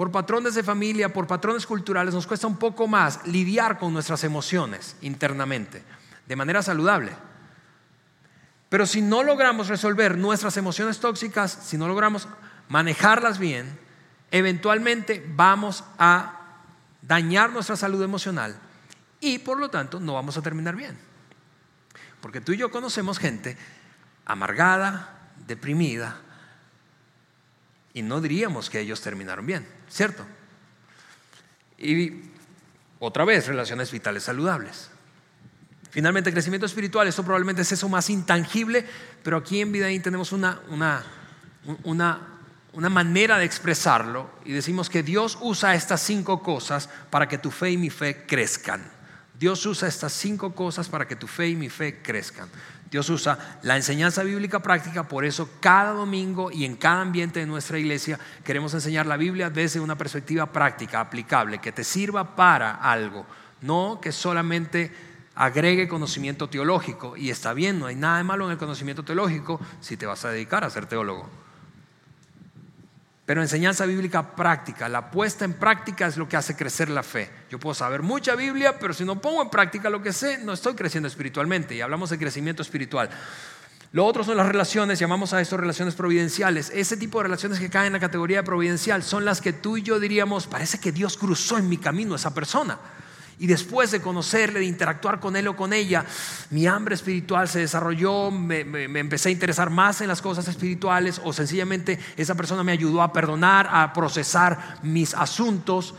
por 0.00 0.10
patrones 0.10 0.54
de 0.54 0.62
familia, 0.62 1.12
por 1.12 1.26
patrones 1.26 1.66
culturales, 1.66 2.14
nos 2.14 2.26
cuesta 2.26 2.46
un 2.46 2.56
poco 2.56 2.88
más 2.88 3.20
lidiar 3.26 3.78
con 3.78 3.92
nuestras 3.92 4.24
emociones 4.24 4.96
internamente, 5.02 5.82
de 6.26 6.36
manera 6.36 6.62
saludable. 6.62 7.12
Pero 8.70 8.86
si 8.86 9.02
no 9.02 9.22
logramos 9.22 9.68
resolver 9.68 10.16
nuestras 10.16 10.56
emociones 10.56 11.00
tóxicas, 11.00 11.52
si 11.52 11.76
no 11.76 11.86
logramos 11.86 12.28
manejarlas 12.70 13.38
bien, 13.38 13.78
eventualmente 14.30 15.22
vamos 15.36 15.84
a 15.98 16.62
dañar 17.02 17.52
nuestra 17.52 17.76
salud 17.76 18.02
emocional 18.02 18.58
y 19.20 19.40
por 19.40 19.60
lo 19.60 19.68
tanto 19.68 20.00
no 20.00 20.14
vamos 20.14 20.38
a 20.38 20.40
terminar 20.40 20.76
bien. 20.76 20.96
Porque 22.22 22.40
tú 22.40 22.52
y 22.52 22.56
yo 22.56 22.70
conocemos 22.70 23.18
gente 23.18 23.58
amargada, 24.24 25.30
deprimida, 25.46 26.16
y 27.94 28.02
no 28.02 28.20
diríamos 28.20 28.70
que 28.70 28.80
ellos 28.80 29.00
terminaron 29.00 29.46
bien, 29.46 29.66
¿cierto? 29.88 30.24
Y 31.78 32.22
otra 32.98 33.24
vez, 33.24 33.46
relaciones 33.46 33.90
vitales 33.90 34.24
saludables. 34.24 34.90
Finalmente, 35.90 36.32
crecimiento 36.32 36.66
espiritual, 36.66 37.08
esto 37.08 37.24
probablemente 37.24 37.62
es 37.62 37.72
eso 37.72 37.88
más 37.88 38.10
intangible, 38.10 38.86
pero 39.24 39.38
aquí 39.38 39.60
en 39.60 39.72
Vidaín 39.72 40.02
tenemos 40.02 40.30
una, 40.32 40.60
una, 40.68 41.04
una, 41.82 42.20
una 42.72 42.88
manera 42.88 43.38
de 43.38 43.44
expresarlo 43.44 44.30
y 44.44 44.52
decimos 44.52 44.88
que 44.88 45.02
Dios 45.02 45.36
usa 45.40 45.74
estas 45.74 46.00
cinco 46.00 46.42
cosas 46.42 46.88
para 47.10 47.26
que 47.26 47.38
tu 47.38 47.50
fe 47.50 47.72
y 47.72 47.76
mi 47.76 47.90
fe 47.90 48.24
crezcan. 48.24 48.99
Dios 49.40 49.64
usa 49.64 49.88
estas 49.88 50.12
cinco 50.12 50.54
cosas 50.54 50.90
para 50.90 51.08
que 51.08 51.16
tu 51.16 51.26
fe 51.26 51.48
y 51.48 51.56
mi 51.56 51.70
fe 51.70 52.02
crezcan. 52.02 52.46
Dios 52.90 53.08
usa 53.08 53.58
la 53.62 53.74
enseñanza 53.74 54.22
bíblica 54.22 54.60
práctica, 54.60 55.08
por 55.08 55.24
eso 55.24 55.48
cada 55.60 55.92
domingo 55.92 56.50
y 56.50 56.66
en 56.66 56.76
cada 56.76 57.00
ambiente 57.00 57.40
de 57.40 57.46
nuestra 57.46 57.78
iglesia 57.78 58.20
queremos 58.44 58.74
enseñar 58.74 59.06
la 59.06 59.16
Biblia 59.16 59.48
desde 59.48 59.80
una 59.80 59.96
perspectiva 59.96 60.44
práctica, 60.52 61.00
aplicable, 61.00 61.58
que 61.58 61.72
te 61.72 61.84
sirva 61.84 62.36
para 62.36 62.72
algo, 62.72 63.24
no 63.62 63.98
que 64.02 64.12
solamente 64.12 64.92
agregue 65.34 65.88
conocimiento 65.88 66.50
teológico. 66.50 67.16
Y 67.16 67.30
está 67.30 67.54
bien, 67.54 67.78
no 67.78 67.86
hay 67.86 67.96
nada 67.96 68.18
de 68.18 68.24
malo 68.24 68.44
en 68.44 68.50
el 68.50 68.58
conocimiento 68.58 69.04
teológico 69.04 69.58
si 69.80 69.96
te 69.96 70.04
vas 70.04 70.22
a 70.26 70.30
dedicar 70.30 70.64
a 70.64 70.70
ser 70.70 70.84
teólogo. 70.84 71.30
Pero 73.30 73.42
enseñanza 73.42 73.86
bíblica 73.86 74.34
práctica, 74.34 74.88
la 74.88 75.08
puesta 75.08 75.44
en 75.44 75.52
práctica 75.52 76.08
es 76.08 76.16
lo 76.16 76.28
que 76.28 76.36
hace 76.36 76.56
crecer 76.56 76.90
la 76.90 77.04
fe. 77.04 77.30
Yo 77.48 77.60
puedo 77.60 77.74
saber 77.74 78.02
mucha 78.02 78.34
Biblia, 78.34 78.76
pero 78.80 78.92
si 78.92 79.04
no 79.04 79.20
pongo 79.20 79.40
en 79.40 79.50
práctica 79.50 79.88
lo 79.88 80.02
que 80.02 80.12
sé, 80.12 80.38
no 80.38 80.52
estoy 80.52 80.74
creciendo 80.74 81.06
espiritualmente. 81.06 81.76
Y 81.76 81.80
hablamos 81.80 82.10
de 82.10 82.18
crecimiento 82.18 82.60
espiritual. 82.60 83.08
Lo 83.92 84.04
otro 84.04 84.24
son 84.24 84.36
las 84.36 84.48
relaciones, 84.48 84.98
llamamos 84.98 85.32
a 85.32 85.40
esto 85.40 85.56
relaciones 85.56 85.94
providenciales. 85.94 86.72
Ese 86.74 86.96
tipo 86.96 87.18
de 87.18 87.22
relaciones 87.22 87.60
que 87.60 87.70
caen 87.70 87.86
en 87.86 87.92
la 87.92 88.00
categoría 88.00 88.42
providencial 88.42 89.04
son 89.04 89.24
las 89.24 89.40
que 89.40 89.52
tú 89.52 89.76
y 89.76 89.82
yo 89.82 90.00
diríamos, 90.00 90.48
parece 90.48 90.80
que 90.80 90.90
Dios 90.90 91.16
cruzó 91.16 91.56
en 91.56 91.68
mi 91.68 91.76
camino 91.76 92.16
esa 92.16 92.34
persona. 92.34 92.80
Y 93.40 93.46
después 93.46 93.90
de 93.90 94.02
conocerle, 94.02 94.60
de 94.60 94.66
interactuar 94.66 95.18
con 95.18 95.34
él 95.34 95.48
o 95.48 95.56
con 95.56 95.72
ella, 95.72 96.04
mi 96.50 96.66
hambre 96.66 96.94
espiritual 96.94 97.48
se 97.48 97.60
desarrolló, 97.60 98.30
me, 98.30 98.60
empecé 99.00 99.30
a 99.30 99.32
interesar 99.32 99.70
más 99.70 100.02
en 100.02 100.08
las 100.08 100.20
cosas 100.20 100.46
espirituales 100.46 101.22
o 101.24 101.32
sencillamente 101.32 101.98
esa 102.18 102.34
persona 102.34 102.62
me 102.62 102.72
ayudó 102.72 103.00
a 103.00 103.14
perdonar, 103.14 103.66
a 103.72 103.94
procesar 103.94 104.78
mis 104.82 105.14
asuntos. 105.14 105.94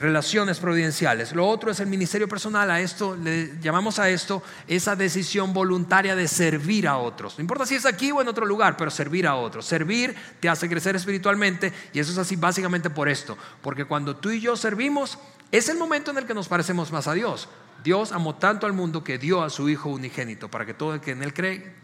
relaciones 0.00 0.60
providenciales. 0.60 1.34
Lo 1.34 1.44
otro 1.44 1.72
es 1.72 1.80
el 1.80 1.88
ministerio 1.88 2.28
personal. 2.28 2.70
A 2.70 2.80
esto 2.80 3.16
le 3.16 3.58
llamamos 3.60 3.98
a 3.98 4.08
esto 4.08 4.44
esa 4.68 4.94
decisión 4.94 5.52
voluntaria 5.52 6.14
de 6.14 6.28
servir 6.28 6.86
a 6.86 6.98
otros. 6.98 7.36
No 7.36 7.42
importa 7.42 7.66
si 7.66 7.74
es 7.74 7.84
aquí 7.84 8.12
o 8.12 8.22
en 8.22 8.28
otro 8.28 8.46
lugar, 8.46 8.76
pero 8.76 8.92
servir 8.92 9.26
a 9.26 9.34
otros. 9.34 9.66
Servir 9.66 10.14
te 10.38 10.48
hace 10.48 10.68
crecer 10.68 10.94
espiritualmente 10.94 11.72
y 11.92 11.98
eso 11.98 12.12
es 12.12 12.18
así 12.18 12.36
básicamente 12.36 12.90
por 12.90 13.08
esto. 13.08 13.36
Porque 13.60 13.86
cuando 13.86 14.14
tú 14.14 14.30
y 14.30 14.40
yo 14.40 14.56
servimos, 14.56 15.18
es 15.50 15.68
el 15.68 15.78
momento 15.78 16.10
en 16.10 16.18
el 16.18 16.26
que 16.26 16.34
nos 16.34 16.48
parecemos 16.48 16.92
más 16.92 17.06
a 17.06 17.14
Dios. 17.14 17.48
Dios 17.82 18.12
amó 18.12 18.36
tanto 18.36 18.66
al 18.66 18.72
mundo 18.72 19.04
que 19.04 19.18
dio 19.18 19.42
a 19.42 19.50
su 19.50 19.68
Hijo 19.68 19.88
unigénito 19.88 20.50
para 20.50 20.66
que 20.66 20.74
todo 20.74 20.94
el 20.94 21.00
que 21.00 21.12
en 21.12 21.22
Él 21.22 21.32
cree 21.32 21.74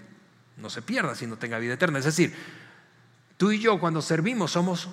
no 0.57 0.71
se 0.71 0.83
pierda, 0.83 1.15
sino 1.15 1.37
tenga 1.37 1.59
vida 1.59 1.75
eterna. 1.75 1.99
Es 1.99 2.05
decir, 2.05 2.35
tú 3.37 3.53
y 3.53 3.59
yo 3.59 3.79
cuando 3.79 4.03
servimos 4.03 4.53
somos 4.53 4.89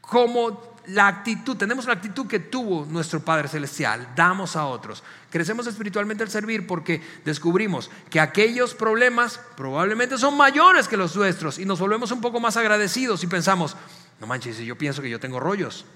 como 0.00 0.74
la 0.88 1.06
actitud, 1.06 1.56
tenemos 1.56 1.86
la 1.86 1.94
actitud 1.94 2.26
que 2.26 2.38
tuvo 2.38 2.84
nuestro 2.84 3.20
Padre 3.20 3.48
Celestial, 3.48 4.08
damos 4.14 4.54
a 4.54 4.66
otros. 4.66 5.02
Crecemos 5.30 5.66
espiritualmente 5.66 6.22
al 6.22 6.30
servir 6.30 6.66
porque 6.66 7.02
descubrimos 7.24 7.90
que 8.10 8.20
aquellos 8.20 8.74
problemas 8.74 9.40
probablemente 9.56 10.18
son 10.18 10.36
mayores 10.36 10.88
que 10.88 10.96
los 10.96 11.16
nuestros 11.16 11.58
y 11.58 11.64
nos 11.64 11.78
volvemos 11.78 12.10
un 12.10 12.20
poco 12.20 12.38
más 12.38 12.56
agradecidos 12.56 13.22
y 13.24 13.26
pensamos, 13.26 13.76
no 14.20 14.26
manches, 14.26 14.58
yo 14.58 14.76
pienso 14.76 15.00
que 15.00 15.10
yo 15.10 15.20
tengo 15.20 15.40
rollos. 15.40 15.86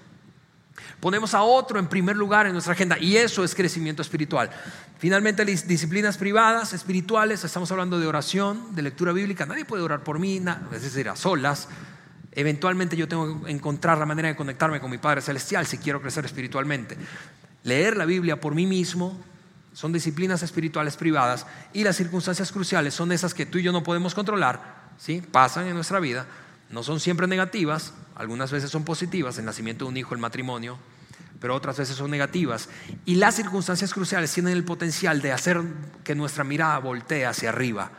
Ponemos 1.00 1.32
a 1.34 1.42
otro 1.42 1.78
en 1.78 1.86
primer 1.86 2.16
lugar 2.16 2.46
en 2.46 2.52
nuestra 2.52 2.72
agenda 2.72 2.98
y 2.98 3.16
eso 3.16 3.44
es 3.44 3.54
crecimiento 3.54 4.02
espiritual. 4.02 4.50
Finalmente, 4.98 5.44
disciplinas 5.44 6.18
privadas, 6.18 6.72
espirituales, 6.72 7.44
estamos 7.44 7.70
hablando 7.70 8.00
de 8.00 8.06
oración, 8.06 8.74
de 8.74 8.82
lectura 8.82 9.12
bíblica. 9.12 9.46
Nadie 9.46 9.64
puede 9.64 9.82
orar 9.82 10.02
por 10.02 10.18
mí, 10.18 10.42
es 10.72 10.82
decir, 10.82 11.08
a 11.08 11.14
solas. 11.14 11.68
Eventualmente 12.32 12.96
yo 12.96 13.06
tengo 13.06 13.44
que 13.44 13.50
encontrar 13.52 13.98
la 13.98 14.06
manera 14.06 14.28
de 14.28 14.36
conectarme 14.36 14.80
con 14.80 14.90
mi 14.90 14.98
Padre 14.98 15.22
Celestial 15.22 15.66
si 15.66 15.78
quiero 15.78 16.02
crecer 16.02 16.24
espiritualmente. 16.24 16.96
Leer 17.62 17.96
la 17.96 18.04
Biblia 18.04 18.40
por 18.40 18.54
mí 18.54 18.66
mismo 18.66 19.16
son 19.72 19.92
disciplinas 19.92 20.42
espirituales 20.42 20.96
privadas 20.96 21.46
y 21.72 21.84
las 21.84 21.96
circunstancias 21.96 22.50
cruciales 22.50 22.94
son 22.94 23.12
esas 23.12 23.34
que 23.34 23.46
tú 23.46 23.58
y 23.58 23.62
yo 23.62 23.70
no 23.70 23.84
podemos 23.84 24.14
controlar, 24.14 24.90
¿sí? 24.98 25.20
pasan 25.20 25.68
en 25.68 25.74
nuestra 25.74 26.00
vida, 26.00 26.26
no 26.70 26.82
son 26.82 26.98
siempre 26.98 27.28
negativas, 27.28 27.92
algunas 28.18 28.50
veces 28.52 28.70
son 28.70 28.84
positivas, 28.84 29.38
el 29.38 29.44
nacimiento 29.44 29.84
de 29.84 29.90
un 29.90 29.96
hijo, 29.96 30.14
el 30.14 30.20
matrimonio, 30.20 30.78
pero 31.40 31.54
otras 31.54 31.78
veces 31.78 31.96
son 31.96 32.10
negativas. 32.10 32.68
Y 33.04 33.14
las 33.14 33.36
circunstancias 33.36 33.94
cruciales 33.94 34.32
tienen 34.32 34.52
el 34.52 34.64
potencial 34.64 35.22
de 35.22 35.32
hacer 35.32 35.62
que 36.04 36.14
nuestra 36.14 36.44
mirada 36.44 36.78
voltee 36.78 37.24
hacia 37.24 37.48
arriba 37.48 37.90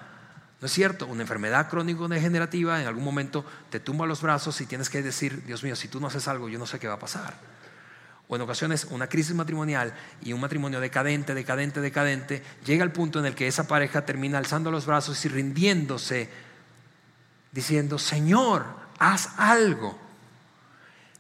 ¿No 0.61 0.65
es 0.65 0.74
cierto? 0.74 1.07
Una 1.07 1.22
enfermedad 1.22 1.70
crónico-degenerativa 1.70 2.82
en 2.82 2.88
algún 2.88 3.03
momento 3.03 3.45
te 3.70 3.80
tumba 3.80 4.05
los 4.05 4.22
brazos 4.22 4.59
y 4.59 4.65
tienes 4.65 4.89
que 4.89 5.01
decir, 5.01 5.45
Dios 5.45 5.63
mío, 5.63 5.76
si 5.76 5.88
tú 5.88 6.01
no 6.01 6.07
haces 6.07 6.28
algo, 6.28 6.49
yo 6.49 6.59
no 6.59 6.65
sé 6.65 6.80
qué 6.80 6.88
va 6.88 6.95
a 6.95 6.99
pasar. 6.99 7.34
O 8.28 8.36
en 8.36 8.41
ocasiones 8.41 8.86
una 8.91 9.07
crisis 9.07 9.34
matrimonial 9.34 9.93
y 10.22 10.34
un 10.34 10.41
matrimonio 10.41 10.82
decadente, 10.82 11.34
decadente, 11.34 11.80
decadente, 11.80 12.43
llega 12.65 12.84
al 12.84 12.91
punto 12.91 13.20
en 13.20 13.26
el 13.26 13.36
que 13.36 13.47
esa 13.47 13.67
pareja 13.67 14.05
termina 14.05 14.38
alzando 14.38 14.70
los 14.70 14.86
brazos 14.86 15.24
y 15.24 15.30
rindiéndose, 15.30 16.30
diciendo, 17.53 17.97
Señor, 17.97 18.65
haz 18.99 19.30
algo. 19.38 19.97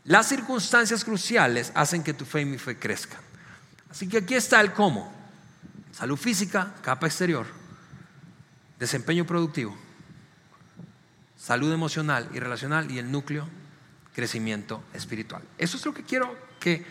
Las 0.09 0.27
circunstancias 0.27 1.05
cruciales 1.05 1.71
hacen 1.75 2.01
que 2.01 2.15
tu 2.15 2.25
fe 2.25 2.41
y 2.41 2.45
mi 2.45 2.57
fe 2.57 2.77
crezcan. 2.79 3.21
Así 3.91 4.09
que 4.09 4.17
aquí 4.17 4.33
está 4.33 4.59
el 4.59 4.73
cómo. 4.73 5.13
Salud 5.93 6.17
física, 6.17 6.73
capa 6.81 7.05
exterior 7.05 7.45
desempeño 8.79 9.25
productivo, 9.25 9.77
salud 11.37 11.71
emocional 11.71 12.27
y 12.33 12.39
relacional 12.39 12.89
y 12.89 12.97
el 12.97 13.11
núcleo, 13.11 13.47
crecimiento 14.15 14.81
espiritual. 14.93 15.43
Eso 15.57 15.77
es 15.77 15.85
lo 15.85 15.93
que 15.93 16.03
quiero 16.03 16.35
que 16.59 16.85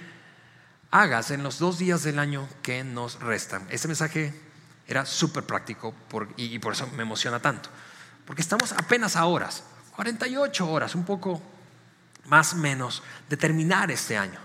hagas 0.90 1.30
en 1.30 1.42
los 1.42 1.58
dos 1.58 1.78
días 1.78 2.02
del 2.02 2.18
año 2.18 2.46
que 2.62 2.84
nos 2.84 3.18
restan. 3.20 3.66
Ese 3.70 3.88
mensaje 3.88 4.38
era 4.86 5.04
súper 5.06 5.44
práctico 5.44 5.94
y, 6.36 6.58
por 6.58 6.74
eso 6.74 6.86
me 6.88 7.02
emociona 7.02 7.40
tanto. 7.40 7.70
Porque 8.26 8.42
estamos 8.42 8.72
apenas 8.72 9.16
a 9.16 9.24
horas, 9.24 9.64
48 9.96 10.70
horas, 10.70 10.94
un 10.94 11.04
poco 11.04 11.42
más 12.28 12.52
o 12.52 12.56
menos, 12.56 13.02
de 13.28 13.36
terminar 13.36 13.90
este 13.90 14.16
año. 14.16 14.38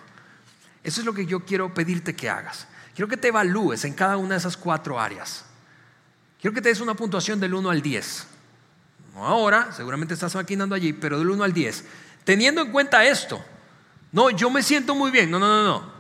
Eso 0.83 1.01
es 1.01 1.05
lo 1.05 1.13
que 1.13 1.25
yo 1.25 1.41
quiero 1.41 1.73
pedirte 1.73 2.15
que 2.15 2.29
hagas. 2.29 2.67
Quiero 2.95 3.07
que 3.07 3.17
te 3.17 3.29
evalúes 3.29 3.85
en 3.85 3.93
cada 3.93 4.17
una 4.17 4.31
de 4.31 4.37
esas 4.37 4.57
cuatro 4.57 4.99
áreas. 4.99 5.45
Quiero 6.41 6.53
que 6.53 6.61
te 6.61 6.69
des 6.69 6.81
una 6.81 6.93
puntuación 6.93 7.39
del 7.39 7.53
1 7.53 7.69
al 7.69 7.81
10. 7.81 8.27
No 9.15 9.25
ahora, 9.25 9.71
seguramente 9.71 10.13
estás 10.13 10.35
maquinando 10.35 10.75
allí, 10.75 10.93
pero 10.93 11.17
del 11.17 11.29
1 11.29 11.43
al 11.43 11.53
10. 11.53 11.85
Teniendo 12.23 12.61
en 12.61 12.71
cuenta 12.71 13.05
esto, 13.05 13.43
no, 14.11 14.29
yo 14.29 14.49
me 14.49 14.61
siento 14.61 14.93
muy 14.95 15.11
bien. 15.11 15.31
No, 15.31 15.39
no, 15.39 15.47
no, 15.47 15.63
no. 15.63 15.93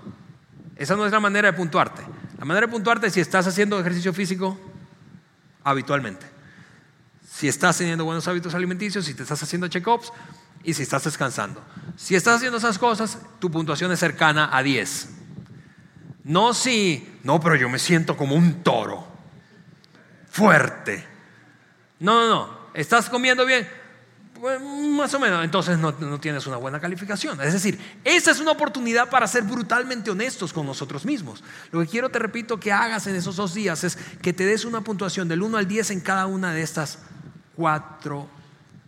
Esa 0.75 0.95
no 0.95 1.05
es 1.05 1.11
la 1.11 1.19
manera 1.19 1.51
de 1.51 1.57
puntuarte. 1.57 2.03
La 2.37 2.45
manera 2.45 2.67
de 2.67 2.71
puntuarte 2.71 3.07
es 3.07 3.13
si 3.13 3.21
estás 3.21 3.47
haciendo 3.47 3.79
ejercicio 3.79 4.13
físico 4.13 4.59
habitualmente. 5.63 6.25
Si 7.29 7.47
estás 7.47 7.77
teniendo 7.77 8.05
buenos 8.05 8.27
hábitos 8.27 8.53
alimenticios, 8.53 9.05
si 9.05 9.13
te 9.13 9.23
estás 9.23 9.41
haciendo 9.41 9.67
check-ups 9.67 10.11
y 10.63 10.73
si 10.73 10.83
estás 10.83 11.03
descansando. 11.03 11.61
Si 11.97 12.15
estás 12.15 12.37
haciendo 12.37 12.57
esas 12.57 12.79
cosas, 12.79 13.17
tu 13.39 13.51
puntuación 13.51 13.91
es 13.91 13.99
cercana 13.99 14.49
a 14.51 14.63
10. 14.63 15.09
No 16.23 16.53
si, 16.53 17.19
no, 17.23 17.39
pero 17.39 17.55
yo 17.55 17.69
me 17.69 17.79
siento 17.79 18.15
como 18.15 18.35
un 18.35 18.63
toro 18.63 19.05
fuerte. 20.29 21.05
No, 21.99 22.21
no, 22.21 22.27
no. 22.27 22.63
¿Estás 22.73 23.09
comiendo 23.09 23.45
bien? 23.45 23.67
Pues, 24.39 24.59
más 24.61 25.13
o 25.13 25.19
menos. 25.19 25.43
Entonces 25.43 25.77
no, 25.77 25.91
no 25.99 26.19
tienes 26.19 26.47
una 26.47 26.57
buena 26.57 26.79
calificación. 26.79 27.39
Es 27.41 27.53
decir, 27.53 27.79
esa 28.03 28.31
es 28.31 28.39
una 28.39 28.51
oportunidad 28.51 29.09
para 29.09 29.27
ser 29.27 29.43
brutalmente 29.43 30.11
honestos 30.11 30.53
con 30.53 30.65
nosotros 30.65 31.05
mismos. 31.05 31.43
Lo 31.71 31.81
que 31.81 31.87
quiero, 31.87 32.09
te 32.09 32.19
repito, 32.19 32.59
que 32.59 32.71
hagas 32.71 33.05
en 33.07 33.15
esos 33.15 33.35
dos 33.35 33.53
días 33.53 33.83
es 33.83 33.97
que 34.21 34.33
te 34.33 34.45
des 34.45 34.65
una 34.65 34.81
puntuación 34.81 35.27
del 35.27 35.43
1 35.43 35.57
al 35.57 35.67
10 35.67 35.91
en 35.91 35.99
cada 35.99 36.25
una 36.25 36.53
de 36.53 36.61
estas 36.61 36.99
cuatro 37.55 38.27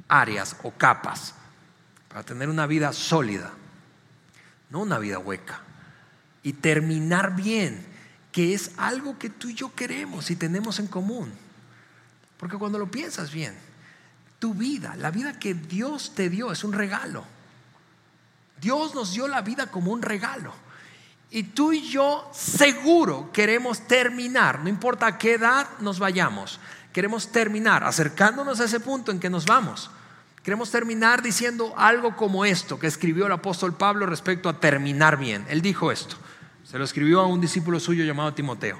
áreas 0.07 0.55
o 0.63 0.71
capas 0.71 1.35
para 2.15 2.23
tener 2.25 2.47
una 2.47 2.65
vida 2.65 2.93
sólida, 2.93 3.51
no 4.69 4.83
una 4.83 4.99
vida 4.99 5.19
hueca, 5.19 5.59
y 6.43 6.53
terminar 6.53 7.35
bien 7.35 7.85
que 8.31 8.53
es 8.53 8.71
algo 8.77 9.19
que 9.19 9.29
tú 9.29 9.49
y 9.49 9.53
yo 9.53 9.75
queremos 9.75 10.31
y 10.31 10.37
tenemos 10.37 10.79
en 10.79 10.87
común. 10.87 11.33
Porque 12.37 12.55
cuando 12.55 12.79
lo 12.79 12.89
piensas 12.89 13.33
bien, 13.33 13.53
tu 14.39 14.53
vida, 14.53 14.95
la 14.95 15.11
vida 15.11 15.37
que 15.37 15.55
Dios 15.55 16.13
te 16.15 16.29
dio 16.29 16.53
es 16.53 16.63
un 16.63 16.71
regalo. 16.71 17.25
Dios 18.61 18.95
nos 18.95 19.11
dio 19.11 19.27
la 19.27 19.41
vida 19.41 19.67
como 19.67 19.91
un 19.91 20.01
regalo. 20.01 20.53
Y 21.31 21.43
tú 21.43 21.73
y 21.73 21.81
yo 21.81 22.31
seguro 22.33 23.29
queremos 23.33 23.89
terminar, 23.89 24.61
no 24.61 24.69
importa 24.69 25.05
a 25.05 25.17
qué 25.17 25.33
edad 25.33 25.67
nos 25.81 25.99
vayamos, 25.99 26.61
queremos 26.93 27.29
terminar 27.33 27.83
acercándonos 27.83 28.61
a 28.61 28.63
ese 28.63 28.79
punto 28.79 29.11
en 29.11 29.19
que 29.19 29.29
nos 29.29 29.45
vamos. 29.45 29.91
Queremos 30.45 30.69
terminar 30.69 31.23
diciendo 31.23 31.73
algo 31.75 32.15
como 32.15 32.45
esto 32.45 32.77
que 32.77 32.85
escribió 32.85 33.25
el 33.25 33.31
apóstol 33.31 33.73
Pablo 33.73 34.05
respecto 34.05 34.47
a 34.47 34.59
terminar 34.59 35.17
bien. 35.17 35.43
Él 35.49 35.59
dijo 35.59 35.91
esto. 35.91 36.17
Se 36.63 36.77
lo 36.77 36.83
escribió 36.83 37.21
a 37.21 37.25
un 37.25 37.41
discípulo 37.41 37.79
suyo 37.79 38.05
llamado 38.05 38.31
Timoteo. 38.35 38.79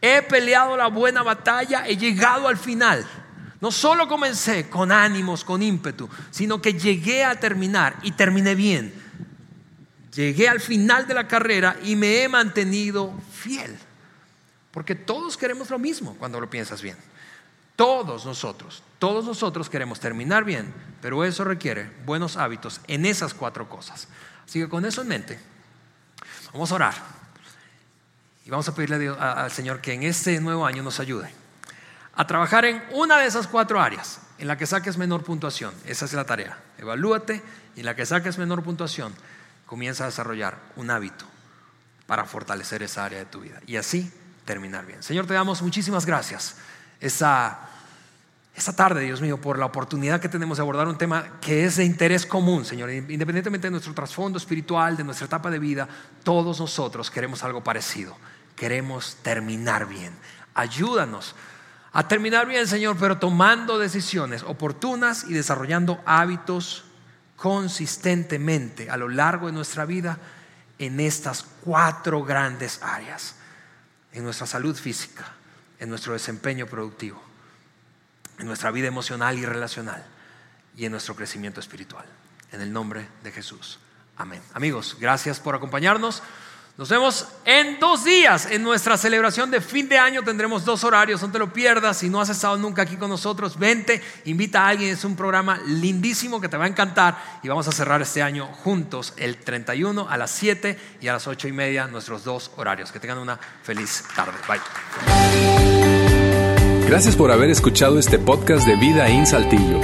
He 0.00 0.22
peleado 0.22 0.74
la 0.74 0.86
buena 0.86 1.22
batalla, 1.22 1.86
he 1.86 1.98
llegado 1.98 2.48
al 2.48 2.56
final. 2.56 3.06
No 3.60 3.70
solo 3.70 4.08
comencé 4.08 4.70
con 4.70 4.90
ánimos, 4.90 5.44
con 5.44 5.62
ímpetu, 5.62 6.08
sino 6.30 6.62
que 6.62 6.72
llegué 6.72 7.24
a 7.24 7.38
terminar 7.38 7.96
y 8.02 8.12
terminé 8.12 8.54
bien. 8.54 8.94
Llegué 10.14 10.48
al 10.48 10.60
final 10.60 11.06
de 11.06 11.12
la 11.12 11.28
carrera 11.28 11.76
y 11.84 11.94
me 11.94 12.22
he 12.22 12.28
mantenido 12.30 13.12
fiel. 13.30 13.76
Porque 14.70 14.94
todos 14.94 15.36
queremos 15.36 15.68
lo 15.68 15.78
mismo 15.78 16.16
cuando 16.18 16.40
lo 16.40 16.48
piensas 16.48 16.80
bien. 16.80 16.96
Todos 17.76 18.26
nosotros, 18.26 18.82
todos 18.98 19.24
nosotros 19.24 19.68
queremos 19.68 19.98
terminar 19.98 20.44
bien, 20.44 20.72
pero 21.00 21.24
eso 21.24 21.44
requiere 21.44 21.90
buenos 22.04 22.36
hábitos 22.36 22.80
en 22.86 23.06
esas 23.06 23.34
cuatro 23.34 23.68
cosas. 23.68 24.08
Así 24.44 24.60
que 24.60 24.68
con 24.68 24.84
eso 24.84 25.02
en 25.02 25.08
mente, 25.08 25.40
vamos 26.52 26.70
a 26.72 26.74
orar. 26.74 26.94
Y 28.44 28.50
vamos 28.50 28.68
a 28.68 28.74
pedirle 28.74 29.08
al 29.08 29.50
Señor 29.50 29.80
que 29.80 29.92
en 29.92 30.02
este 30.02 30.40
nuevo 30.40 30.66
año 30.66 30.82
nos 30.82 31.00
ayude 31.00 31.32
a 32.14 32.26
trabajar 32.26 32.64
en 32.64 32.82
una 32.92 33.18
de 33.18 33.26
esas 33.26 33.46
cuatro 33.46 33.80
áreas 33.80 34.20
en 34.38 34.48
la 34.48 34.58
que 34.58 34.66
saques 34.66 34.98
menor 34.98 35.22
puntuación. 35.22 35.72
Esa 35.86 36.04
es 36.04 36.12
la 36.12 36.24
tarea. 36.24 36.58
Evalúate 36.78 37.42
y 37.76 37.80
en 37.80 37.86
la 37.86 37.94
que 37.94 38.04
saques 38.04 38.38
menor 38.38 38.62
puntuación, 38.62 39.14
comienza 39.66 40.04
a 40.04 40.06
desarrollar 40.08 40.58
un 40.76 40.90
hábito 40.90 41.24
para 42.06 42.24
fortalecer 42.24 42.82
esa 42.82 43.04
área 43.04 43.20
de 43.20 43.24
tu 43.24 43.40
vida 43.40 43.60
y 43.66 43.76
así 43.76 44.12
terminar 44.44 44.84
bien. 44.84 45.02
Señor, 45.02 45.26
te 45.26 45.34
damos 45.34 45.62
muchísimas 45.62 46.04
gracias 46.04 46.56
esa, 47.02 47.68
tarde, 48.74 49.02
Dios 49.02 49.20
mío, 49.20 49.38
por 49.38 49.58
la 49.58 49.66
oportunidad 49.66 50.20
que 50.20 50.30
tenemos 50.30 50.56
de 50.56 50.62
abordar 50.62 50.88
un 50.88 50.96
tema 50.96 51.40
que 51.40 51.64
es 51.66 51.76
de 51.76 51.84
interés 51.84 52.24
común, 52.24 52.64
Señor. 52.64 52.90
Independientemente 52.90 53.66
de 53.66 53.72
nuestro 53.72 53.92
trasfondo 53.92 54.38
espiritual, 54.38 54.96
de 54.96 55.04
nuestra 55.04 55.26
etapa 55.26 55.50
de 55.50 55.58
vida, 55.58 55.86
todos 56.22 56.58
nosotros 56.60 57.10
queremos 57.10 57.44
algo 57.44 57.62
parecido 57.62 58.16
queremos 58.62 59.16
terminar 59.22 59.86
bien. 59.88 60.12
Ayúdanos 60.54 61.34
a 61.92 62.06
terminar 62.06 62.46
bien, 62.46 62.66
Señor, 62.68 62.96
pero 62.96 63.18
tomando 63.18 63.78
decisiones 63.78 64.44
oportunas 64.44 65.24
y 65.28 65.32
desarrollando 65.32 66.00
hábitos 66.06 66.84
consistentemente 67.36 68.88
a 68.88 68.96
lo 68.96 69.08
largo 69.08 69.48
de 69.48 69.52
nuestra 69.52 69.84
vida 69.84 70.18
en 70.78 71.00
estas 71.00 71.44
cuatro 71.64 72.22
grandes 72.22 72.80
áreas, 72.82 73.34
en 74.12 74.22
nuestra 74.22 74.46
salud 74.46 74.76
física, 74.76 75.24
en 75.82 75.90
nuestro 75.90 76.12
desempeño 76.12 76.66
productivo, 76.68 77.20
en 78.38 78.46
nuestra 78.46 78.70
vida 78.70 78.86
emocional 78.86 79.36
y 79.36 79.44
relacional 79.44 80.06
y 80.76 80.84
en 80.84 80.92
nuestro 80.92 81.16
crecimiento 81.16 81.58
espiritual. 81.58 82.04
En 82.52 82.60
el 82.60 82.72
nombre 82.72 83.08
de 83.24 83.32
Jesús. 83.32 83.80
Amén. 84.16 84.40
Amigos, 84.54 84.96
gracias 85.00 85.40
por 85.40 85.56
acompañarnos. 85.56 86.22
Nos 86.78 86.88
vemos 86.88 87.28
en 87.44 87.78
dos 87.78 88.02
días 88.02 88.48
en 88.50 88.62
nuestra 88.62 88.96
celebración 88.96 89.50
de 89.50 89.60
fin 89.60 89.90
de 89.90 89.98
año. 89.98 90.22
Tendremos 90.22 90.64
dos 90.64 90.84
horarios, 90.84 91.20
no 91.20 91.30
te 91.30 91.38
lo 91.38 91.52
pierdas. 91.52 91.98
Si 91.98 92.08
no 92.08 92.18
has 92.18 92.30
estado 92.30 92.56
nunca 92.56 92.80
aquí 92.80 92.96
con 92.96 93.10
nosotros, 93.10 93.58
vente, 93.58 94.00
invita 94.24 94.64
a 94.64 94.68
alguien. 94.68 94.90
Es 94.90 95.04
un 95.04 95.14
programa 95.14 95.60
lindísimo 95.66 96.40
que 96.40 96.48
te 96.48 96.56
va 96.56 96.64
a 96.64 96.68
encantar. 96.68 97.40
Y 97.42 97.48
vamos 97.48 97.68
a 97.68 97.72
cerrar 97.72 98.00
este 98.00 98.22
año 98.22 98.46
juntos 98.46 99.12
el 99.18 99.36
31 99.36 100.08
a 100.08 100.16
las 100.16 100.30
7 100.30 100.78
y 101.02 101.08
a 101.08 101.12
las 101.12 101.26
8 101.26 101.46
y 101.48 101.52
media, 101.52 101.86
nuestros 101.88 102.24
dos 102.24 102.50
horarios. 102.56 102.90
Que 102.90 102.98
tengan 102.98 103.18
una 103.18 103.38
feliz 103.62 104.04
tarde. 104.16 104.32
Bye. 104.48 104.60
Gracias 106.88 107.16
por 107.16 107.32
haber 107.32 107.50
escuchado 107.50 107.98
este 107.98 108.18
podcast 108.18 108.66
de 108.66 108.76
Vida 108.76 109.08
en 109.08 109.26
Saltillo. 109.26 109.78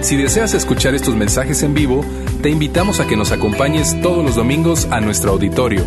Si 0.00 0.16
deseas 0.16 0.54
escuchar 0.54 0.96
estos 0.96 1.14
mensajes 1.14 1.62
en 1.62 1.72
vivo, 1.72 2.04
te 2.42 2.50
invitamos 2.50 2.98
a 2.98 3.06
que 3.06 3.16
nos 3.16 3.30
acompañes 3.30 4.00
todos 4.02 4.24
los 4.24 4.34
domingos 4.34 4.88
a 4.90 5.00
nuestro 5.00 5.30
auditorio 5.30 5.86